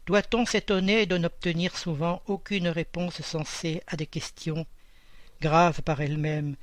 Doit-on 0.06 0.46
s'étonner 0.46 1.06
de 1.06 1.18
n'obtenir 1.18 1.76
souvent 1.76 2.22
aucune 2.28 2.68
réponse 2.68 3.22
sensée 3.22 3.82
à 3.88 3.98
des 3.98 4.06
questions, 4.06 4.66
graves 5.42 5.82
par 5.82 6.02
elles-mêmes, 6.02 6.56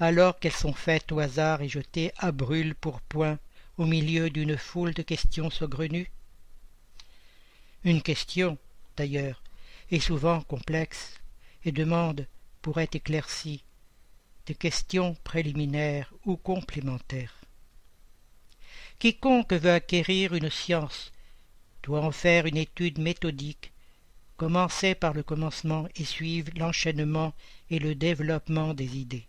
alors 0.00 0.38
qu'elles 0.38 0.52
sont 0.52 0.74
faites 0.74 1.12
au 1.12 1.20
hasard 1.20 1.62
et 1.62 1.68
jetées 1.68 2.12
à 2.18 2.32
brûle 2.32 2.74
pour 2.74 3.00
point 3.00 3.38
au 3.78 3.86
milieu 3.86 4.30
d'une 4.30 4.58
foule 4.58 4.94
de 4.94 5.02
questions 5.02 5.48
saugrenues? 5.48 6.10
Une 7.84 8.02
question, 8.02 8.58
d'ailleurs, 8.96 9.42
est 9.90 10.00
souvent 10.00 10.40
complexe 10.42 11.20
et 11.64 11.72
demande, 11.72 12.26
pour 12.60 12.80
être 12.80 12.94
éclaircie, 12.94 13.64
des 14.46 14.54
questions 14.54 15.16
préliminaires 15.24 16.12
ou 16.24 16.36
complémentaires. 16.36 17.34
Quiconque 18.98 19.52
veut 19.52 19.72
acquérir 19.72 20.34
une 20.34 20.50
science 20.50 21.12
doit 21.82 22.02
en 22.02 22.12
faire 22.12 22.46
une 22.46 22.56
étude 22.56 22.98
méthodique, 22.98 23.72
commencer 24.36 24.94
par 24.94 25.12
le 25.12 25.22
commencement 25.22 25.88
et 25.96 26.04
suivre 26.04 26.50
l'enchaînement 26.56 27.34
et 27.70 27.78
le 27.78 27.94
développement 27.94 28.74
des 28.74 28.96
idées. 28.96 29.26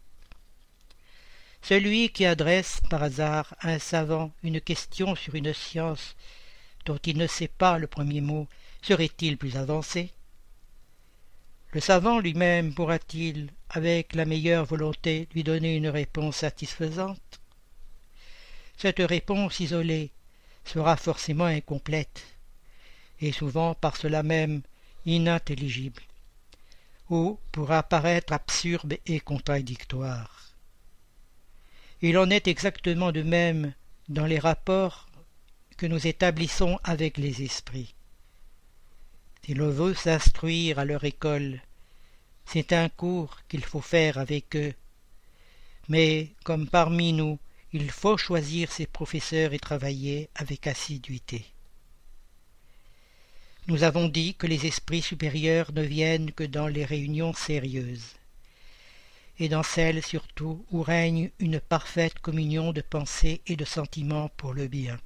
Celui 1.61 2.09
qui 2.09 2.25
adresse 2.25 2.81
par 2.89 3.03
hasard 3.03 3.55
à 3.59 3.69
un 3.69 3.79
savant 3.79 4.31
une 4.43 4.59
question 4.59 5.15
sur 5.15 5.35
une 5.35 5.53
science 5.53 6.15
dont 6.85 6.99
il 7.05 7.17
ne 7.17 7.27
sait 7.27 7.47
pas 7.47 7.77
le 7.77 7.87
premier 7.87 8.21
mot 8.21 8.47
serait-il 8.81 9.37
plus 9.37 9.55
avancé? 9.55 10.11
Le 11.73 11.79
savant 11.79 12.19
lui-même 12.19 12.71
pourra-t-il, 12.71 13.49
avec 13.71 14.13
la 14.13 14.25
meilleure 14.25 14.63
volonté, 14.63 15.27
lui 15.33 15.43
donner 15.43 15.75
une 15.75 15.87
réponse 15.87 16.37
satisfaisante? 16.37 17.41
Cette 18.77 18.99
réponse 18.99 19.59
isolée 19.59 20.11
sera 20.65 20.97
forcément 20.97 21.45
incomplète, 21.45 22.23
et 23.21 23.31
souvent 23.31 23.73
par 23.73 23.97
cela 23.97 24.21
même 24.21 24.61
inintelligible, 25.07 26.03
ou 27.09 27.39
pourra 27.51 27.81
paraître 27.81 28.33
absurde 28.33 28.99
et 29.07 29.19
contradictoire. 29.19 30.53
Il 32.03 32.19
en 32.19 32.29
est 32.29 32.47
exactement 32.47 33.11
de 33.11 33.23
même 33.23 33.73
dans 34.09 34.27
les 34.27 34.39
rapports 34.39 35.07
que 35.77 35.87
nous 35.87 36.05
établissons 36.05 36.79
avec 36.83 37.17
les 37.17 37.41
esprits. 37.41 37.95
Si 39.45 39.53
l'on 39.53 39.69
veut 39.69 39.93
s'instruire 39.93 40.79
à 40.79 40.85
leur 40.85 41.03
école, 41.03 41.61
c'est 42.45 42.71
un 42.71 42.89
cours 42.89 43.39
qu'il 43.47 43.63
faut 43.63 43.81
faire 43.81 44.17
avec 44.17 44.55
eux. 44.55 44.73
Mais 45.89 46.29
comme 46.43 46.69
parmi 46.69 47.13
nous 47.13 47.39
il 47.73 47.89
faut 47.89 48.17
choisir 48.17 48.71
ses 48.71 48.85
professeurs 48.85 49.53
et 49.53 49.59
travailler 49.59 50.29
avec 50.35 50.67
assiduité. 50.67 51.43
Nous 53.65 53.83
avons 53.83 54.07
dit 54.07 54.35
que 54.35 54.45
les 54.45 54.67
esprits 54.67 55.01
supérieurs 55.01 55.71
ne 55.73 55.81
viennent 55.81 56.31
que 56.31 56.43
dans 56.43 56.67
les 56.67 56.85
réunions 56.85 57.33
sérieuses, 57.33 58.13
et 59.39 59.49
dans 59.49 59.63
celles 59.63 60.03
surtout 60.03 60.63
où 60.69 60.83
règne 60.83 61.31
une 61.39 61.59
parfaite 61.59 62.19
communion 62.19 62.73
de 62.73 62.81
pensée 62.81 63.41
et 63.47 63.55
de 63.55 63.65
sentiments 63.65 64.29
pour 64.37 64.53
le 64.53 64.67
bien. 64.67 64.99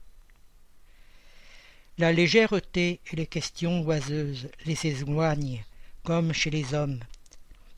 La 1.99 2.13
légèreté 2.13 2.99
et 3.11 3.15
les 3.15 3.25
questions 3.25 3.81
oiseuses 3.81 4.49
les 4.65 4.85
éloignent, 4.85 5.63
comme 6.03 6.31
chez 6.31 6.51
les 6.51 6.75
hommes. 6.75 6.99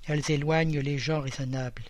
Elles 0.07 0.29
éloignent 0.29 0.81
les 0.81 0.97
gens 0.97 1.21
raisonnables. 1.21 1.85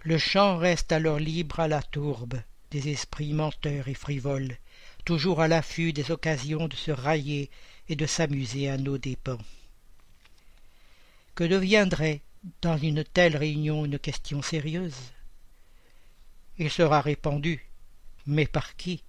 Le 0.00 0.16
champ 0.16 0.56
reste 0.56 0.90
alors 0.90 1.18
libre 1.18 1.60
à 1.60 1.68
la 1.68 1.82
tourbe 1.82 2.40
des 2.70 2.88
esprits 2.88 3.34
menteurs 3.34 3.88
et 3.88 3.94
frivoles, 3.94 4.56
toujours 5.04 5.42
à 5.42 5.48
l'affût 5.48 5.92
des 5.92 6.10
occasions 6.10 6.68
de 6.68 6.74
se 6.74 6.90
railler 6.90 7.50
et 7.90 7.96
de 7.96 8.06
s'amuser 8.06 8.70
à 8.70 8.78
nos 8.78 8.96
dépens. 8.96 9.38
Que 11.34 11.44
deviendrait 11.44 12.22
dans 12.62 12.78
une 12.78 13.04
telle 13.04 13.36
réunion 13.36 13.84
une 13.84 13.98
question 13.98 14.40
sérieuse? 14.40 15.12
Il 16.56 16.70
sera 16.70 17.02
répandu, 17.02 17.68
mais 18.26 18.46
par 18.46 18.74
qui? 18.76 19.02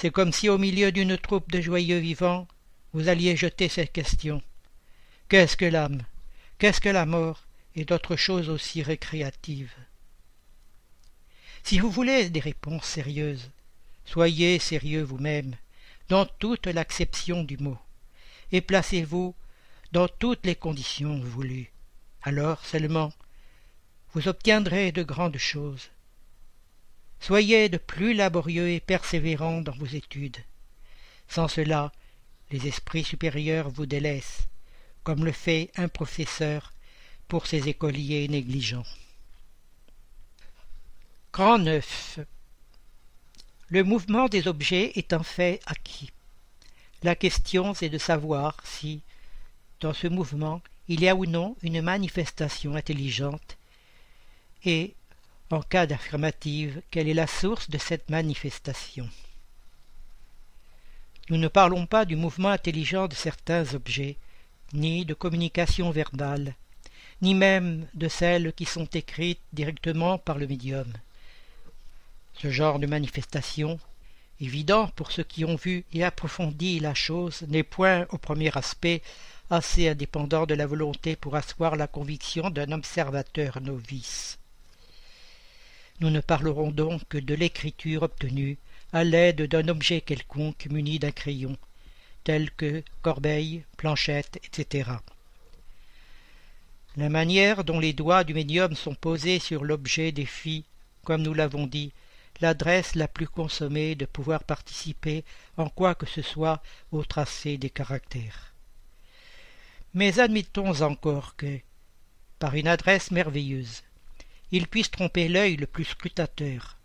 C'est 0.00 0.12
comme 0.12 0.32
si 0.32 0.48
au 0.48 0.58
milieu 0.58 0.92
d'une 0.92 1.18
troupe 1.18 1.50
de 1.50 1.60
joyeux 1.60 1.98
vivants, 1.98 2.46
vous 2.92 3.08
alliez 3.08 3.36
jeter 3.36 3.68
cette 3.68 3.92
question. 3.92 4.40
Qu'est-ce 5.28 5.56
que 5.56 5.64
l'âme? 5.64 6.02
Qu'est-ce 6.58 6.80
que 6.80 6.88
la 6.88 7.04
mort 7.04 7.44
et 7.74 7.84
d'autres 7.84 8.14
choses 8.14 8.48
aussi 8.48 8.80
récréatives? 8.82 9.74
Si 11.64 11.80
vous 11.80 11.90
voulez 11.90 12.30
des 12.30 12.38
réponses 12.38 12.86
sérieuses, 12.86 13.50
soyez 14.04 14.60
sérieux 14.60 15.02
vous-même, 15.02 15.56
dans 16.08 16.26
toute 16.26 16.66
l'acception 16.66 17.42
du 17.42 17.58
mot, 17.58 17.78
et 18.52 18.60
placez-vous 18.60 19.34
dans 19.90 20.06
toutes 20.06 20.46
les 20.46 20.54
conditions 20.54 21.18
voulues. 21.18 21.72
Alors 22.22 22.64
seulement 22.64 23.12
vous 24.14 24.28
obtiendrez 24.28 24.92
de 24.92 25.02
grandes 25.02 25.36
choses. 25.38 25.90
Soyez 27.20 27.68
de 27.68 27.78
plus 27.78 28.14
laborieux 28.14 28.70
et 28.70 28.80
persévérants 28.80 29.60
dans 29.60 29.72
vos 29.72 29.86
études. 29.86 30.38
Sans 31.28 31.48
cela, 31.48 31.92
les 32.50 32.66
esprits 32.66 33.04
supérieurs 33.04 33.70
vous 33.70 33.86
délaissent, 33.86 34.48
comme 35.02 35.24
le 35.24 35.32
fait 35.32 35.70
un 35.76 35.88
professeur 35.88 36.72
pour 37.28 37.46
ces 37.46 37.68
écoliers 37.68 38.28
négligents. 38.28 38.86
Grand 41.32 41.58
neuf. 41.58 42.18
Le 43.68 43.84
mouvement 43.84 44.28
des 44.28 44.48
objets 44.48 44.92
est 44.94 45.12
un 45.12 45.22
fait 45.22 45.60
acquis. 45.66 46.10
La 47.02 47.14
question 47.14 47.74
est 47.74 47.90
de 47.90 47.98
savoir 47.98 48.56
si, 48.64 49.02
dans 49.80 49.92
ce 49.92 50.06
mouvement, 50.06 50.62
il 50.88 51.02
y 51.02 51.08
a 51.08 51.14
ou 51.14 51.26
non 51.26 51.54
une 51.62 51.82
manifestation 51.82 52.74
intelligente 52.74 53.58
et, 54.64 54.94
en 55.50 55.62
cas 55.62 55.86
d'affirmative, 55.86 56.82
quelle 56.90 57.08
est 57.08 57.14
la 57.14 57.26
source 57.26 57.70
de 57.70 57.78
cette 57.78 58.10
manifestation? 58.10 59.08
Nous 61.30 61.38
ne 61.38 61.48
parlons 61.48 61.86
pas 61.86 62.04
du 62.04 62.16
mouvement 62.16 62.50
intelligent 62.50 63.08
de 63.08 63.14
certains 63.14 63.74
objets, 63.74 64.16
ni 64.72 65.04
de 65.04 65.14
communication 65.14 65.90
verbale, 65.90 66.54
ni 67.22 67.34
même 67.34 67.86
de 67.94 68.08
celles 68.08 68.52
qui 68.52 68.66
sont 68.66 68.86
écrites 68.86 69.40
directement 69.52 70.18
par 70.18 70.38
le 70.38 70.46
médium. 70.46 70.92
Ce 72.34 72.50
genre 72.50 72.78
de 72.78 72.86
manifestation, 72.86 73.80
évident 74.40 74.88
pour 74.96 75.12
ceux 75.12 75.24
qui 75.24 75.44
ont 75.44 75.56
vu 75.56 75.84
et 75.92 76.04
approfondi 76.04 76.78
la 76.78 76.94
chose, 76.94 77.42
n'est 77.48 77.62
point 77.62 78.06
au 78.10 78.18
premier 78.18 78.56
aspect 78.56 79.02
assez 79.50 79.88
indépendant 79.88 80.44
de 80.44 80.54
la 80.54 80.66
volonté 80.66 81.16
pour 81.16 81.36
asseoir 81.36 81.76
la 81.76 81.86
conviction 81.86 82.50
d'un 82.50 82.70
observateur 82.72 83.60
novice. 83.62 84.37
Nous 86.00 86.10
ne 86.10 86.20
parlerons 86.20 86.70
donc 86.70 87.02
que 87.08 87.18
de 87.18 87.34
l'écriture 87.34 88.04
obtenue 88.04 88.56
à 88.92 89.02
l'aide 89.02 89.42
d'un 89.42 89.66
objet 89.68 90.00
quelconque 90.00 90.66
muni 90.70 90.98
d'un 90.98 91.10
crayon, 91.10 91.56
tel 92.22 92.50
que 92.52 92.84
corbeille, 93.02 93.64
planchette, 93.76 94.38
etc. 94.44 94.90
La 96.96 97.08
manière 97.08 97.64
dont 97.64 97.80
les 97.80 97.92
doigts 97.92 98.22
du 98.22 98.32
médium 98.32 98.74
sont 98.74 98.94
posés 98.94 99.40
sur 99.40 99.64
l'objet 99.64 100.12
défie, 100.12 100.64
comme 101.04 101.22
nous 101.22 101.34
l'avons 101.34 101.66
dit, 101.66 101.92
l'adresse 102.40 102.94
la 102.94 103.08
plus 103.08 103.26
consommée 103.26 103.94
de 103.94 104.06
pouvoir 104.06 104.44
participer 104.44 105.24
en 105.56 105.68
quoi 105.68 105.94
que 105.94 106.06
ce 106.06 106.22
soit 106.22 106.62
au 106.92 107.04
tracé 107.04 107.58
des 107.58 107.70
caractères. 107.70 108.54
Mais 109.94 110.20
admettons 110.20 110.80
encore 110.82 111.34
que, 111.36 111.58
par 112.38 112.54
une 112.54 112.68
adresse 112.68 113.10
merveilleuse, 113.10 113.82
il 114.50 114.66
puisse 114.66 114.90
tromper 114.90 115.28
l'œil 115.28 115.56
le 115.56 115.66
plus 115.66 115.84
scrutateur. 115.84 116.78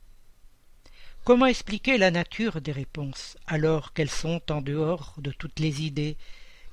Comment 1.24 1.46
expliquer 1.46 1.98
la 1.98 2.12
nature 2.12 2.60
des 2.60 2.74
réponses, 2.74 3.38
alors 3.48 3.94
qu'elles 3.94 4.10
sont 4.10 4.42
en 4.52 4.62
dehors 4.62 5.14
de 5.18 5.32
toutes 5.32 5.60
les 5.60 5.82
idées 5.84 6.18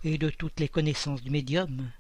et 0.03 0.19
de 0.19 0.29
toutes 0.29 0.59
les 0.59 0.69
connaissances 0.69 1.23
du 1.23 1.31
médium? 1.31 1.91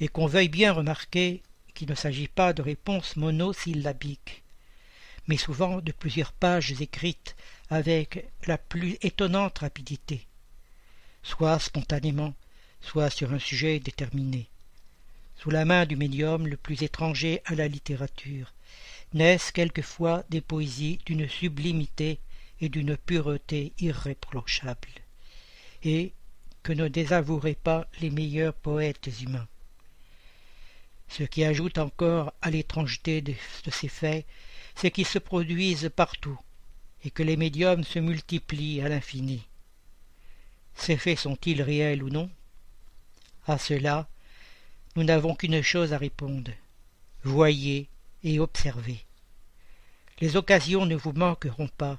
Et 0.00 0.08
qu'on 0.08 0.26
veuille 0.26 0.48
bien 0.48 0.72
remarquer 0.72 1.42
qu'il 1.74 1.90
ne 1.90 1.94
s'agit 1.94 2.28
pas 2.28 2.54
de 2.54 2.62
réponses 2.62 3.16
monosyllabiques, 3.16 4.42
mais 5.28 5.36
souvent 5.36 5.82
de 5.82 5.92
plusieurs 5.92 6.32
pages 6.32 6.80
écrites 6.80 7.36
avec 7.68 8.26
la 8.46 8.56
plus 8.56 8.96
étonnante 9.02 9.58
rapidité, 9.58 10.26
soit 11.22 11.58
spontanément, 11.58 12.34
soit 12.80 13.10
sur 13.10 13.34
un 13.34 13.38
sujet 13.38 13.78
déterminé 13.78 14.48
sous 15.42 15.50
la 15.50 15.64
main 15.64 15.86
du 15.86 15.96
médium 15.96 16.46
le 16.46 16.56
plus 16.56 16.84
étranger 16.84 17.42
à 17.46 17.56
la 17.56 17.66
littérature, 17.66 18.54
naissent 19.12 19.50
quelquefois 19.50 20.22
des 20.30 20.40
poésies 20.40 21.00
d'une 21.04 21.28
sublimité 21.28 22.20
et 22.60 22.68
d'une 22.68 22.96
pureté 22.96 23.72
irréprochables, 23.80 25.00
et 25.82 26.12
que 26.62 26.72
ne 26.72 26.86
désavoueraient 26.86 27.56
pas 27.56 27.88
les 28.00 28.10
meilleurs 28.10 28.54
poètes 28.54 29.10
humains. 29.20 29.48
Ce 31.08 31.24
qui 31.24 31.42
ajoute 31.42 31.78
encore 31.78 32.32
à 32.40 32.50
l'étrangeté 32.50 33.20
de, 33.20 33.34
ces 33.68 33.88
faits, 33.88 34.24
c'est 34.76 34.92
qu'ils 34.92 35.08
se 35.08 35.18
produisent 35.18 35.90
partout, 35.96 36.38
et 37.04 37.10
que 37.10 37.24
les 37.24 37.36
médiums 37.36 37.82
se 37.82 37.98
multiplient 37.98 38.80
à 38.80 38.88
l'infini. 38.88 39.42
Ces 40.76 40.96
faits 40.96 41.18
sont-ils 41.18 41.62
réels 41.62 42.04
ou 42.04 42.10
non? 42.10 42.30
À 43.48 43.58
cela, 43.58 44.08
nous 44.96 45.04
n'avons 45.04 45.34
qu'une 45.34 45.62
chose 45.62 45.92
à 45.92 45.98
répondre. 45.98 46.50
Voyez 47.24 47.88
et 48.24 48.38
observez. 48.38 49.04
Les 50.20 50.36
occasions 50.36 50.86
ne 50.86 50.94
vous 50.94 51.12
manqueront 51.12 51.68
pas, 51.68 51.98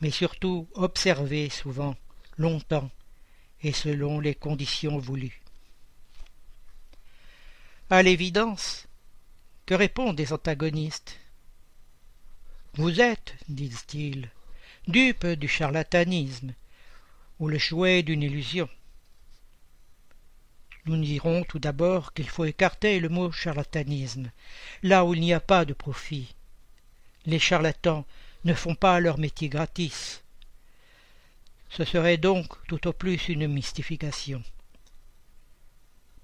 mais 0.00 0.10
surtout 0.10 0.68
observez 0.74 1.50
souvent, 1.50 1.96
longtemps, 2.36 2.90
et 3.62 3.72
selon 3.72 4.20
les 4.20 4.34
conditions 4.34 4.98
voulues. 4.98 5.40
À 7.90 8.02
l'évidence, 8.02 8.86
que 9.66 9.74
répondent 9.74 10.18
les 10.18 10.32
antagonistes? 10.32 11.18
Vous 12.74 13.00
êtes, 13.00 13.34
disent-ils, 13.48 14.30
dupe 14.88 15.26
du 15.26 15.48
charlatanisme 15.48 16.54
ou 17.38 17.48
le 17.48 17.58
chouet 17.58 18.02
d'une 18.02 18.22
illusion. 18.22 18.68
Nous 20.86 21.02
dirons 21.02 21.44
tout 21.44 21.58
d'abord 21.58 22.12
qu'il 22.12 22.28
faut 22.28 22.44
écarter 22.44 23.00
le 23.00 23.08
mot 23.08 23.32
charlatanisme, 23.32 24.30
là 24.82 25.06
où 25.06 25.14
il 25.14 25.20
n'y 25.22 25.32
a 25.32 25.40
pas 25.40 25.64
de 25.64 25.72
profit. 25.72 26.34
Les 27.24 27.38
charlatans 27.38 28.04
ne 28.44 28.52
font 28.52 28.74
pas 28.74 29.00
leur 29.00 29.18
métier 29.18 29.48
gratis. 29.48 30.22
Ce 31.70 31.84
serait 31.84 32.18
donc 32.18 32.48
tout 32.68 32.86
au 32.86 32.92
plus 32.92 33.30
une 33.30 33.48
mystification. 33.48 34.42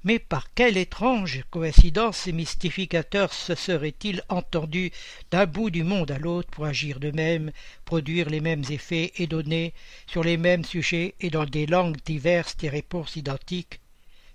Mais 0.04 0.18
par 0.18 0.52
quelle 0.52 0.76
étrange 0.76 1.42
coïncidence 1.50 2.18
ces 2.18 2.32
mystificateurs 2.32 3.32
se 3.32 3.54
seraient-ils 3.54 4.22
entendus 4.28 4.92
d'un 5.30 5.46
bout 5.46 5.70
du 5.70 5.84
monde 5.84 6.10
à 6.10 6.18
l'autre 6.18 6.50
pour 6.50 6.66
agir 6.66 7.00
de 7.00 7.10
même, 7.10 7.50
produire 7.86 8.28
les 8.28 8.40
mêmes 8.40 8.64
effets 8.68 9.12
et 9.16 9.26
donner, 9.26 9.72
sur 10.06 10.22
les 10.22 10.36
mêmes 10.36 10.64
sujets 10.64 11.14
et 11.20 11.30
dans 11.30 11.46
des 11.46 11.64
langues 11.64 11.98
diverses, 12.04 12.58
des 12.58 12.68
réponses 12.68 13.16
identiques 13.16 13.80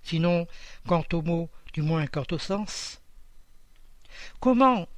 sinon 0.06 0.46
quant 0.86 1.04
aux 1.12 1.22
mots, 1.22 1.50
du 1.72 1.82
moins 1.82 2.06
quant 2.06 2.26
au 2.30 2.38
sens 2.38 3.00
Comment 4.40 4.88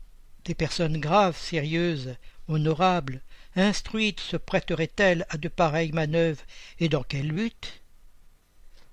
des 0.44 0.54
personnes 0.54 0.98
graves, 0.98 1.36
sérieuses, 1.36 2.16
honorables, 2.46 3.22
instruites 3.56 4.20
se 4.20 4.36
prêteraient-elles 4.36 5.26
à 5.30 5.38
de 5.38 5.48
pareilles 5.48 5.92
manœuvres 5.92 6.42
et 6.78 6.88
dans 6.88 7.02
quel 7.02 7.32
but 7.32 7.82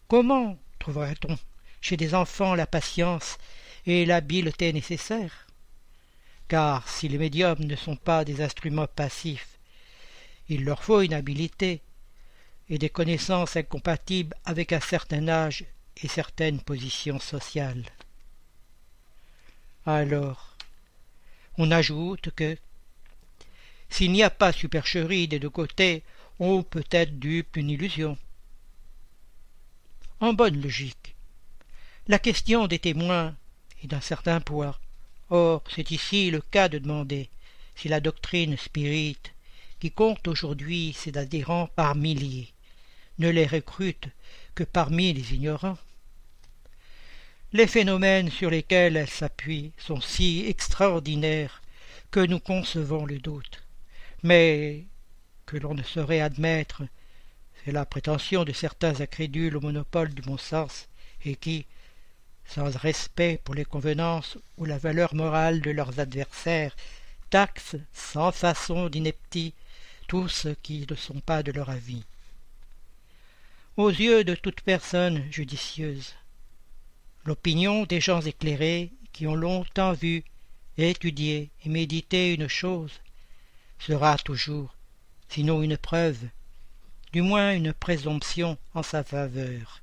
Comment 0.08 0.58
trouverait-on 0.80 1.38
chez 1.82 1.98
des 1.98 2.16
enfants 2.16 2.56
la 2.56 2.68
patience 2.68 3.38
et 3.86 4.06
l'habileté 4.06 4.74
nécessaires? 4.74 5.48
Car 6.48 6.88
si 6.88 7.08
les 7.08 7.18
médiums 7.18 7.64
ne 7.64 7.76
sont 7.76 7.96
pas 7.96 8.26
des 8.26 8.42
instruments 8.42 8.88
passifs, 8.88 9.60
il 10.48 10.64
leur 10.64 10.84
faut 10.84 11.02
une 11.02 11.14
habileté 11.14 11.82
et 12.70 12.78
des 12.78 12.90
connaissances 12.90 13.56
incompatibles 13.56 14.36
avec 14.46 14.74
un 14.74 14.80
certain 14.80 15.28
âge 15.28 15.66
et 16.04 16.08
certaines 16.08 16.62
positions 16.62 17.20
sociales. 17.20 17.86
Alors, 19.86 20.56
on 21.58 21.72
ajoute 21.72 22.32
que 22.32 22.58
s'il 23.90 24.12
n'y 24.12 24.24
a 24.24 24.30
pas 24.30 24.52
supercherie 24.52 25.28
des 25.28 25.40
deux 25.40 25.50
côtés, 25.50 26.04
on 26.40 26.64
peut 26.64 26.88
être 26.92 27.20
dupe 27.20 27.54
d'une 27.54 27.70
illusion. 27.70 28.18
En 30.20 30.34
bonne 30.34 30.62
logique, 30.62 31.16
la 32.08 32.20
question 32.20 32.68
des 32.68 32.80
témoins 32.80 33.36
est 33.84 33.88
d'un 33.88 34.02
certain 34.02 34.42
poids. 34.42 34.80
Or, 35.30 35.64
c'est 35.74 35.92
ici 35.92 36.30
le 36.30 36.42
cas 36.42 36.70
de 36.70 36.78
demander 36.78 37.30
si 37.76 37.88
la 37.88 38.00
doctrine 38.00 38.58
spirite, 38.58 39.34
qui 39.80 39.92
compte 39.92 40.28
aujourd'hui 40.28 40.94
ses 40.94 41.18
adhérents 41.18 41.68
par 41.76 41.96
milliers, 41.96 42.52
ne 43.20 43.30
les 43.30 43.46
recrute 43.46 44.08
que 44.56 44.64
parmi 44.64 45.14
les 45.14 45.34
ignorants. 45.34 45.78
Les 47.56 47.68
phénomènes 47.68 48.30
sur 48.30 48.50
lesquels 48.50 48.98
elle 48.98 49.10
s'appuie 49.10 49.72
sont 49.78 50.02
si 50.02 50.46
extraordinaires 50.46 51.62
que 52.12 52.20
nous 52.20 52.42
concevons 52.42 53.06
le 53.06 53.18
doute, 53.18 53.64
mais 54.24 54.84
que 55.46 55.56
l'on 55.56 55.74
ne 55.74 55.82
saurait 55.82 56.20
admettre, 56.20 56.84
c'est 57.64 57.72
la 57.72 57.86
prétention 57.86 58.44
de 58.44 58.52
certains 58.52 59.00
incrédules 59.00 59.56
au 59.56 59.62
monopole 59.62 60.14
du 60.14 60.22
bon 60.22 60.38
sens, 60.38 60.90
et 61.24 61.38
qui, 61.38 61.66
sans 62.46 62.76
respect 62.78 63.40
pour 63.42 63.56
les 63.56 63.64
convenances 63.64 64.38
ou 64.58 64.66
la 64.66 64.78
valeur 64.78 65.16
morale 65.16 65.62
de 65.62 65.72
leurs 65.72 65.98
adversaires, 66.02 66.76
taxent 67.30 67.78
sans 67.94 68.34
façon 68.34 68.90
d'ineptie 68.90 69.54
tous 70.10 70.28
ceux 70.28 70.58
qui 70.62 70.86
ne 70.90 70.96
sont 70.96 71.22
pas 71.22 71.42
de 71.42 71.54
leur 71.54 71.70
avis 71.70 72.04
aux 73.78 73.92
yeux 73.92 74.26
de 74.26 74.36
toute 74.36 74.60
personne 74.60 75.24
judicieuse. 75.32 76.16
L'opinion 77.26 77.86
des 77.86 78.00
gens 78.00 78.22
éclairés 78.22 78.92
qui 79.12 79.26
ont 79.26 79.34
longtemps 79.34 79.94
vu, 79.94 80.24
étudié 80.78 81.50
et 81.66 81.70
médité 81.70 82.36
une 82.36 82.48
chose 82.48 82.92
sera 83.80 84.16
toujours, 84.20 84.76
sinon 85.28 85.64
une 85.64 85.78
preuve, 85.78 86.20
du 87.14 87.24
moins 87.24 87.54
une 87.54 87.74
présomption 87.74 88.60
en 88.76 88.84
sa 88.84 89.04
faveur, 89.04 89.82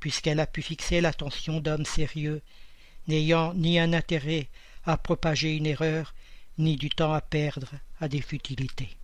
puisqu'elle 0.00 0.40
a 0.40 0.46
pu 0.46 0.60
fixer 0.60 1.00
l'attention 1.00 1.60
d'hommes 1.60 1.86
sérieux, 1.86 2.42
n'ayant 3.08 3.54
ni 3.54 3.78
un 3.78 3.94
intérêt 3.94 4.48
à 4.84 4.98
propager 4.98 5.56
une 5.56 5.66
erreur, 5.66 6.14
ni 6.58 6.76
du 6.76 6.90
temps 6.90 7.14
à 7.14 7.22
perdre 7.22 7.70
à 8.00 8.08
des 8.08 8.20
futilités. 8.20 8.99